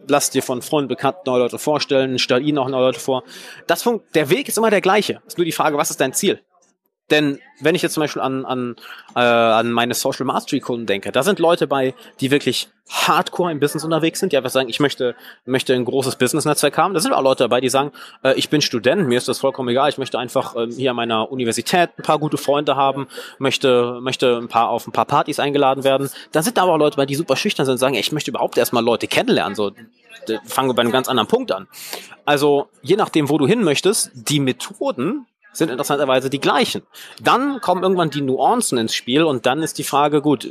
lass 0.09 0.31
dir 0.31 0.43
von 0.43 0.63
Freunden, 0.63 0.89
Bekannten 0.89 1.23
neue 1.27 1.41
Leute 1.41 1.59
vorstellen, 1.59 2.19
stell 2.19 2.47
ihnen 2.47 2.59
auch 2.59 2.69
neue 2.69 2.87
Leute 2.87 3.01
vor. 3.01 3.25
Das 3.67 3.83
funkt, 3.83 4.15
der 4.15 4.31
Weg 4.31 4.49
ist 4.49 4.59
immer 4.59 4.71
der 4.71 4.81
gleiche. 4.81 5.21
Ist 5.27 5.39
nur 5.39 5.45
die 5.45 5.53
Frage, 5.53 5.77
was 5.77 5.91
ist 5.91 6.01
dein 6.01 6.13
Ziel? 6.13 6.41
Denn 7.13 7.39
wenn 7.61 7.75
ich 7.75 7.83
jetzt 7.83 7.93
zum 7.93 8.01
Beispiel 8.01 8.23
an, 8.23 8.45
an, 8.47 8.77
äh, 9.15 9.21
an 9.21 9.71
meine 9.71 9.93
Social 9.93 10.25
Mastery 10.25 10.61
Kunden 10.61 10.87
denke, 10.87 11.13
da 11.13 11.23
sind 11.23 11.39
Leute 11.39 11.67
bei, 11.67 11.95
die 12.21 12.31
wirklich 12.31 12.71
hardcore 12.89 13.53
im 13.53 13.61
Business 13.61 13.85
unterwegs 13.85 14.19
sind, 14.19 14.33
die 14.33 14.37
einfach 14.39 14.51
sagen, 14.51 14.71
ich 14.71 14.81
möchte, 14.81 15.15
möchte 15.45 15.75
ein 15.75 15.85
großes 15.85 16.17
Business-Netzwerk 16.17 16.77
haben. 16.79 16.95
Da 16.95 17.01
sind 17.01 17.13
auch 17.13 17.23
Leute 17.23 17.45
dabei, 17.45 17.61
die 17.61 17.69
sagen, 17.69 17.93
äh, 18.25 18.35
ich 18.35 18.49
bin 18.49 18.63
Student, 18.63 19.07
mir 19.07 19.19
ist 19.19 19.29
das 19.29 19.41
vollkommen 19.41 19.69
egal, 19.69 19.91
ich 19.91 19.99
möchte 19.99 20.19
einfach 20.19 20.57
äh, 20.57 20.67
hier 20.67 20.91
an 20.91 20.97
meiner 20.97 21.31
Universität 21.31 21.91
ein 21.99 22.03
paar 22.03 22.19
gute 22.19 22.39
Freunde 22.39 22.77
haben, 22.77 23.07
möchte, 23.39 24.01
möchte 24.01 24.39
ein 24.39 24.49
paar 24.49 24.71
auf 24.71 24.87
ein 24.87 24.93
paar 24.93 25.07
Partys 25.07 25.39
eingeladen 25.39 25.85
werden. 25.85 26.09
Da 26.33 26.43
sind 26.43 26.59
aber 26.59 26.73
auch 26.73 26.79
Leute 26.79 26.97
bei, 26.97 27.05
die 27.05 27.15
super 27.15 27.37
schüchtern 27.37 27.67
sind 27.67 27.75
und 27.75 27.79
sagen, 27.79 27.95
ey, 27.95 28.01
ich 28.01 28.13
möchte 28.13 28.31
überhaupt 28.31 28.57
erstmal 28.57 28.83
Leute 28.83 29.07
kennenlernen. 29.07 29.55
So, 29.55 29.71
fangen 30.47 30.71
wir 30.71 30.75
bei 30.75 30.83
einem 30.83 30.93
ganz 30.93 31.09
anderen 31.09 31.29
Punkt 31.29 31.53
an. 31.53 31.69
Also, 32.25 32.69
je 32.81 32.97
nachdem, 32.97 33.29
wo 33.29 33.37
du 33.37 33.47
hin 33.47 33.63
möchtest, 33.63 34.11
die 34.15 34.41
Methoden, 34.41 35.27
sind 35.53 35.71
interessanterweise 35.71 36.31
die 36.31 36.41
gleichen. 36.41 36.83
Dann 37.21 37.61
kommen 37.61 37.83
irgendwann 37.83 38.11
die 38.11 38.23
Nuancen 38.23 38.79
ins 38.79 38.95
Spiel 38.95 39.23
und 39.23 39.47
dann 39.47 39.63
ist 39.63 39.79
die 39.79 39.85
Frage, 39.85 40.23
gut, 40.23 40.51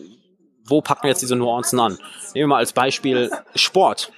wo 0.66 0.82
packen 0.82 1.04
wir 1.04 1.10
jetzt 1.10 1.22
diese 1.22 1.36
Nuancen 1.36 1.80
an? 1.80 1.94
Nehmen 2.34 2.34
wir 2.34 2.48
mal 2.48 2.58
als 2.58 2.74
Beispiel 2.74 3.32
Sport. 3.56 4.12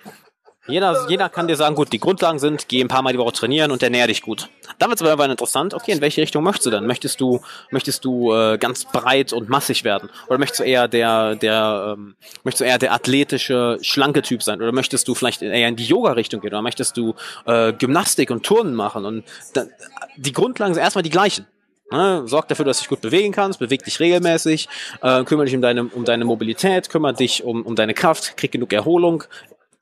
Jeder, 0.66 1.08
jeder 1.10 1.28
kann 1.28 1.50
dir 1.50 1.58
sagen, 1.58 1.76
gut, 1.76 1.92
die 1.92 2.00
Grundlagen 2.00 2.40
sind, 2.40 2.70
geh 2.70 2.80
ein 2.80 2.88
paar 2.88 3.02
Mal 3.02 3.12
die 3.12 3.20
Woche 3.20 3.34
trainieren 3.34 3.70
und 3.70 3.84
ernähr 3.84 4.08
dich 4.08 4.22
gut. 4.22 4.50
Dann 4.80 4.90
wird 4.90 5.02
es 5.02 5.06
aber 5.06 5.26
interessant, 5.26 5.74
okay, 5.74 5.92
in 5.92 6.00
welche 6.00 6.22
Richtung 6.22 6.42
möchtest 6.42 6.68
du 6.68 6.70
denn? 6.70 6.88
Möchtest 6.88 7.20
du, 7.20 7.42
möchtest 7.70 8.06
du 8.06 8.34
äh, 8.34 8.58
ganz 8.58 8.86
breit 8.86 9.34
und 9.34 9.50
massig 9.50 9.84
werden? 9.84 10.10
Oder 10.28 10.38
möchtest 10.38 10.62
du 10.62 10.64
eher 10.64 10.88
der, 10.88 11.36
der, 11.36 11.96
ähm, 11.98 12.16
möchtest 12.46 12.62
du 12.62 12.66
eher 12.66 12.78
der 12.78 12.94
athletische, 12.94 13.78
schlanke 13.82 14.22
Typ 14.22 14.42
sein? 14.42 14.62
Oder 14.62 14.72
möchtest 14.72 15.06
du 15.10 15.16
vielleicht 15.16 15.42
eher 15.42 15.68
in 15.68 15.76
die 15.76 15.86
Yoga-Richtung 15.86 16.40
gehen? 16.40 16.52
Oder 16.52 16.62
möchtest 16.62 16.96
du 16.96 17.14
äh, 17.46 17.74
Gymnastik 17.74 18.32
und 18.32 18.46
Turnen 18.46 18.74
machen? 18.74 19.04
Und 19.04 19.26
dann, 19.54 19.70
die 20.16 20.32
Grundlagen 20.32 20.74
sind 20.74 20.84
erstmal 20.84 21.04
die 21.04 21.10
gleichen. 21.10 21.46
Ne? 21.92 22.24
Sorg 22.26 22.48
dafür, 22.48 22.66
dass 22.66 22.78
du 22.78 22.84
dich 22.84 22.90
gut 22.90 23.02
bewegen 23.02 23.34
kannst, 23.34 23.60
beweg 23.60 23.84
dich 23.84 24.00
regelmäßig, 24.00 24.68
äh, 25.02 25.24
kümmere 25.26 25.46
dich 25.46 25.56
um 25.56 25.62
deine, 25.62 25.84
um 25.84 26.06
deine 26.06 26.26
Mobilität, 26.26 26.90
kümmere 26.90 27.14
dich 27.14 27.44
um, 27.44 27.64
um 27.64 27.76
deine 27.76 27.94
Kraft, 27.94 28.36
krieg 28.38 28.52
genug 28.52 28.74
Erholung, 28.74 29.26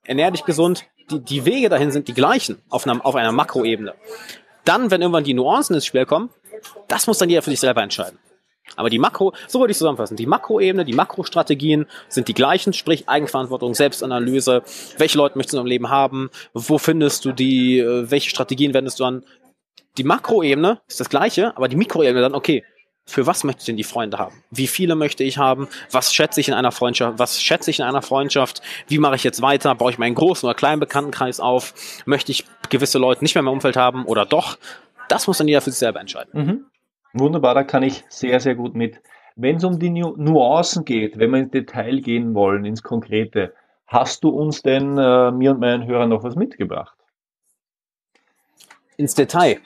ernähr 0.06 0.32
dich 0.32 0.46
gesund. 0.46 0.86
Die, 1.10 1.20
die 1.20 1.46
Wege 1.46 1.70
dahin 1.70 1.92
sind 1.92 2.08
die 2.08 2.14
gleichen 2.14 2.62
auf 2.70 2.88
einer, 2.88 3.06
auf 3.06 3.16
einer 3.16 3.32
Makroebene. 3.32 3.94
Dann, 4.66 4.92
wenn 4.92 5.02
irgendwann 5.02 5.24
die 5.24 5.34
Nuancen 5.34 5.76
ins 5.76 5.86
Spiel 5.86 6.06
kommen, 6.06 6.30
das 6.88 7.08
muss 7.08 7.18
dann 7.18 7.30
jeder 7.30 7.42
für 7.42 7.50
sich 7.50 7.60
selber 7.60 7.82
entscheiden. 7.82 8.20
Aber 8.76 8.90
die 8.90 9.00
Makro, 9.00 9.34
so 9.48 9.60
würde 9.60 9.72
ich 9.72 9.78
zusammenfassen, 9.78 10.16
die 10.16 10.26
Makroebene, 10.26 10.86
die 10.86 10.94
Makrostrategien 10.94 11.88
sind 12.08 12.28
die 12.28 12.34
gleichen, 12.34 12.74
sprich 12.74 13.10
Eigenverantwortung, 13.10 13.74
Selbstanalyse, 13.74 14.64
welche 14.98 15.18
Leute 15.18 15.38
möchtest 15.38 15.56
du 15.56 15.60
im 15.60 15.66
Leben 15.66 15.90
haben, 15.90 16.30
wo 16.54 16.78
findest 16.78 17.26
du 17.26 17.34
die, 17.34 17.80
äh, 17.80 18.10
welche 18.10 18.30
Strategien 18.30 18.74
wendest 18.74 19.00
du 19.00 19.06
an. 19.06 19.26
Die 19.98 20.04
Makroebene 20.04 20.80
ist 20.88 21.00
das 21.00 21.10
gleiche, 21.10 21.56
aber 21.58 21.68
die 21.68 21.76
Mikroebene 21.76 22.22
dann, 22.22 22.36
okay, 22.36 22.64
für 23.12 23.28
was 23.28 23.44
möchte 23.44 23.60
ich 23.60 23.66
denn 23.66 23.78
die 23.78 23.84
Freunde 23.84 24.18
haben? 24.18 24.36
Wie 24.50 24.68
viele 24.68 24.96
möchte 24.96 25.24
ich 25.24 25.38
haben? 25.38 25.68
Was 25.92 26.14
schätze 26.14 26.40
ich 26.40 26.48
in 26.48 26.54
einer 26.54 26.72
Freundschaft? 26.72 27.20
Was 27.20 27.42
schätze 27.42 27.70
ich 27.70 27.80
in 27.80 27.86
einer 27.86 28.02
Freundschaft? 28.02 28.62
Wie 28.88 28.98
mache 28.98 29.16
ich 29.16 29.24
jetzt 29.24 29.42
weiter? 29.42 29.76
Baue 29.76 29.92
ich 29.92 29.98
meinen 29.98 30.16
großen 30.16 30.48
oder 30.48 30.56
kleinen 30.56 30.80
Bekanntenkreis 30.80 31.40
auf? 31.40 31.74
Möchte 32.06 32.32
ich 32.32 32.46
gewisse 32.70 32.98
Leute 32.98 33.24
nicht 33.24 33.36
mehr 33.36 33.42
in 33.42 33.46
meinem 33.46 33.56
Umfeld 33.56 33.76
haben 33.76 34.06
oder 34.06 34.26
doch? 34.26 34.58
Das 35.10 35.28
muss 35.28 35.38
dann 35.38 35.48
jeder 35.48 35.62
für 35.62 35.72
sich 35.72 35.80
selber 35.80 36.00
entscheiden. 36.00 36.30
Mhm. 36.34 36.66
Wunderbar, 37.14 37.54
da 37.54 37.64
kann 37.64 37.84
ich 37.84 38.04
sehr, 38.08 38.40
sehr 38.40 38.56
gut 38.56 38.76
mit. 38.76 39.02
Wenn 39.36 39.58
es 39.58 39.64
um 39.64 39.80
die 39.80 39.90
Nu 39.90 40.16
Nuancen 40.18 40.86
geht, 40.86 41.20
wenn 41.20 41.32
wir 41.32 41.40
ins 41.40 41.52
Detail 41.52 42.00
gehen 42.00 42.34
wollen, 42.34 42.64
ins 42.64 42.84
Konkrete, 42.84 43.54
hast 43.88 44.24
du 44.24 44.30
uns 44.30 44.62
denn, 44.62 44.98
äh, 44.98 45.32
mir 45.32 45.52
und 45.52 45.60
meinen 45.60 45.86
Hörern, 45.86 46.10
noch 46.10 46.24
was 46.24 46.36
mitgebracht? 46.36 46.98
Ins 48.98 49.16
Detail 49.16 49.60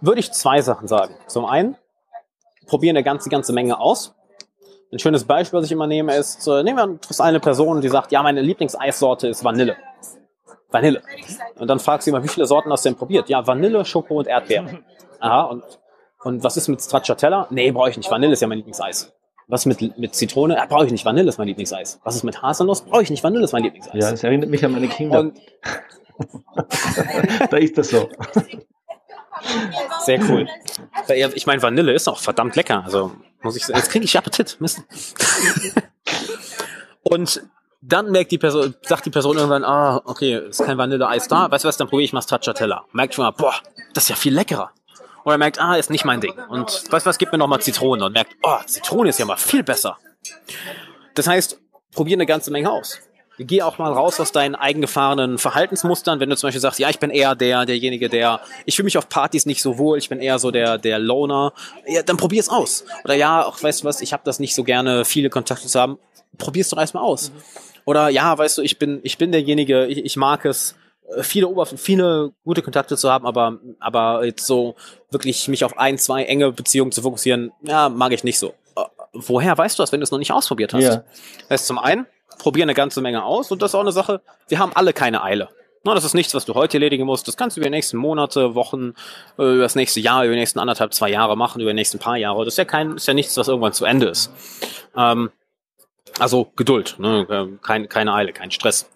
würde 0.00 0.20
ich 0.20 0.32
zwei 0.32 0.60
Sachen 0.62 0.88
sagen. 0.88 1.14
Zum 1.26 1.44
einen, 1.44 1.76
probieren 2.66 2.96
eine 2.96 3.04
ganze, 3.04 3.28
ganze 3.28 3.52
Menge 3.52 3.78
aus. 3.78 4.14
Ein 4.92 4.98
schönes 4.98 5.24
Beispiel, 5.24 5.58
was 5.58 5.66
ich 5.66 5.72
immer 5.72 5.86
nehme, 5.86 6.14
ist, 6.14 6.46
äh, 6.46 6.62
nehmen 6.62 6.78
wir 6.78 7.24
eine 7.24 7.40
Person, 7.40 7.80
die 7.80 7.88
sagt, 7.88 8.12
ja, 8.12 8.22
meine 8.22 8.40
Lieblingseissorte 8.40 9.28
ist 9.28 9.42
Vanille. 9.42 9.76
Vanille. 10.70 11.02
Und 11.58 11.68
dann 11.68 11.80
fragst 11.80 12.06
du 12.06 12.10
immer, 12.10 12.22
wie 12.22 12.28
viele 12.28 12.46
Sorten 12.46 12.70
hast 12.70 12.84
du 12.84 12.90
denn 12.90 12.98
probiert? 12.98 13.28
Ja, 13.28 13.46
Vanille, 13.46 13.84
Schoko 13.84 14.18
und 14.18 14.26
Erdbeere. 14.26 14.80
Aha, 15.20 15.42
und, 15.42 15.64
und 16.22 16.44
was 16.44 16.56
ist 16.56 16.68
mit 16.68 16.80
Stracciatella? 16.80 17.48
Nee, 17.50 17.72
brauche 17.72 17.90
ich 17.90 17.96
nicht. 17.96 18.10
Vanille 18.10 18.32
ist 18.32 18.42
ja 18.42 18.48
mein 18.48 18.58
Lieblingseis. 18.58 19.12
Was 19.48 19.64
mit, 19.64 19.96
mit 19.98 20.14
Zitrone? 20.14 20.54
Ja, 20.56 20.66
brauche 20.66 20.86
ich 20.86 20.92
nicht. 20.92 21.04
Vanille 21.04 21.28
ist 21.28 21.38
mein 21.38 21.48
Lieblingseis. 21.48 22.00
Was 22.02 22.16
ist 22.16 22.24
mit 22.24 22.42
Haselnuss? 22.42 22.82
Brauche 22.82 23.02
ich 23.02 23.10
nicht. 23.10 23.22
Vanille 23.22 23.44
ist 23.44 23.52
mein 23.52 23.62
Lieblingseis. 23.62 23.94
Ja, 23.94 24.10
das 24.10 24.24
erinnert 24.24 24.50
mich 24.50 24.64
an 24.64 24.72
meine 24.72 24.88
Kinder. 24.88 25.20
Und 25.20 25.38
da 27.50 27.56
ist 27.56 27.78
das 27.78 27.90
so. 27.90 28.08
sehr 30.04 30.20
cool. 30.28 30.46
Ich 31.34 31.46
meine, 31.46 31.62
Vanille 31.62 31.92
ist 31.92 32.08
auch 32.08 32.18
verdammt 32.18 32.56
lecker. 32.56 32.82
Also 32.84 33.12
muss 33.42 33.56
ich 33.56 33.66
jetzt 33.68 33.90
kriege 33.90 34.04
ich 34.04 34.16
Appetit. 34.16 34.58
Und 37.02 37.42
dann 37.82 38.10
merkt 38.10 38.32
die 38.32 38.38
Person, 38.38 38.74
sagt 38.82 39.06
die 39.06 39.10
Person 39.10 39.36
irgendwann, 39.36 39.64
ah, 39.64 40.00
okay, 40.04 40.48
ist 40.48 40.64
kein 40.64 40.76
Vanilleeis 40.76 41.28
da. 41.28 41.50
Weißt 41.50 41.64
du 41.64 41.68
was, 41.68 41.76
dann 41.76 41.88
probiere 41.88 42.04
ich 42.04 42.12
mal 42.12 42.22
Stracciatella. 42.22 42.84
Merkt 42.92 43.14
schon 43.14 43.24
mal, 43.24 43.30
boah, 43.30 43.54
das 43.94 44.04
ist 44.04 44.08
ja 44.08 44.16
viel 44.16 44.34
leckerer. 44.34 44.72
Oder 45.24 45.38
merkt, 45.38 45.60
ah, 45.60 45.76
ist 45.76 45.90
nicht 45.90 46.04
mein 46.04 46.20
Ding. 46.20 46.34
Und 46.48 46.90
weißt 46.90 47.06
du 47.06 47.08
was, 47.08 47.18
gib 47.18 47.32
mir 47.32 47.38
noch 47.38 47.48
mal 47.48 47.60
Zitrone. 47.60 48.04
Und 48.04 48.12
merkt, 48.12 48.36
oh, 48.42 48.58
Zitrone 48.66 49.10
ist 49.10 49.18
ja 49.18 49.26
mal 49.26 49.36
viel 49.36 49.62
besser. 49.62 49.98
Das 51.14 51.26
heißt, 51.26 51.60
probier 51.92 52.16
eine 52.16 52.26
ganze 52.26 52.50
Menge 52.50 52.70
aus. 52.70 53.00
Geh 53.38 53.62
auch 53.62 53.76
mal 53.78 53.92
raus 53.92 54.18
aus 54.18 54.32
deinen 54.32 54.54
eingefahrenen 54.54 55.38
Verhaltensmustern. 55.38 56.20
Wenn 56.20 56.30
du 56.30 56.36
zum 56.36 56.48
Beispiel 56.48 56.60
sagst, 56.60 56.78
ja, 56.78 56.88
ich 56.88 56.98
bin 56.98 57.10
eher 57.10 57.34
der, 57.34 57.66
derjenige, 57.66 58.08
der, 58.08 58.40
ich 58.64 58.76
fühle 58.76 58.84
mich 58.84 58.96
auf 58.96 59.08
Partys 59.08 59.44
nicht 59.44 59.60
so 59.62 59.76
wohl, 59.76 59.98
ich 59.98 60.08
bin 60.08 60.20
eher 60.20 60.38
so 60.38 60.50
der, 60.50 60.78
der 60.78 60.98
Loner, 60.98 61.52
ja, 61.86 62.02
dann 62.02 62.16
probier 62.16 62.40
es 62.40 62.48
aus. 62.48 62.84
Oder 63.04 63.14
ja, 63.14 63.44
auch, 63.44 63.62
weißt 63.62 63.82
du 63.82 63.88
was, 63.88 64.00
ich 64.00 64.12
habe 64.12 64.22
das 64.24 64.40
nicht 64.40 64.54
so 64.54 64.64
gerne, 64.64 65.04
viele 65.04 65.28
Kontakte 65.28 65.68
zu 65.68 65.78
haben. 65.78 65.98
Probier 66.38 66.62
es 66.62 66.70
doch 66.70 66.78
erstmal 66.78 67.04
aus. 67.04 67.30
Oder 67.84 68.08
ja, 68.08 68.36
weißt 68.36 68.58
du, 68.58 68.62
ich 68.62 68.78
bin, 68.78 69.00
ich 69.02 69.18
bin 69.18 69.32
derjenige, 69.32 69.86
ich, 69.86 69.98
ich 69.98 70.16
mag 70.16 70.44
es, 70.44 70.74
äh, 71.14 71.22
viele 71.22 71.48
Oberf 71.48 71.74
viele 71.76 72.32
gute 72.44 72.62
Kontakte 72.62 72.96
zu 72.96 73.10
haben, 73.10 73.26
aber, 73.26 73.58
aber 73.80 74.24
jetzt 74.24 74.46
so 74.46 74.76
wirklich 75.10 75.46
mich 75.48 75.64
auf 75.64 75.78
ein, 75.78 75.98
zwei 75.98 76.24
enge 76.24 76.52
Beziehungen 76.52 76.92
zu 76.92 77.02
fokussieren, 77.02 77.52
ja, 77.62 77.88
mag 77.88 78.12
ich 78.12 78.24
nicht 78.24 78.38
so. 78.38 78.54
Äh, 78.76 78.82
Woher 79.12 79.56
weißt 79.56 79.78
du 79.78 79.82
das, 79.82 79.92
wenn 79.92 80.00
du 80.00 80.04
es 80.04 80.10
noch 80.10 80.18
nicht 80.18 80.32
ausprobiert 80.32 80.74
hast? 80.74 80.82
Ja. 80.82 81.04
Das 81.48 81.62
ist 81.62 81.66
zum 81.68 81.78
einen, 81.78 82.06
probier 82.38 82.64
eine 82.64 82.74
ganze 82.74 83.00
Menge 83.00 83.24
aus 83.24 83.50
und 83.50 83.62
das 83.62 83.70
ist 83.70 83.74
auch 83.74 83.80
eine 83.80 83.92
Sache, 83.92 84.20
wir 84.48 84.58
haben 84.58 84.72
alle 84.74 84.92
keine 84.92 85.22
Eile. 85.22 85.48
Na, 85.84 85.94
das 85.94 86.04
ist 86.04 86.14
nichts, 86.14 86.34
was 86.34 86.44
du 86.44 86.54
heute 86.54 86.78
erledigen 86.78 87.06
musst. 87.06 87.28
Das 87.28 87.36
kannst 87.36 87.56
du 87.56 87.60
über 87.60 87.70
die 87.70 87.76
nächsten 87.76 87.96
Monate, 87.96 88.56
Wochen, 88.56 88.94
äh, 89.38 89.54
über 89.54 89.62
das 89.62 89.76
nächste 89.76 90.00
Jahr, 90.00 90.24
über 90.24 90.34
die 90.34 90.40
nächsten 90.40 90.58
anderthalb, 90.58 90.92
zwei 90.92 91.10
Jahre 91.10 91.36
machen, 91.36 91.60
über 91.60 91.70
die 91.70 91.76
nächsten 91.76 92.00
paar 92.00 92.16
Jahre. 92.16 92.44
Das 92.44 92.54
ist 92.54 92.58
ja 92.58 92.64
kein, 92.64 92.96
ist 92.96 93.06
ja 93.06 93.14
nichts, 93.14 93.36
was 93.36 93.46
irgendwann 93.46 93.72
zu 93.72 93.84
Ende 93.84 94.08
ist. 94.08 94.32
Ähm, 94.96 95.30
also 96.18 96.50
Geduld, 96.56 96.96
ne? 96.98 97.26
äh, 97.28 97.64
kein, 97.64 97.88
keine 97.88 98.14
Eile, 98.14 98.32
kein 98.32 98.50
Stress. 98.50 98.90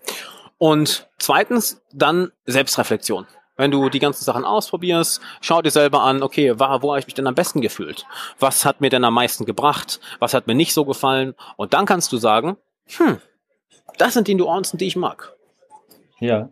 Und 0.59 1.09
zweitens 1.19 1.81
dann 1.93 2.33
Selbstreflexion. 2.47 3.27
Wenn 3.57 3.71
du 3.71 3.89
die 3.89 3.99
ganzen 3.99 4.25
Sachen 4.25 4.45
ausprobierst, 4.45 5.21
schau 5.43 5.63
dir 5.63 5.71
selber 5.71 6.03
an, 6.03 6.23
okay, 6.23 6.59
wo, 6.59 6.65
wo 6.83 6.91
habe 6.91 6.99
ich 6.99 7.07
mich 7.07 7.15
denn 7.15 7.27
am 7.27 7.35
besten 7.35 7.61
gefühlt? 7.61 8.05
Was 8.39 8.65
hat 8.65 8.81
mir 8.81 8.91
denn 8.91 9.05
am 9.05 9.15
meisten 9.15 9.45
gebracht? 9.45 10.01
Was 10.19 10.35
hat 10.35 10.47
mir 10.47 10.55
nicht 10.55 10.73
so 10.73 10.85
gefallen? 10.85 11.35
Und 11.57 11.73
dann 11.73 11.87
kannst 11.87 12.11
du 12.13 12.17
sagen, 12.17 12.57
hm, 12.99 13.19
das 13.99 14.15
sind 14.15 14.29
die 14.29 14.35
Nuancen, 14.35 14.79
die 14.79 14.87
ich 14.87 14.97
mag. 14.97 15.35
Ja. 16.21 16.51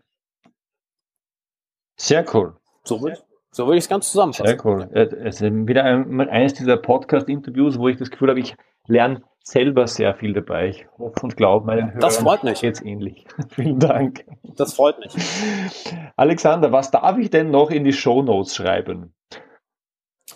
Sehr 1.97 2.25
cool. 2.35 2.57
So 2.85 3.01
würde 3.03 3.19
so 3.51 3.67
würd 3.67 3.77
ich 3.79 3.85
es 3.85 3.89
ganz 3.89 4.11
zusammenfassen. 4.13 4.47
Sehr 4.47 4.65
cool. 4.67 4.89
Äh, 4.93 5.07
Es 5.27 5.41
ist 5.41 5.53
wieder 5.67 5.83
ein, 5.85 6.21
eines 6.29 6.55
dieser 6.55 6.77
Podcast-Interviews, 6.77 7.79
wo 7.79 7.89
ich 7.89 7.97
das 7.97 8.11
Gefühl 8.11 8.29
habe, 8.29 8.41
ich 8.41 8.55
lerne 8.87 9.23
selber 9.43 9.87
sehr 9.87 10.15
viel 10.15 10.35
dabei. 10.35 10.69
Ich 10.69 10.87
hoffe 10.99 11.21
und 11.23 11.37
glaube, 11.37 11.67
meinen 11.67 11.87
Hörern 11.89 12.01
Das 12.01 12.19
freut 12.19 12.45
mich. 12.45 12.61
jetzt 12.63 12.85
ähnlich. 12.85 13.25
Vielen 13.51 13.79
Dank. 13.79 14.25
Das 14.57 14.75
freut 14.75 14.99
mich. 14.99 15.13
Alexander, 16.17 16.71
was 16.73 16.91
darf 16.91 17.17
ich 17.19 17.31
denn 17.31 17.51
noch 17.51 17.71
in 17.71 17.85
die 17.85 17.93
Shownotes 17.95 18.55
schreiben? 18.55 19.15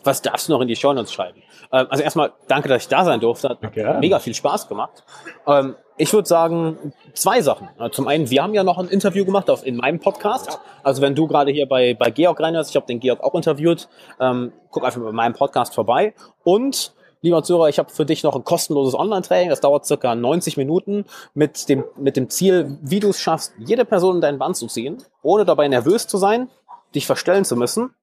Was 0.05 0.23
darfst 0.23 0.49
du 0.49 0.53
noch 0.53 0.61
in 0.61 0.69
die 0.69 0.77
Shownotes 0.77 1.13
schreiben? 1.13 1.43
Ähm, 1.71 1.87
also 1.91 2.03
erstmal 2.03 2.33
danke, 2.49 2.69
dass 2.69 2.83
ich 2.83 2.89
da 2.89 3.05
sein 3.05 3.21
durfte. 3.21 3.51
Hat 3.51 4.01
mega 4.01 4.19
viel 4.19 4.35
Spaß 4.35 4.69
gemacht. 4.69 5.05
Ähm, 5.47 5.77
ich 5.99 6.13
würde 6.13 6.27
sagen, 6.27 6.93
zwei 7.15 7.43
Sachen. 7.43 7.69
Zum 7.93 8.09
einen, 8.09 8.31
wir 8.31 8.43
haben 8.43 8.55
ja 8.55 8.65
noch 8.65 8.79
ein 8.79 8.89
Interview 8.89 9.25
gemacht 9.25 9.51
auf, 9.51 9.65
in 9.65 9.77
meinem 9.77 10.01
Podcast. 10.01 10.59
Also 10.83 11.03
wenn 11.03 11.15
du 11.15 11.27
gerade 11.27 11.53
hier 11.53 11.69
bei, 11.69 11.95
bei 11.95 12.11
Georg 12.11 12.41
reinhörst, 12.41 12.71
ich 12.71 12.77
habe 12.77 12.87
den 12.87 12.99
Georg 12.99 13.23
auch 13.23 13.35
interviewt, 13.35 13.89
ähm, 14.19 14.53
guck 14.71 14.85
einfach 14.85 15.01
bei 15.01 15.13
meinem 15.13 15.35
Podcast 15.35 15.75
vorbei. 15.75 16.15
Und 16.45 16.95
Lieber 17.25 17.45
Zuhörer, 17.45 17.69
ich 17.69 17.79
habe 17.79 17.89
für 17.89 18.05
dich 18.05 18.25
noch 18.25 18.35
ein 18.35 18.43
kostenloses 18.43 18.97
Online-Training. 18.97 19.49
Das 19.49 19.61
dauert 19.61 19.87
circa 19.87 20.17
90 20.17 20.57
Minuten 20.57 21.05
mit 21.35 21.69
dem, 21.69 21.85
mit 21.97 22.17
dem 22.17 22.29
Ziel, 22.29 22.79
wie 22.83 22.99
du 22.99 23.11
es 23.11 23.21
schaffst, 23.21 23.53
jede 23.59 23.85
Person 23.85 24.17
in 24.17 24.21
deinen 24.21 24.41
Band 24.41 24.57
zu 24.57 24.67
ziehen, 24.67 25.01
ohne 25.23 25.45
dabei 25.45 25.69
nervös 25.69 26.09
zu 26.09 26.19
sein, 26.19 26.51
dich 26.97 27.07
verstellen 27.07 27.45
zu 27.45 27.55
müssen 27.55 27.95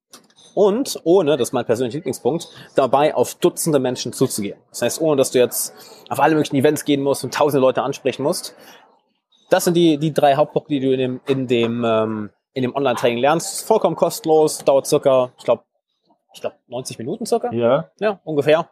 und 0.60 1.00
ohne, 1.06 1.38
das 1.38 1.48
ist 1.48 1.54
mein 1.54 1.64
persönlicher 1.64 2.00
Lieblingspunkt, 2.00 2.50
dabei 2.76 3.16
auf 3.16 3.36
Dutzende 3.36 3.80
Menschen 3.80 4.12
zuzugehen. 4.12 4.60
Das 4.72 4.82
heißt, 4.82 5.00
ohne 5.00 5.16
dass 5.16 5.32
du 5.32 5.40
jetzt 5.40 5.74
auf 6.10 6.20
alle 6.20 6.36
möglichen 6.36 6.58
Events 6.58 6.84
gehen 6.84 7.02
musst 7.02 7.24
und 7.24 7.34
tausende 7.34 7.62
Leute 7.62 7.82
ansprechen 7.82 8.24
musst. 8.24 8.56
Das 9.50 9.64
sind 9.64 9.76
die, 9.76 9.98
die 9.98 10.14
drei 10.14 10.36
Hauptpunkte, 10.36 10.74
die 10.74 10.82
du 10.82 10.92
in 10.92 11.00
dem, 11.00 11.22
in 11.28 11.48
dem, 11.48 11.86
ähm, 11.86 12.30
in 12.52 12.64
dem 12.64 12.76
Online-Training 12.76 13.20
lernst. 13.20 13.66
Vollkommen 13.66 13.96
kostenlos, 13.96 14.58
dauert 14.66 14.86
circa, 14.86 15.32
ich 15.38 15.46
glaube, 15.46 15.64
ich 16.34 16.42
glaube 16.42 16.58
90 16.68 16.98
Minuten 17.00 17.26
circa. 17.26 17.54
Ja. 17.54 17.90
Ja, 18.02 18.20
ungefähr. 18.26 18.70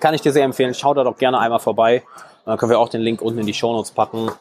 Kann 0.00 0.14
ich 0.14 0.20
dir 0.22 0.32
sehr 0.32 0.42
empfehlen. 0.42 0.74
Schau 0.74 0.94
da 0.94 1.04
doch 1.04 1.16
gerne 1.16 1.38
einmal 1.38 1.60
vorbei. 1.60 2.02
Dann 2.44 2.58
können 2.58 2.70
wir 2.70 2.80
auch 2.80 2.88
den 2.88 3.02
Link 3.02 3.22
unten 3.22 3.38
in 3.38 3.46
die 3.46 3.54
Shownotes 3.54 3.92
packen. 3.92 4.32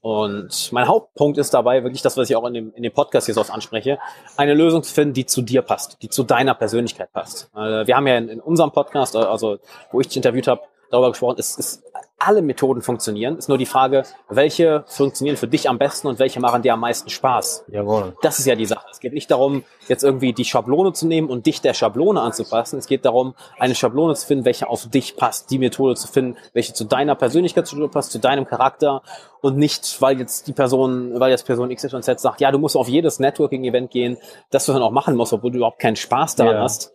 Und 0.00 0.72
mein 0.72 0.86
Hauptpunkt 0.86 1.38
ist 1.38 1.54
dabei 1.54 1.82
wirklich 1.82 2.02
das, 2.02 2.16
was 2.16 2.28
ich 2.28 2.36
auch 2.36 2.46
in 2.46 2.54
dem, 2.54 2.74
in 2.74 2.82
dem 2.82 2.92
Podcast 2.92 3.26
hier 3.26 3.34
so 3.34 3.40
oft 3.40 3.50
anspreche, 3.50 3.98
eine 4.36 4.54
Lösung 4.54 4.82
zu 4.82 4.92
finden, 4.92 5.14
die 5.14 5.26
zu 5.26 5.42
dir 5.42 5.62
passt, 5.62 6.02
die 6.02 6.08
zu 6.08 6.22
deiner 6.24 6.54
Persönlichkeit 6.54 7.12
passt. 7.12 7.50
Äh, 7.54 7.86
Wir 7.86 7.96
haben 7.96 8.06
ja 8.06 8.18
in, 8.18 8.28
in 8.28 8.40
unserem 8.40 8.70
Podcast, 8.70 9.14
äh, 9.14 9.18
also 9.18 9.58
wo 9.92 10.00
ich 10.00 10.08
dich 10.08 10.16
interviewt 10.16 10.48
habe, 10.48 10.62
darüber 10.90 11.10
gesprochen, 11.10 11.36
es, 11.38 11.58
es, 11.58 11.82
alle 12.26 12.42
Methoden 12.42 12.82
funktionieren. 12.82 13.36
Ist 13.36 13.48
nur 13.48 13.58
die 13.58 13.66
Frage, 13.66 14.04
welche 14.28 14.84
funktionieren 14.86 15.36
für 15.36 15.48
dich 15.48 15.68
am 15.68 15.78
besten 15.78 16.08
und 16.08 16.18
welche 16.18 16.40
machen 16.40 16.62
dir 16.62 16.74
am 16.74 16.80
meisten 16.80 17.10
Spaß. 17.10 17.64
Jawohl. 17.68 18.16
Das 18.22 18.38
ist 18.38 18.46
ja 18.46 18.54
die 18.54 18.66
Sache. 18.66 18.86
Es 18.90 19.00
geht 19.00 19.12
nicht 19.12 19.30
darum, 19.30 19.64
jetzt 19.88 20.02
irgendwie 20.04 20.32
die 20.32 20.44
Schablone 20.44 20.92
zu 20.92 21.06
nehmen 21.06 21.28
und 21.28 21.46
dich 21.46 21.60
der 21.60 21.74
Schablone 21.74 22.20
anzupassen. 22.20 22.78
Es 22.78 22.86
geht 22.86 23.04
darum, 23.04 23.34
eine 23.58 23.74
Schablone 23.74 24.14
zu 24.14 24.26
finden, 24.26 24.44
welche 24.44 24.68
auf 24.68 24.86
dich 24.88 25.16
passt, 25.16 25.50
die 25.50 25.58
Methode 25.58 25.94
zu 25.94 26.08
finden, 26.08 26.36
welche 26.52 26.72
zu 26.72 26.84
deiner 26.84 27.14
Persönlichkeit 27.14 27.68
passt, 27.90 28.12
zu 28.12 28.18
deinem 28.18 28.46
Charakter 28.46 29.02
und 29.40 29.58
nicht, 29.58 30.00
weil 30.00 30.18
jetzt 30.18 30.46
die 30.46 30.52
Person, 30.52 31.20
weil 31.20 31.30
jetzt 31.30 31.44
Person 31.46 31.68
XYZ 31.74 32.20
sagt, 32.20 32.40
ja, 32.40 32.50
du 32.50 32.58
musst 32.58 32.76
auf 32.76 32.88
jedes 32.88 33.18
Networking-Event 33.18 33.90
gehen, 33.90 34.16
das 34.50 34.66
du 34.66 34.72
dann 34.72 34.82
auch 34.82 34.90
machen 34.90 35.16
musst, 35.16 35.32
obwohl 35.32 35.50
du 35.50 35.58
überhaupt 35.58 35.80
keinen 35.80 35.96
Spaß 35.96 36.36
daran 36.36 36.56
Ja. 36.56 36.62
hast. 36.62 36.92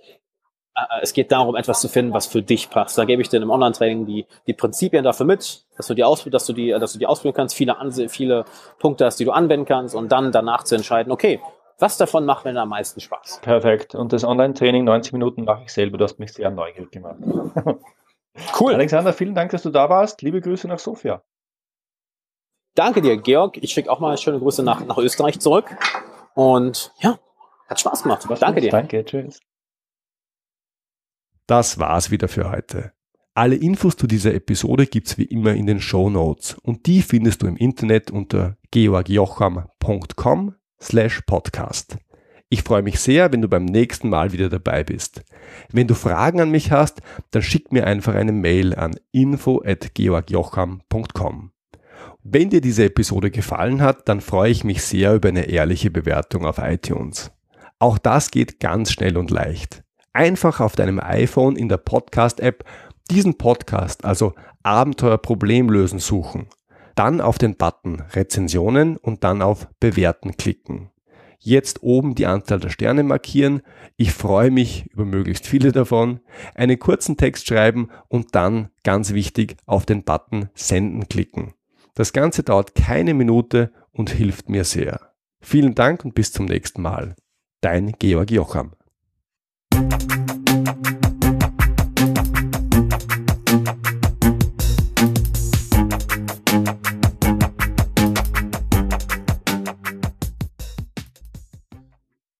Äh, 0.89 1.01
Es 1.01 1.13
geht 1.13 1.31
darum, 1.31 1.55
etwas 1.55 1.81
zu 1.81 1.87
finden, 1.87 2.13
was 2.13 2.27
für 2.27 2.41
dich 2.41 2.69
passt. 2.69 2.97
Da 2.97 3.05
gebe 3.05 3.21
ich 3.21 3.29
dir 3.29 3.41
im 3.41 3.49
Online-Training 3.49 4.05
die, 4.05 4.25
die 4.47 4.53
Prinzipien 4.53 5.03
dafür 5.03 5.25
mit, 5.25 5.65
dass 5.77 5.87
du 5.87 5.93
die 5.93 6.03
ausprobieren, 6.03 6.31
dass 6.33 6.45
du 6.45 6.53
die, 6.53 6.69
dass 6.69 6.93
du 6.93 6.99
die 6.99 7.05
ausprobieren 7.07 7.35
kannst, 7.35 7.55
viele, 7.55 7.77
Anse 7.77 8.09
viele 8.09 8.45
Punkte 8.79 9.05
hast, 9.05 9.19
die 9.19 9.25
du 9.25 9.31
anwenden 9.31 9.65
kannst 9.65 9.95
und 9.95 10.11
dann 10.11 10.31
danach 10.31 10.63
zu 10.63 10.75
entscheiden, 10.75 11.11
okay, 11.11 11.39
Was 11.81 11.95
davon 11.95 12.25
macht 12.25 12.43
mir 12.43 12.53
am 12.59 12.67
meisten 12.69 12.99
Spaß? 12.99 13.39
Perfekt. 13.41 13.95
Und 13.95 14.11
das 14.11 14.25
Online-Training 14.25 14.83
90 14.83 15.13
Minuten 15.13 15.45
mache 15.45 15.63
ich 15.63 15.71
selber. 15.71 15.97
Du 15.97 16.03
hast 16.03 16.19
mich 16.19 16.33
sehr 16.33 16.51
neugierig 16.51 16.91
gemacht. 16.91 17.15
Cool. 18.57 18.73
Alexander, 18.73 19.11
vielen 19.11 19.35
Dank, 19.35 19.51
dass 19.51 19.63
du 19.63 19.69
da 19.69 19.89
warst. 19.89 20.21
Liebe 20.21 20.39
Grüße 20.39 20.67
nach 20.67 20.79
Sofia. 20.79 21.21
Danke 22.75 23.01
dir, 23.01 23.17
Georg. 23.17 23.57
Ich 23.57 23.73
schicke 23.73 23.91
auch 23.91 23.99
mal 23.99 24.17
schöne 24.17 24.39
Grüße 24.39 24.63
nach, 24.63 24.85
nach 24.85 24.97
Österreich 24.97 25.39
zurück. 25.39 25.75
Und 26.35 26.93
ja, 26.99 27.17
hat 27.67 27.79
Spaß 27.79 28.03
gemacht. 28.03 28.23
Was 28.29 28.39
Danke 28.39 28.61
dir. 28.61 28.71
Danke, 28.71 29.03
tschüss. 29.03 29.39
Das 31.49 31.79
war's 31.79 32.11
wieder 32.11 32.27
für 32.27 32.51
heute. 32.51 32.91
Alle 33.33 33.55
Infos 33.55 33.97
zu 33.97 34.05
dieser 34.05 34.35
Episode 34.35 34.85
gibt's 34.85 35.17
wie 35.17 35.23
immer 35.23 35.55
in 35.55 35.65
den 35.65 35.81
Show 35.81 36.11
Notes 36.11 36.55
und 36.61 36.85
die 36.85 37.01
findest 37.01 37.41
du 37.41 37.47
im 37.47 37.57
Internet 37.57 38.11
unter 38.11 38.57
georgjocham.com 38.69 40.53
slash 40.79 41.21
podcast. 41.25 41.97
Ich 42.49 42.61
freue 42.61 42.83
mich 42.83 42.99
sehr, 42.99 43.33
wenn 43.33 43.41
du 43.41 43.47
beim 43.47 43.65
nächsten 43.65 44.09
Mal 44.09 44.31
wieder 44.31 44.47
dabei 44.47 44.83
bist. 44.83 45.23
Wenn 45.71 45.87
du 45.87 45.95
Fragen 45.95 46.39
an 46.39 46.51
mich 46.51 46.71
hast, 46.71 47.01
dann 47.31 47.41
schick 47.41 47.71
mir 47.71 47.87
einfach 47.87 48.13
eine 48.13 48.31
Mail 48.31 48.75
an 48.75 48.99
info 49.11 49.63
at 49.65 49.95
georgjocham.com. 49.95 51.51
Wenn 52.21 52.51
dir 52.51 52.61
diese 52.61 52.85
Episode 52.85 53.31
gefallen 53.31 53.81
hat, 53.81 54.07
dann 54.07 54.21
freue 54.21 54.51
ich 54.51 54.63
mich 54.63 54.83
sehr 54.83 55.15
über 55.15 55.29
eine 55.29 55.49
ehrliche 55.49 55.89
Bewertung 55.89 56.45
auf 56.45 56.59
iTunes. 56.59 57.31
Auch 57.79 57.97
das 57.97 58.29
geht 58.29 58.59
ganz 58.59 58.91
schnell 58.91 59.17
und 59.17 59.31
leicht. 59.31 59.83
Einfach 60.13 60.59
auf 60.59 60.75
deinem 60.75 60.99
iPhone 60.99 61.55
in 61.55 61.69
der 61.69 61.77
Podcast-App 61.77 62.63
diesen 63.09 63.37
Podcast, 63.37 64.05
also 64.05 64.33
Abenteuer 64.63 65.17
Problemlösen 65.17 65.99
suchen, 65.99 66.47
dann 66.95 67.21
auf 67.21 67.37
den 67.37 67.55
Button 67.55 68.03
Rezensionen 68.13 68.97
und 68.97 69.23
dann 69.23 69.41
auf 69.41 69.67
Bewerten 69.79 70.35
klicken. 70.37 70.89
Jetzt 71.41 71.83
oben 71.83 72.15
die 72.15 72.25
Anzahl 72.25 72.59
der 72.59 72.69
Sterne 72.69 73.03
markieren. 73.03 73.61
Ich 73.95 74.11
freue 74.11 74.51
mich 74.51 74.87
über 74.91 75.05
möglichst 75.05 75.47
viele 75.47 75.71
davon. 75.71 76.19
Einen 76.53 76.77
kurzen 76.79 77.15
Text 77.15 77.47
schreiben 77.47 77.89
und 78.09 78.35
dann, 78.35 78.69
ganz 78.83 79.13
wichtig, 79.13 79.55
auf 79.65 79.85
den 79.85 80.03
Button 80.03 80.49
Senden 80.53 81.07
klicken. 81.07 81.53
Das 81.95 82.11
Ganze 82.11 82.43
dauert 82.43 82.75
keine 82.75 83.13
Minute 83.13 83.71
und 83.91 84.09
hilft 84.09 84.49
mir 84.49 84.65
sehr. 84.65 85.13
Vielen 85.39 85.75
Dank 85.75 86.03
und 86.03 86.13
bis 86.13 86.33
zum 86.33 86.45
nächsten 86.45 86.81
Mal. 86.81 87.15
Dein 87.61 87.93
Georg 87.97 88.31
Jocham. 88.31 88.73
Thank 89.79 90.18